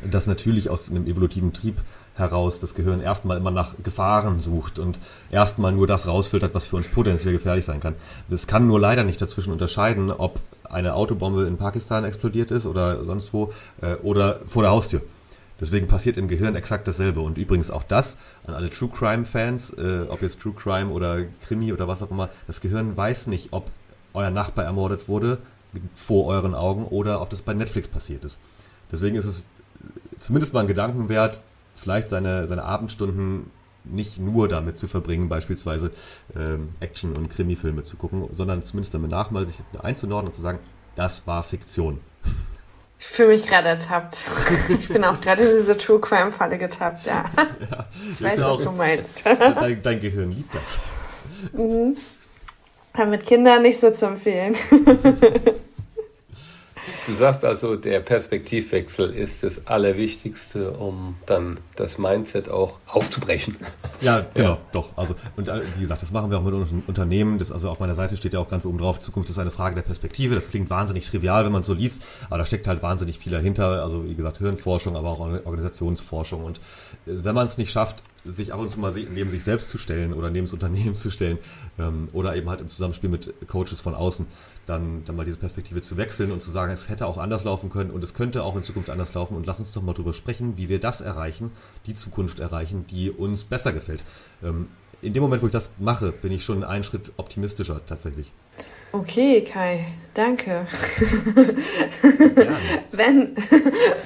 dass 0.08 0.26
natürlich 0.26 0.70
aus 0.70 0.88
einem 0.90 1.06
evolutiven 1.06 1.52
Trieb 1.52 1.76
heraus 2.14 2.60
das 2.60 2.74
Gehirn 2.74 3.00
erstmal 3.00 3.36
immer 3.36 3.50
nach 3.50 3.74
Gefahren 3.82 4.38
sucht 4.38 4.78
und 4.78 4.98
erstmal 5.30 5.72
nur 5.72 5.86
das 5.86 6.06
rausfiltert, 6.06 6.54
was 6.54 6.66
für 6.66 6.76
uns 6.76 6.88
potenziell 6.88 7.32
gefährlich 7.32 7.64
sein 7.64 7.80
kann. 7.80 7.94
Das 8.28 8.46
kann 8.46 8.66
nur 8.66 8.80
leider 8.80 9.04
nicht 9.04 9.20
dazwischen 9.20 9.52
unterscheiden, 9.52 10.10
ob 10.10 10.40
eine 10.70 10.94
Autobombe 10.94 11.46
in 11.46 11.56
Pakistan 11.56 12.04
explodiert 12.04 12.50
ist 12.50 12.66
oder 12.66 13.04
sonst 13.04 13.32
wo 13.32 13.52
äh, 13.80 13.94
oder 14.02 14.40
vor 14.44 14.62
der 14.62 14.70
Haustür. 14.70 15.00
Deswegen 15.60 15.88
passiert 15.88 16.16
im 16.16 16.28
Gehirn 16.28 16.54
exakt 16.54 16.86
dasselbe. 16.86 17.20
Und 17.20 17.38
übrigens 17.38 17.70
auch 17.70 17.82
das 17.82 18.16
an 18.46 18.54
alle 18.54 18.70
True 18.70 18.90
Crime 18.92 19.24
Fans, 19.24 19.72
äh, 19.72 20.06
ob 20.08 20.22
jetzt 20.22 20.40
True 20.40 20.54
Crime 20.54 20.90
oder 20.90 21.24
Krimi 21.46 21.72
oder 21.72 21.88
was 21.88 22.02
auch 22.02 22.10
immer, 22.10 22.28
das 22.46 22.60
Gehirn 22.60 22.96
weiß 22.96 23.26
nicht, 23.26 23.52
ob 23.52 23.70
euer 24.14 24.30
Nachbar 24.30 24.64
ermordet 24.64 25.08
wurde 25.08 25.38
vor 25.94 26.26
euren 26.26 26.54
Augen 26.54 26.84
oder 26.84 27.20
ob 27.20 27.30
das 27.30 27.42
bei 27.42 27.54
Netflix 27.54 27.88
passiert 27.88 28.24
ist. 28.24 28.38
Deswegen 28.90 29.16
ist 29.16 29.26
es 29.26 29.44
zumindest 30.18 30.54
mal 30.54 30.60
ein 30.60 30.66
Gedanken 30.66 31.08
wert, 31.08 31.42
vielleicht 31.74 32.08
seine, 32.08 32.48
seine 32.48 32.64
Abendstunden 32.64 33.50
nicht 33.84 34.18
nur 34.18 34.48
damit 34.48 34.76
zu 34.76 34.86
verbringen, 34.86 35.28
beispielsweise 35.28 35.92
ähm, 36.36 36.70
Action- 36.80 37.16
und 37.16 37.30
Krimi-Filme 37.30 37.82
zu 37.84 37.96
gucken, 37.96 38.28
sondern 38.32 38.62
zumindest 38.62 38.94
damit 38.94 39.10
nach 39.10 39.30
mal 39.30 39.46
sich 39.46 39.62
einzunordnen 39.78 40.28
und 40.28 40.34
zu 40.34 40.42
sagen, 40.42 40.58
das 40.94 41.26
war 41.26 41.42
Fiktion. 41.42 42.00
Ich 43.00 43.06
fühle 43.06 43.28
mich 43.28 43.46
gerade 43.46 43.68
ertappt. 43.68 44.16
Ich 44.80 44.88
bin 44.88 45.04
auch 45.04 45.20
gerade 45.20 45.44
in 45.44 45.56
diese 45.56 45.76
True 45.78 46.00
Crime 46.00 46.32
Falle 46.32 46.58
getappt, 46.58 47.06
ja. 47.06 47.24
ja 47.36 47.86
ich 48.14 48.22
weiß, 48.22 48.42
was 48.42 48.62
du 48.62 48.72
meinst. 48.72 49.24
Dein, 49.24 49.82
dein, 49.82 50.00
Gehirn 50.00 50.32
liebt 50.32 50.54
das. 50.54 50.78
Mhm. 51.52 51.96
mit 53.08 53.24
Kindern 53.24 53.62
nicht 53.62 53.78
so 53.78 53.92
zu 53.92 54.06
empfehlen. 54.06 54.56
Du 57.08 57.14
sagst 57.14 57.42
also, 57.42 57.74
der 57.74 58.00
Perspektivwechsel 58.00 59.14
ist 59.14 59.42
das 59.42 59.66
Allerwichtigste, 59.66 60.72
um 60.72 61.16
dann 61.24 61.58
das 61.74 61.96
Mindset 61.96 62.50
auch 62.50 62.78
aufzubrechen. 62.86 63.56
Ja, 64.00 64.24
genau, 64.32 64.50
ja. 64.50 64.58
doch. 64.70 64.96
Also, 64.96 65.16
und 65.36 65.48
äh, 65.48 65.60
wie 65.76 65.80
gesagt, 65.80 66.02
das 66.02 66.12
machen 66.12 66.30
wir 66.30 66.38
auch 66.38 66.44
mit 66.44 66.54
unseren 66.54 66.84
Unternehmen. 66.86 67.38
Das, 67.40 67.50
also 67.50 67.68
auf 67.68 67.80
meiner 67.80 67.96
Seite 67.96 68.16
steht 68.16 68.32
ja 68.32 68.38
auch 68.38 68.48
ganz 68.48 68.64
oben 68.64 68.78
drauf, 68.78 69.00
Zukunft 69.00 69.28
ist 69.28 69.40
eine 69.40 69.50
Frage 69.50 69.74
der 69.74 69.82
Perspektive. 69.82 70.36
Das 70.36 70.50
klingt 70.50 70.70
wahnsinnig 70.70 71.08
trivial, 71.10 71.44
wenn 71.44 71.50
man 71.50 71.62
es 71.62 71.66
so 71.66 71.74
liest, 71.74 72.04
aber 72.28 72.38
da 72.38 72.44
steckt 72.44 72.68
halt 72.68 72.80
wahnsinnig 72.80 73.18
viel 73.18 73.32
dahinter. 73.32 73.82
Also, 73.82 74.04
wie 74.04 74.14
gesagt, 74.14 74.38
Hirnforschung, 74.38 74.94
aber 74.94 75.08
auch 75.08 75.20
Organisationsforschung. 75.46 76.44
Und 76.44 76.58
äh, 77.06 77.24
wenn 77.24 77.34
man 77.34 77.46
es 77.46 77.58
nicht 77.58 77.72
schafft, 77.72 78.04
sich 78.24 78.52
ab 78.52 78.60
und 78.60 78.70
zu 78.70 78.78
mal 78.78 78.92
neben 78.92 79.30
sich 79.30 79.42
selbst 79.42 79.68
zu 79.70 79.78
stellen 79.78 80.12
oder 80.12 80.30
neben 80.30 80.46
das 80.46 80.52
Unternehmen 80.52 80.94
zu 80.94 81.10
stellen 81.10 81.38
ähm, 81.78 82.08
oder 82.12 82.36
eben 82.36 82.48
halt 82.48 82.60
im 82.60 82.68
Zusammenspiel 82.68 83.10
mit 83.10 83.34
Coaches 83.48 83.80
von 83.80 83.94
außen, 83.94 84.26
dann, 84.68 85.04
dann 85.04 85.16
mal 85.16 85.24
diese 85.24 85.38
Perspektive 85.38 85.82
zu 85.82 85.96
wechseln 85.96 86.30
und 86.32 86.42
zu 86.42 86.50
sagen, 86.50 86.72
es 86.72 86.88
hätte 86.88 87.06
auch 87.06 87.18
anders 87.18 87.44
laufen 87.44 87.70
können 87.70 87.90
und 87.90 88.02
es 88.02 88.14
könnte 88.14 88.42
auch 88.42 88.56
in 88.56 88.62
Zukunft 88.62 88.90
anders 88.90 89.14
laufen 89.14 89.36
und 89.36 89.46
lass 89.46 89.58
uns 89.58 89.72
doch 89.72 89.82
mal 89.82 89.94
drüber 89.94 90.12
sprechen, 90.12 90.56
wie 90.56 90.68
wir 90.68 90.80
das 90.80 91.00
erreichen, 91.00 91.52
die 91.86 91.94
Zukunft 91.94 92.40
erreichen, 92.40 92.86
die 92.86 93.10
uns 93.10 93.44
besser 93.44 93.72
gefällt. 93.72 94.02
Ähm, 94.42 94.68
in 95.00 95.12
dem 95.12 95.22
Moment, 95.22 95.42
wo 95.42 95.46
ich 95.46 95.52
das 95.52 95.72
mache, 95.78 96.12
bin 96.12 96.32
ich 96.32 96.42
schon 96.44 96.64
einen 96.64 96.84
Schritt 96.84 97.12
optimistischer 97.16 97.84
tatsächlich. 97.86 98.32
Okay, 98.90 99.42
Kai, 99.42 99.84
danke. 100.14 100.66
wenn, 102.90 103.36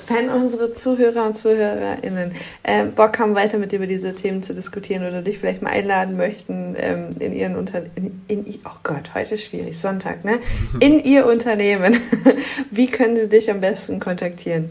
wenn 0.09 0.29
unsere 0.29 0.73
Zuhörer 0.73 1.27
und 1.27 1.39
ZuhörerInnen 1.39 2.33
äh, 2.65 2.85
Bock 2.87 3.19
haben, 3.21 3.37
weiter 3.37 3.59
mit 3.59 3.71
dir 3.71 3.77
über 3.77 3.87
diese 3.87 4.15
Themen 4.15 4.43
zu 4.43 4.55
diskutieren 4.55 5.07
oder 5.07 5.23
dich 5.23 5.39
vielleicht 5.39 5.63
mal 5.63 5.71
einladen 5.71 6.17
möchten 6.17 6.75
ähm, 6.77 7.11
in 7.21 7.33
ihren 7.33 7.57
Unter 7.57 7.85
in, 7.95 8.23
in, 8.27 8.45
oh 8.65 8.79
Gott, 8.83 9.15
heute 9.15 9.35
ist 9.35 9.45
schwierig, 9.45 9.79
Sonntag, 9.79 10.25
ne? 10.25 10.41
In 10.81 10.99
ihr 11.05 11.27
Unternehmen, 11.27 11.97
wie 12.71 12.89
können 12.89 13.17
sie 13.17 13.29
dich 13.29 13.51
am 13.51 13.61
besten 13.61 14.01
kontaktieren? 14.01 14.71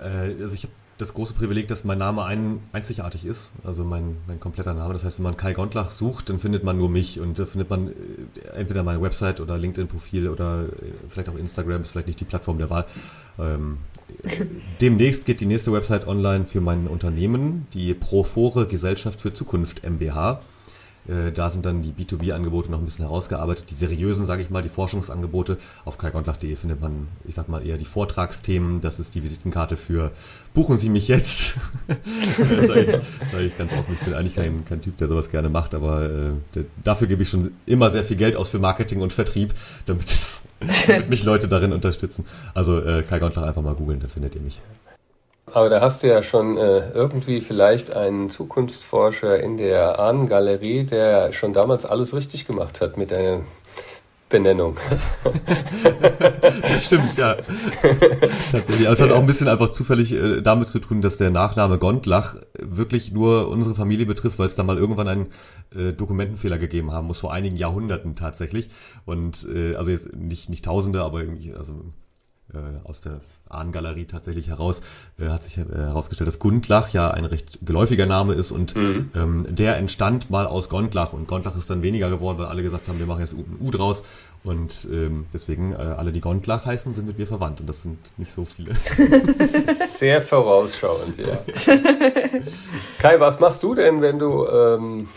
Äh, 0.00 0.42
also 0.42 0.54
ich 0.54 0.62
habe 0.62 0.72
das 0.98 1.14
große 1.14 1.34
Privileg, 1.34 1.68
dass 1.68 1.84
mein 1.84 1.98
Name 1.98 2.24
ein, 2.24 2.60
einzigartig 2.72 3.24
ist, 3.26 3.50
also 3.64 3.84
mein, 3.84 4.16
mein 4.26 4.38
kompletter 4.38 4.74
Name. 4.74 4.92
Das 4.92 5.04
heißt, 5.04 5.18
wenn 5.18 5.24
man 5.24 5.36
Kai 5.36 5.52
Gondlach 5.52 5.90
sucht, 5.90 6.30
dann 6.30 6.38
findet 6.38 6.62
man 6.62 6.78
nur 6.78 6.88
mich 6.88 7.20
und 7.20 7.38
da 7.38 7.46
findet 7.46 7.70
man 7.70 7.88
äh, 7.88 7.92
entweder 8.56 8.82
meine 8.82 9.02
Website 9.02 9.40
oder 9.40 9.58
LinkedIn-Profil 9.58 10.28
oder 10.28 10.64
äh, 10.64 10.68
vielleicht 11.08 11.28
auch 11.28 11.36
Instagram, 11.36 11.82
ist 11.82 11.90
vielleicht 11.90 12.06
nicht 12.06 12.20
die 12.20 12.24
Plattform 12.24 12.58
der 12.58 12.70
Wahl. 12.70 12.86
Ähm, 13.38 13.78
demnächst 14.80 15.26
geht 15.26 15.40
die 15.40 15.46
nächste 15.46 15.72
Website 15.72 16.06
online 16.06 16.46
für 16.46 16.60
mein 16.60 16.86
Unternehmen, 16.86 17.66
die 17.74 17.94
Profore 17.94 18.66
Gesellschaft 18.66 19.20
für 19.20 19.32
Zukunft 19.32 19.82
MBH. 19.82 20.40
Äh, 21.08 21.32
da 21.32 21.50
sind 21.50 21.66
dann 21.66 21.82
die 21.82 21.92
B2B-Angebote 21.92 22.70
noch 22.70 22.78
ein 22.78 22.84
bisschen 22.84 23.04
herausgearbeitet. 23.04 23.66
Die 23.70 23.74
seriösen, 23.74 24.24
sage 24.24 24.42
ich 24.42 24.50
mal, 24.50 24.62
die 24.62 24.68
Forschungsangebote. 24.68 25.58
Auf 25.84 25.98
kaigontlach.de 25.98 26.56
findet 26.56 26.80
man, 26.80 27.08
ich 27.26 27.34
sag 27.34 27.48
mal, 27.48 27.64
eher 27.64 27.76
die 27.76 27.84
Vortragsthemen. 27.84 28.80
Das 28.80 28.98
ist 28.98 29.14
die 29.14 29.22
Visitenkarte 29.22 29.76
für 29.76 30.12
Buchen 30.54 30.78
Sie 30.78 30.88
mich 30.88 31.08
jetzt. 31.08 31.56
sage 32.46 32.80
ich, 32.80 33.30
sag 33.32 33.40
ich 33.40 33.58
ganz 33.58 33.72
offen, 33.72 33.92
ich 33.92 34.00
bin 34.00 34.14
eigentlich 34.14 34.36
kein, 34.36 34.64
kein 34.64 34.80
Typ, 34.80 34.96
der 34.98 35.08
sowas 35.08 35.30
gerne 35.30 35.48
macht, 35.48 35.74
aber 35.74 36.04
äh, 36.04 36.30
der, 36.54 36.64
dafür 36.82 37.08
gebe 37.08 37.22
ich 37.22 37.28
schon 37.28 37.50
immer 37.66 37.90
sehr 37.90 38.04
viel 38.04 38.16
Geld 38.16 38.36
aus 38.36 38.48
für 38.48 38.58
Marketing 38.58 39.00
und 39.00 39.12
Vertrieb, 39.12 39.52
damit, 39.86 40.06
es, 40.06 40.42
damit 40.86 41.10
mich 41.10 41.24
Leute 41.24 41.48
darin 41.48 41.72
unterstützen. 41.72 42.24
Also 42.54 42.80
äh, 42.80 43.02
Kai 43.02 43.18
Gondlach 43.18 43.42
einfach 43.42 43.62
mal 43.62 43.74
googeln, 43.74 44.00
dann 44.00 44.10
findet 44.10 44.34
ihr 44.36 44.40
mich. 44.40 44.60
Aber 45.54 45.68
da 45.68 45.80
hast 45.80 46.02
du 46.02 46.08
ja 46.08 46.20
schon 46.24 46.56
äh, 46.56 46.90
irgendwie 46.90 47.40
vielleicht 47.40 47.92
einen 47.92 48.28
Zukunftsforscher 48.28 49.38
in 49.38 49.56
der 49.56 50.00
Ahnengalerie, 50.00 50.82
der 50.82 51.32
schon 51.32 51.52
damals 51.52 51.86
alles 51.86 52.12
richtig 52.12 52.44
gemacht 52.44 52.80
hat 52.80 52.96
mit 52.96 53.12
deiner 53.12 53.42
Benennung. 54.28 54.76
das 56.62 56.86
stimmt, 56.86 57.16
ja. 57.16 57.36
Tatsächlich. 58.50 58.88
Also 58.88 59.04
es 59.04 59.08
hat 59.08 59.16
auch 59.16 59.20
ein 59.20 59.26
bisschen 59.26 59.46
einfach 59.46 59.68
zufällig 59.68 60.12
äh, 60.12 60.40
damit 60.40 60.66
zu 60.66 60.80
tun, 60.80 61.02
dass 61.02 61.18
der 61.18 61.30
Nachname 61.30 61.78
Gondlach 61.78 62.34
wirklich 62.58 63.12
nur 63.12 63.46
unsere 63.48 63.76
Familie 63.76 64.06
betrifft, 64.06 64.40
weil 64.40 64.46
es 64.46 64.56
da 64.56 64.64
mal 64.64 64.76
irgendwann 64.76 65.06
einen 65.06 65.26
äh, 65.72 65.92
Dokumentenfehler 65.92 66.58
gegeben 66.58 66.90
haben 66.90 67.06
muss, 67.06 67.20
vor 67.20 67.32
einigen 67.32 67.54
Jahrhunderten 67.54 68.16
tatsächlich. 68.16 68.70
Und 69.04 69.46
äh, 69.48 69.76
also 69.76 69.92
jetzt 69.92 70.16
nicht, 70.16 70.50
nicht 70.50 70.64
Tausende, 70.64 71.04
aber 71.04 71.20
irgendwie, 71.20 71.54
also 71.54 71.74
äh, 72.52 72.58
aus 72.82 73.02
der 73.02 73.20
Ahnengalerie 73.54 74.06
tatsächlich 74.06 74.48
heraus, 74.48 74.82
äh, 75.18 75.28
hat 75.28 75.42
sich 75.42 75.58
äh, 75.58 75.64
herausgestellt, 75.64 76.28
dass 76.28 76.38
Gundlach 76.38 76.90
ja 76.90 77.10
ein 77.10 77.24
recht 77.24 77.58
geläufiger 77.62 78.06
Name 78.06 78.34
ist 78.34 78.50
und 78.50 78.76
mhm. 78.76 79.10
ähm, 79.14 79.46
der 79.48 79.76
entstand 79.76 80.30
mal 80.30 80.46
aus 80.46 80.68
Gondlach 80.68 81.12
und 81.12 81.26
Gondlach 81.26 81.56
ist 81.56 81.70
dann 81.70 81.82
weniger 81.82 82.10
geworden, 82.10 82.38
weil 82.38 82.46
alle 82.46 82.62
gesagt 82.62 82.88
haben, 82.88 82.98
wir 82.98 83.06
machen 83.06 83.20
jetzt 83.20 83.34
ein 83.34 83.44
U 83.60 83.70
draus 83.70 84.02
und 84.44 84.86
ähm, 84.92 85.24
deswegen 85.32 85.72
äh, 85.72 85.76
alle, 85.76 86.12
die 86.12 86.20
Gondlach 86.20 86.66
heißen, 86.66 86.92
sind 86.92 87.06
mit 87.06 87.18
mir 87.18 87.26
verwandt 87.26 87.60
und 87.60 87.66
das 87.66 87.80
sind 87.80 87.98
nicht 88.18 88.30
so 88.30 88.44
viele. 88.44 88.74
Sehr 89.96 90.20
vorausschauend, 90.20 91.18
ja. 91.18 91.38
Kai, 92.98 93.18
was 93.20 93.40
machst 93.40 93.62
du 93.62 93.74
denn, 93.74 94.02
wenn 94.02 94.18
du, 94.18 94.46
ähm, 94.46 95.08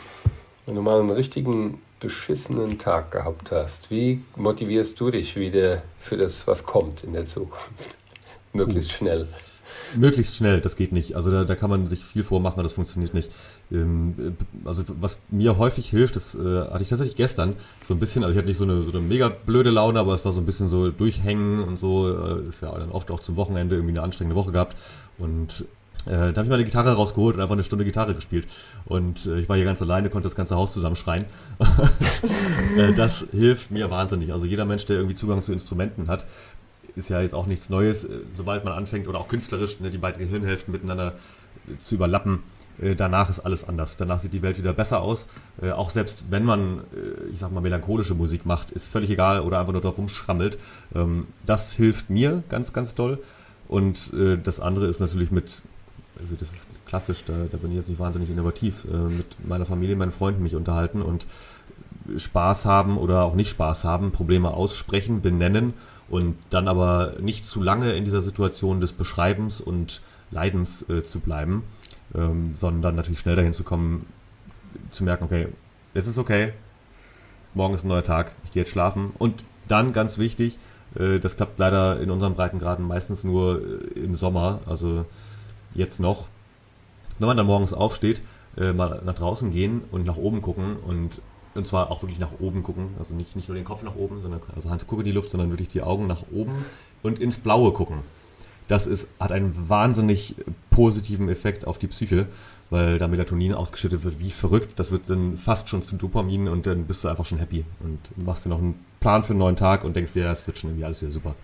wenn 0.66 0.76
du 0.76 0.82
mal 0.82 1.02
einen 1.02 1.10
richtigen 1.10 1.82
beschissenen 2.00 2.80
Tag 2.80 3.12
gehabt 3.12 3.52
hast? 3.52 3.92
Wie 3.92 4.24
motivierst 4.38 4.98
du 4.98 5.12
dich 5.12 5.36
wieder 5.36 5.82
für 6.00 6.16
das, 6.16 6.48
was 6.48 6.64
kommt 6.64 7.04
in 7.04 7.12
der 7.12 7.26
Zukunft? 7.26 7.98
Möglichst 8.58 8.92
schnell. 8.92 9.28
Möglichst 9.96 10.36
schnell, 10.36 10.60
das 10.60 10.76
geht 10.76 10.92
nicht. 10.92 11.16
Also 11.16 11.32
da, 11.32 11.46
da 11.46 11.56
kann 11.56 11.70
man 11.70 11.86
sich 11.86 12.04
viel 12.04 12.24
vormachen, 12.24 12.56
aber 12.56 12.64
das 12.64 12.74
funktioniert 12.74 13.14
nicht. 13.14 13.32
Ähm, 13.72 14.36
also 14.66 14.84
was 15.00 15.20
mir 15.30 15.58
häufig 15.58 15.90
hilft, 15.90 16.16
das 16.16 16.36
äh, 16.36 16.40
hatte 16.40 16.84
ich 16.84 16.90
tatsächlich 16.90 17.16
gestern 17.16 17.56
so 17.84 17.94
ein 17.94 18.00
bisschen, 18.00 18.24
also 18.24 18.34
ich 18.34 18.38
hatte 18.38 18.48
nicht 18.48 18.58
so 18.58 18.66
eine, 18.66 18.82
so 18.84 18.92
eine 18.92 19.00
mega 19.00 19.30
blöde 19.30 19.70
Laune, 19.70 20.00
aber 20.00 20.14
es 20.14 20.26
war 20.26 20.32
so 20.32 20.42
ein 20.42 20.46
bisschen 20.46 20.68
so 20.68 20.92
durchhängen 20.92 21.64
und 21.64 21.78
so, 21.78 22.10
äh, 22.10 22.48
ist 22.50 22.62
ja 22.62 22.78
dann 22.78 22.92
oft 22.92 23.10
auch 23.12 23.22
zum 23.22 23.38
Wochenende 23.38 23.76
irgendwie 23.76 23.94
eine 23.94 24.04
anstrengende 24.04 24.36
Woche 24.36 24.52
gehabt 24.52 24.76
und 25.18 25.66
äh, 26.08 26.32
da 26.32 26.38
habe 26.38 26.44
ich 26.44 26.50
meine 26.50 26.64
Gitarre 26.64 26.94
rausgeholt 26.94 27.36
und 27.36 27.42
einfach 27.42 27.56
eine 27.56 27.64
Stunde 27.64 27.84
Gitarre 27.84 28.16
gespielt. 28.16 28.48
Und 28.86 29.26
äh, 29.26 29.40
ich 29.40 29.50
war 29.50 29.58
hier 29.58 29.66
ganz 29.66 29.82
alleine, 29.82 30.10
konnte 30.10 30.28
das 30.28 30.36
ganze 30.36 30.56
Haus 30.56 30.72
zusammenschreien. 30.74 31.26
und, 31.58 32.80
äh, 32.80 32.94
das 32.94 33.28
hilft 33.32 33.72
mir 33.72 33.92
wahnsinnig. 33.92 34.32
Also 34.32 34.46
jeder 34.46 34.66
Mensch, 34.66 34.86
der 34.86 34.98
irgendwie 34.98 35.16
Zugang 35.16 35.42
zu 35.42 35.52
Instrumenten 35.52 36.08
hat, 36.08 36.26
ist 36.98 37.10
ja 37.10 37.22
jetzt 37.22 37.34
auch 37.34 37.46
nichts 37.46 37.70
Neues, 37.70 38.04
äh, 38.04 38.20
sobald 38.32 38.66
man 38.66 38.74
anfängt 38.74 39.08
oder 39.08 39.20
auch 39.20 39.28
künstlerisch 39.28 39.80
ne, 39.80 39.92
die 39.92 39.98
beiden 39.98 40.20
Gehirnhälften 40.20 40.72
miteinander 40.72 41.14
äh, 41.68 41.78
zu 41.78 41.96
überlappen. 41.96 42.44
Äh, 42.82 42.96
danach 42.96 43.30
ist 43.30 43.40
alles 43.40 43.64
anders. 43.64 43.96
Danach 43.96 44.20
sieht 44.20 44.34
die 44.34 44.42
Welt 44.42 44.58
wieder 44.58 44.74
besser 44.74 45.02
aus. 45.02 45.28
Auch 45.62 45.90
selbst 45.90 46.26
wenn 46.30 46.44
man, 46.44 46.82
ich 47.32 47.40
sag 47.40 47.52
mal, 47.52 47.62
melancholische 47.62 48.14
Musik 48.14 48.46
macht, 48.46 48.72
ist 48.72 48.88
völlig 48.88 49.10
egal 49.10 49.42
oder 49.42 49.60
einfach 49.60 49.74
nur 49.74 49.82
drauf 49.82 49.98
rumschrammelt. 49.98 50.58
Ähm, 50.94 51.28
das 51.46 51.72
hilft 51.72 52.10
mir 52.10 52.44
ganz, 52.50 52.74
ganz 52.74 52.94
toll. 52.94 53.20
Und 53.68 54.14
das 54.14 54.62
andere 54.62 54.88
ist 54.88 55.02
natürlich 55.02 55.30
mit, 55.30 55.62
also 56.18 56.36
das 56.40 56.54
ist 56.54 56.70
klassisch, 56.86 57.26
da, 57.26 57.34
da 57.52 57.58
bin 57.58 57.72
ich 57.72 57.76
jetzt 57.76 57.90
nicht 57.90 58.00
wahnsinnig 58.00 58.30
innovativ, 58.30 58.86
mit 58.86 59.46
meiner 59.46 59.66
Familie, 59.66 59.98
meinen 59.98 60.14
Freunden 60.14 60.42
mich 60.42 60.56
unterhalten 60.56 61.02
und 61.02 61.26
Spaß 62.16 62.66
haben 62.66 62.98
oder 62.98 63.24
auch 63.24 63.36
nicht 63.36 63.50
Spaß 63.50 63.84
haben, 63.84 64.12
Probleme 64.12 64.52
aussprechen, 64.52 65.22
benennen 65.22 65.74
und 66.10 66.38
dann 66.50 66.68
aber 66.68 67.14
nicht 67.20 67.46
zu 67.46 67.62
lange 67.62 67.94
in 67.94 68.06
dieser 68.06 68.22
Situation 68.22 68.82
des 68.82 68.94
Beschreibens 68.94 69.62
und 69.62 70.02
Leidens 70.32 70.88
äh, 70.90 71.04
zu 71.04 71.20
bleiben, 71.20 71.64
ähm, 72.16 72.54
sondern 72.54 72.96
natürlich 72.96 73.20
schnell 73.20 73.36
dahin 73.36 73.54
zu 73.54 73.64
kommen, 73.64 74.06
zu 74.92 75.04
merken, 75.04 75.26
okay, 75.26 75.48
es 75.94 76.08
ist 76.08 76.18
okay, 76.18 76.54
morgen 77.54 77.74
ist 77.74 77.84
ein 77.84 77.90
neuer 77.90 78.04
Tag, 78.04 78.34
ich 78.46 78.52
gehe 78.52 78.62
jetzt 78.62 78.72
schlafen. 78.72 79.12
Und 79.18 79.44
dann 79.68 79.94
ganz 79.94 80.18
wichtig, 80.18 80.58
äh, 80.96 81.20
das 81.20 81.36
klappt 81.36 81.60
leider 81.60 82.00
in 82.00 82.12
unseren 82.12 82.36
Breitengraden 82.36 82.88
meistens 82.88 83.24
nur 83.24 83.62
äh, 83.62 84.00
im 84.00 84.16
Sommer, 84.16 84.62
also 84.66 85.06
jetzt 85.74 86.00
noch. 86.00 86.28
Wenn 87.20 87.28
man 87.28 87.38
dann 87.38 87.48
morgens 87.48 87.74
aufsteht, 87.74 88.22
äh, 88.58 88.74
mal 88.74 89.02
nach 89.06 89.16
draußen 89.16 89.52
gehen 89.52 89.82
und 89.92 90.06
nach 90.06 90.18
oben 90.18 90.42
gucken 90.42 90.78
und 90.78 91.22
und 91.56 91.68
zwar 91.68 91.92
auch 91.92 92.02
wirklich 92.04 92.20
nach 92.20 92.40
oben 92.40 92.64
gucken, 92.64 92.90
also 93.00 93.14
nicht, 93.14 93.36
nicht 93.36 93.48
nur 93.48 93.56
den 93.56 93.66
Kopf 93.66 93.84
nach 93.84 93.96
oben, 93.96 94.22
sondern 94.22 94.42
also 94.56 94.70
Hans 94.70 94.88
gucke 94.88 95.02
in 95.02 95.06
die 95.06 95.12
Luft, 95.12 95.30
sondern 95.30 95.50
wirklich 95.50 95.70
die 95.70 95.82
Augen 95.82 96.08
nach 96.08 96.24
oben 96.32 96.66
und 97.04 97.20
ins 97.20 97.38
Blaue 97.38 97.72
gucken. 97.74 98.00
Das 98.68 98.86
ist, 98.86 99.08
hat 99.20 99.32
einen 99.32 99.70
wahnsinnig 99.70 100.36
positiven 100.70 101.30
Effekt 101.30 101.66
auf 101.66 101.78
die 101.78 101.88
Psyche, 101.88 102.28
weil 102.70 102.98
da 103.00 103.08
Melatonin 103.08 103.54
ausgeschüttet 103.54 104.04
wird 104.04 104.20
wie 104.20 104.30
verrückt. 104.30 104.78
Das 104.78 104.92
wird 104.92 105.10
dann 105.10 105.38
fast 105.38 105.70
schon 105.70 105.82
zu 105.82 105.96
Dopamin 105.96 106.50
und 106.50 106.68
dann 106.68 106.86
bist 106.86 107.04
du 107.04 107.08
einfach 107.08 107.26
schon 107.26 107.38
happy 107.38 107.64
und 107.80 108.00
machst 108.18 108.46
dir 108.46 108.50
noch 108.50 108.60
einen 108.60 108.84
Plan 109.00 109.24
für 109.24 109.32
einen 109.32 109.40
neuen 109.40 109.56
Tag 109.56 109.84
und 109.84 109.96
denkst 109.96 110.14
dir, 110.14 110.26
ja, 110.26 110.32
es 110.32 110.46
wird 110.46 110.58
schon 110.58 110.72
irgendwie 110.72 110.86
alles 110.86 111.02
wieder 111.02 111.12
super. 111.12 111.36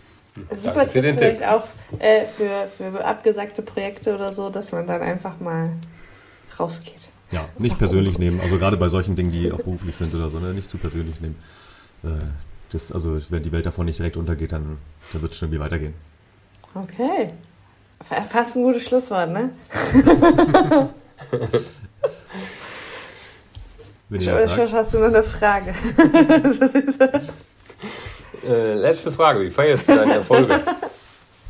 Super 0.51 0.87
Tipp 0.87 1.15
vielleicht 1.15 1.47
auch 1.47 1.63
äh, 1.99 2.25
für, 2.25 2.67
für 2.67 3.05
abgesagte 3.05 3.61
Projekte 3.61 4.15
oder 4.15 4.33
so, 4.33 4.49
dass 4.49 4.71
man 4.71 4.87
dann 4.87 5.01
einfach 5.01 5.39
mal 5.39 5.73
rausgeht. 6.59 7.09
Ja, 7.34 7.49
nicht 7.57 7.77
persönlich 7.79 8.19
nehmen. 8.19 8.39
Also 8.39 8.57
gerade 8.59 8.77
bei 8.77 8.89
solchen 8.89 9.15
Dingen, 9.15 9.29
die 9.29 9.51
auch 9.51 9.57
beruflich 9.57 9.95
sind 9.95 10.13
oder 10.13 10.29
so, 10.29 10.39
ne? 10.39 10.53
nicht 10.53 10.69
zu 10.69 10.77
persönlich 10.77 11.19
nehmen. 11.19 11.36
Äh, 12.03 12.09
das, 12.69 12.91
also 12.91 13.19
wenn 13.29 13.43
die 13.43 13.51
Welt 13.51 13.65
davon 13.65 13.86
nicht 13.86 13.99
direkt 13.99 14.17
untergeht, 14.17 14.51
dann, 14.51 14.77
dann 15.11 15.21
wird 15.21 15.34
es 15.34 15.38
schon 15.39 15.47
irgendwie 15.47 15.63
weitergehen. 15.63 15.93
Okay. 16.75 17.31
Fast 18.29 18.55
ein 18.55 18.63
gutes 18.63 18.84
Schlusswort, 18.84 19.31
ne? 19.31 19.49
Josh, 24.09 24.73
hast 24.73 24.93
du 24.93 24.99
noch 24.99 25.07
eine 25.07 25.23
Frage? 25.23 25.73
äh, 28.43 28.73
letzte 28.73 29.11
Frage, 29.11 29.41
wie 29.41 29.49
feierst 29.49 29.88
du 29.88 29.95
deine 29.95 30.15
Erfolge? 30.15 30.59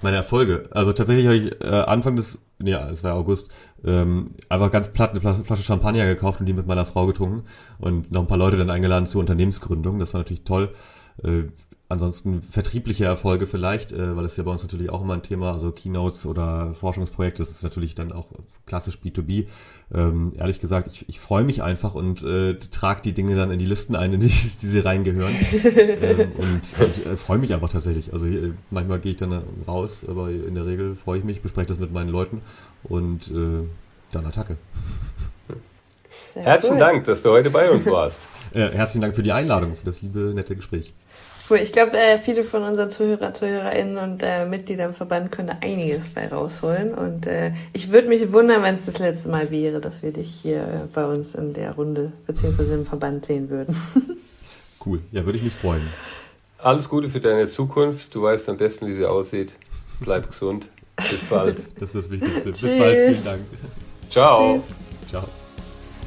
Meine 0.03 0.17
Erfolge. 0.17 0.67
Also 0.71 0.91
tatsächlich 0.91 1.25
habe 1.25 1.37
ich 1.37 1.61
äh, 1.61 1.67
Anfang 1.67 2.17
des, 2.17 2.37
nee, 2.59 2.73
es 2.73 3.03
war 3.03 3.15
August, 3.15 3.49
ähm, 3.85 4.31
einfach 4.49 4.69
ganz 4.69 4.89
platt 4.89 5.11
eine 5.11 5.33
Flasche 5.33 5.63
Champagner 5.63 6.05
gekauft 6.05 6.41
und 6.41 6.45
die 6.45 6.53
mit 6.53 6.67
meiner 6.67 6.85
Frau 6.85 7.05
getrunken 7.05 7.43
und 7.79 8.11
noch 8.11 8.21
ein 8.21 8.27
paar 8.27 8.37
Leute 8.37 8.57
dann 8.57 8.69
eingeladen 8.69 9.05
zur 9.05 9.21
Unternehmensgründung. 9.21 9.99
Das 9.99 10.13
war 10.13 10.19
natürlich 10.19 10.43
toll. 10.43 10.73
Äh, 11.23 11.43
ansonsten 11.89 12.41
vertriebliche 12.41 13.05
Erfolge 13.05 13.45
vielleicht, 13.47 13.91
äh, 13.91 14.15
weil 14.15 14.25
es 14.25 14.35
ja 14.35 14.43
bei 14.43 14.51
uns 14.51 14.63
natürlich 14.63 14.89
auch 14.89 15.01
immer 15.01 15.13
ein 15.13 15.21
Thema, 15.21 15.51
also 15.51 15.71
Keynotes 15.71 16.25
oder 16.25 16.73
Forschungsprojekte, 16.73 17.41
das 17.41 17.51
ist 17.51 17.63
natürlich 17.63 17.93
dann 17.95 18.11
auch 18.11 18.27
klassisch 18.65 18.97
B2B. 19.03 19.47
Ähm, 19.93 20.33
ehrlich 20.37 20.59
gesagt, 20.59 20.87
ich, 20.87 21.07
ich 21.07 21.19
freue 21.19 21.43
mich 21.43 21.61
einfach 21.61 21.93
und 21.93 22.23
äh, 22.23 22.55
trage 22.55 23.01
die 23.03 23.13
Dinge 23.13 23.35
dann 23.35 23.51
in 23.51 23.59
die 23.59 23.65
Listen 23.65 23.95
ein, 23.95 24.13
in 24.13 24.19
die, 24.19 24.27
die 24.61 24.67
sie 24.67 24.79
reingehören. 24.79 25.33
ähm, 25.63 26.31
und, 26.37 26.79
und 26.79 27.05
äh, 27.05 27.15
freue 27.15 27.37
mich 27.37 27.53
einfach 27.53 27.69
tatsächlich. 27.69 28.11
Also 28.11 28.25
äh, 28.25 28.53
manchmal 28.71 28.99
gehe 28.99 29.11
ich 29.11 29.17
dann 29.17 29.43
raus, 29.67 30.05
aber 30.07 30.31
in 30.31 30.55
der 30.55 30.65
Regel 30.65 30.95
freue 30.95 31.19
ich 31.19 31.23
mich, 31.23 31.41
bespreche 31.41 31.67
das 31.67 31.79
mit 31.79 31.93
meinen 31.93 32.09
Leuten 32.09 32.41
und 32.83 33.29
äh, 33.29 33.67
dann 34.11 34.25
Attacke. 34.25 34.57
Sehr 36.33 36.43
Herzlichen 36.43 36.75
cool. 36.75 36.79
Dank, 36.79 37.03
dass 37.05 37.21
du 37.21 37.29
heute 37.29 37.49
bei 37.51 37.69
uns 37.69 37.85
warst. 37.85 38.21
Äh, 38.53 38.69
herzlichen 38.69 39.01
Dank 39.01 39.15
für 39.15 39.23
die 39.23 39.31
Einladung, 39.31 39.73
für 39.75 39.85
das 39.85 40.03
liebe, 40.03 40.31
nette 40.35 40.55
Gespräch. 40.55 40.93
Cool. 41.49 41.57
Ich 41.57 41.73
glaube, 41.73 41.97
äh, 41.97 42.17
viele 42.19 42.43
von 42.43 42.63
unseren 42.63 42.89
Zuhörer, 42.89 43.33
Zuhörerinnen 43.33 43.97
und 43.97 44.23
äh, 44.23 44.45
Mitgliedern 44.45 44.89
im 44.89 44.93
Verband 44.93 45.31
können 45.31 45.49
da 45.49 45.57
einiges 45.61 46.11
bei 46.11 46.27
rausholen. 46.27 46.93
Und 46.93 47.27
äh, 47.27 47.51
ich 47.73 47.91
würde 47.91 48.07
mich 48.07 48.31
wundern, 48.31 48.63
wenn 48.63 48.75
es 48.75 48.85
das 48.85 48.99
letzte 48.99 49.29
Mal 49.29 49.51
wäre, 49.51 49.81
dass 49.81 50.03
wir 50.03 50.13
dich 50.13 50.33
hier 50.41 50.59
äh, 50.59 50.87
bei 50.93 51.05
uns 51.05 51.35
in 51.35 51.53
der 51.53 51.73
Runde 51.73 52.13
bzw. 52.27 52.73
im 52.75 52.85
Verband 52.85 53.25
sehen 53.25 53.49
würden. 53.49 53.75
cool. 54.85 54.99
Ja, 55.11 55.25
würde 55.25 55.37
ich 55.37 55.43
mich 55.43 55.53
freuen. 55.53 55.87
Alles 56.59 56.87
Gute 56.87 57.09
für 57.09 57.19
deine 57.19 57.49
Zukunft. 57.49 58.15
Du 58.15 58.21
weißt 58.21 58.47
am 58.47 58.55
besten, 58.55 58.87
wie 58.87 58.93
sie 58.93 59.05
aussieht. 59.05 59.53
Bleib 59.99 60.29
gesund. 60.29 60.69
Bis 60.95 61.25
bald. 61.29 61.57
Das 61.79 61.93
ist 61.93 62.05
das 62.05 62.11
Wichtigste. 62.11 62.51
Bis 62.51 62.61
bald. 62.61 62.97
Vielen 62.97 63.25
Dank. 63.25 63.41
Ciao. 64.09 64.55
Tschüss. 64.55 65.09
Ciao. 65.09 65.42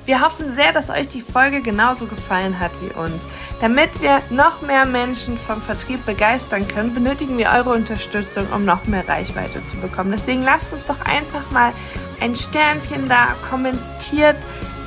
Wir 0.07 0.21
hoffen 0.21 0.55
sehr, 0.55 0.73
dass 0.73 0.89
euch 0.89 1.09
die 1.09 1.21
Folge 1.21 1.61
genauso 1.63 2.07
gefallen 2.07 2.61
hat 2.61 2.71
wie 2.81 2.95
uns. 2.95 3.23
Damit 3.61 3.91
wir 4.01 4.23
noch 4.31 4.63
mehr 4.63 4.87
Menschen 4.87 5.37
vom 5.37 5.61
Vertrieb 5.61 6.07
begeistern 6.07 6.69
können, 6.69 6.95
benötigen 6.95 7.37
wir 7.39 7.51
eure 7.51 7.71
Unterstützung, 7.71 8.47
um 8.55 8.65
noch 8.65 8.85
mehr 8.85 9.07
Reichweite 9.09 9.65
zu 9.67 9.77
bekommen. 9.79 10.13
Deswegen 10.13 10.45
lasst 10.45 10.73
uns 10.73 10.85
doch 10.85 11.01
einfach 11.01 11.51
mal 11.51 11.73
ein 12.21 12.37
Sternchen 12.37 13.09
da, 13.09 13.35
kommentiert 13.51 14.37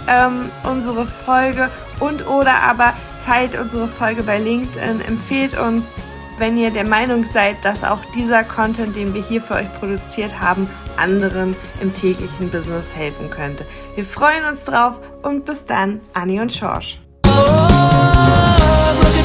ähm, 0.08 0.50
unsere 0.64 1.06
Folge 1.06 1.70
und 2.00 2.26
oder 2.26 2.54
aber 2.64 2.94
teilt 3.26 3.60
unsere 3.60 3.90
Folge 3.90 4.24
bei 4.24 4.40
LinkedIn, 4.40 5.02
empfehlt 5.02 5.60
uns, 5.60 5.92
wenn 6.38 6.58
ihr 6.58 6.72
der 6.72 6.86
Meinung 6.86 7.26
seid, 7.26 7.58
dass 7.66 7.84
auch 7.84 8.06
dieser 8.16 8.46
Content, 8.46 8.96
den 8.96 9.14
wir 9.14 9.22
hier 9.22 9.42
für 9.42 9.56
euch 9.56 9.74
produziert 9.80 10.40
haben, 10.40 10.70
anderen 11.00 11.56
im 11.82 11.94
täglichen 11.94 12.50
Business 12.50 12.96
helfen 12.96 13.30
könnte. 13.30 13.66
Wir 13.96 14.06
freuen 14.06 14.46
uns 14.46 14.64
drauf 14.66 15.00
und 15.24 15.46
bis 15.46 15.66
dann, 15.66 16.02
Anni 16.14 16.40
und 16.40 16.54
Schorsch. 16.54 17.00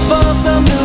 for 0.09 0.35
some 0.43 0.65
new 0.65 0.85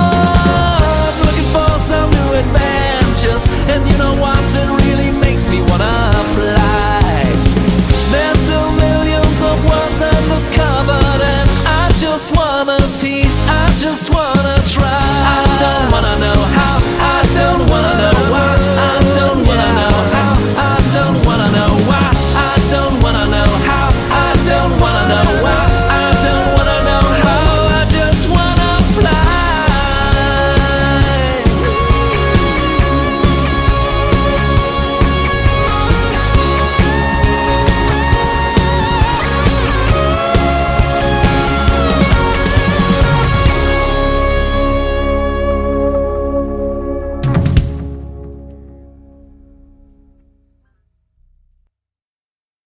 And 3.71 3.87
you 3.89 3.97
know 3.97 4.15
what? 4.19 4.37
It 4.61 4.69
really 4.83 5.11
makes 5.19 5.47
me 5.47 5.61
wanna 5.69 6.11
fly. 6.35 7.23
There's 8.11 8.39
still 8.39 8.69
millions 8.85 9.39
of 9.41 9.57
undiscovered, 10.11 11.21
and 11.35 11.49
I 11.65 11.89
just 11.95 12.35
want 12.35 12.67
a 12.69 12.81
piece. 12.99 13.39
I 13.47 13.71
just 13.79 14.10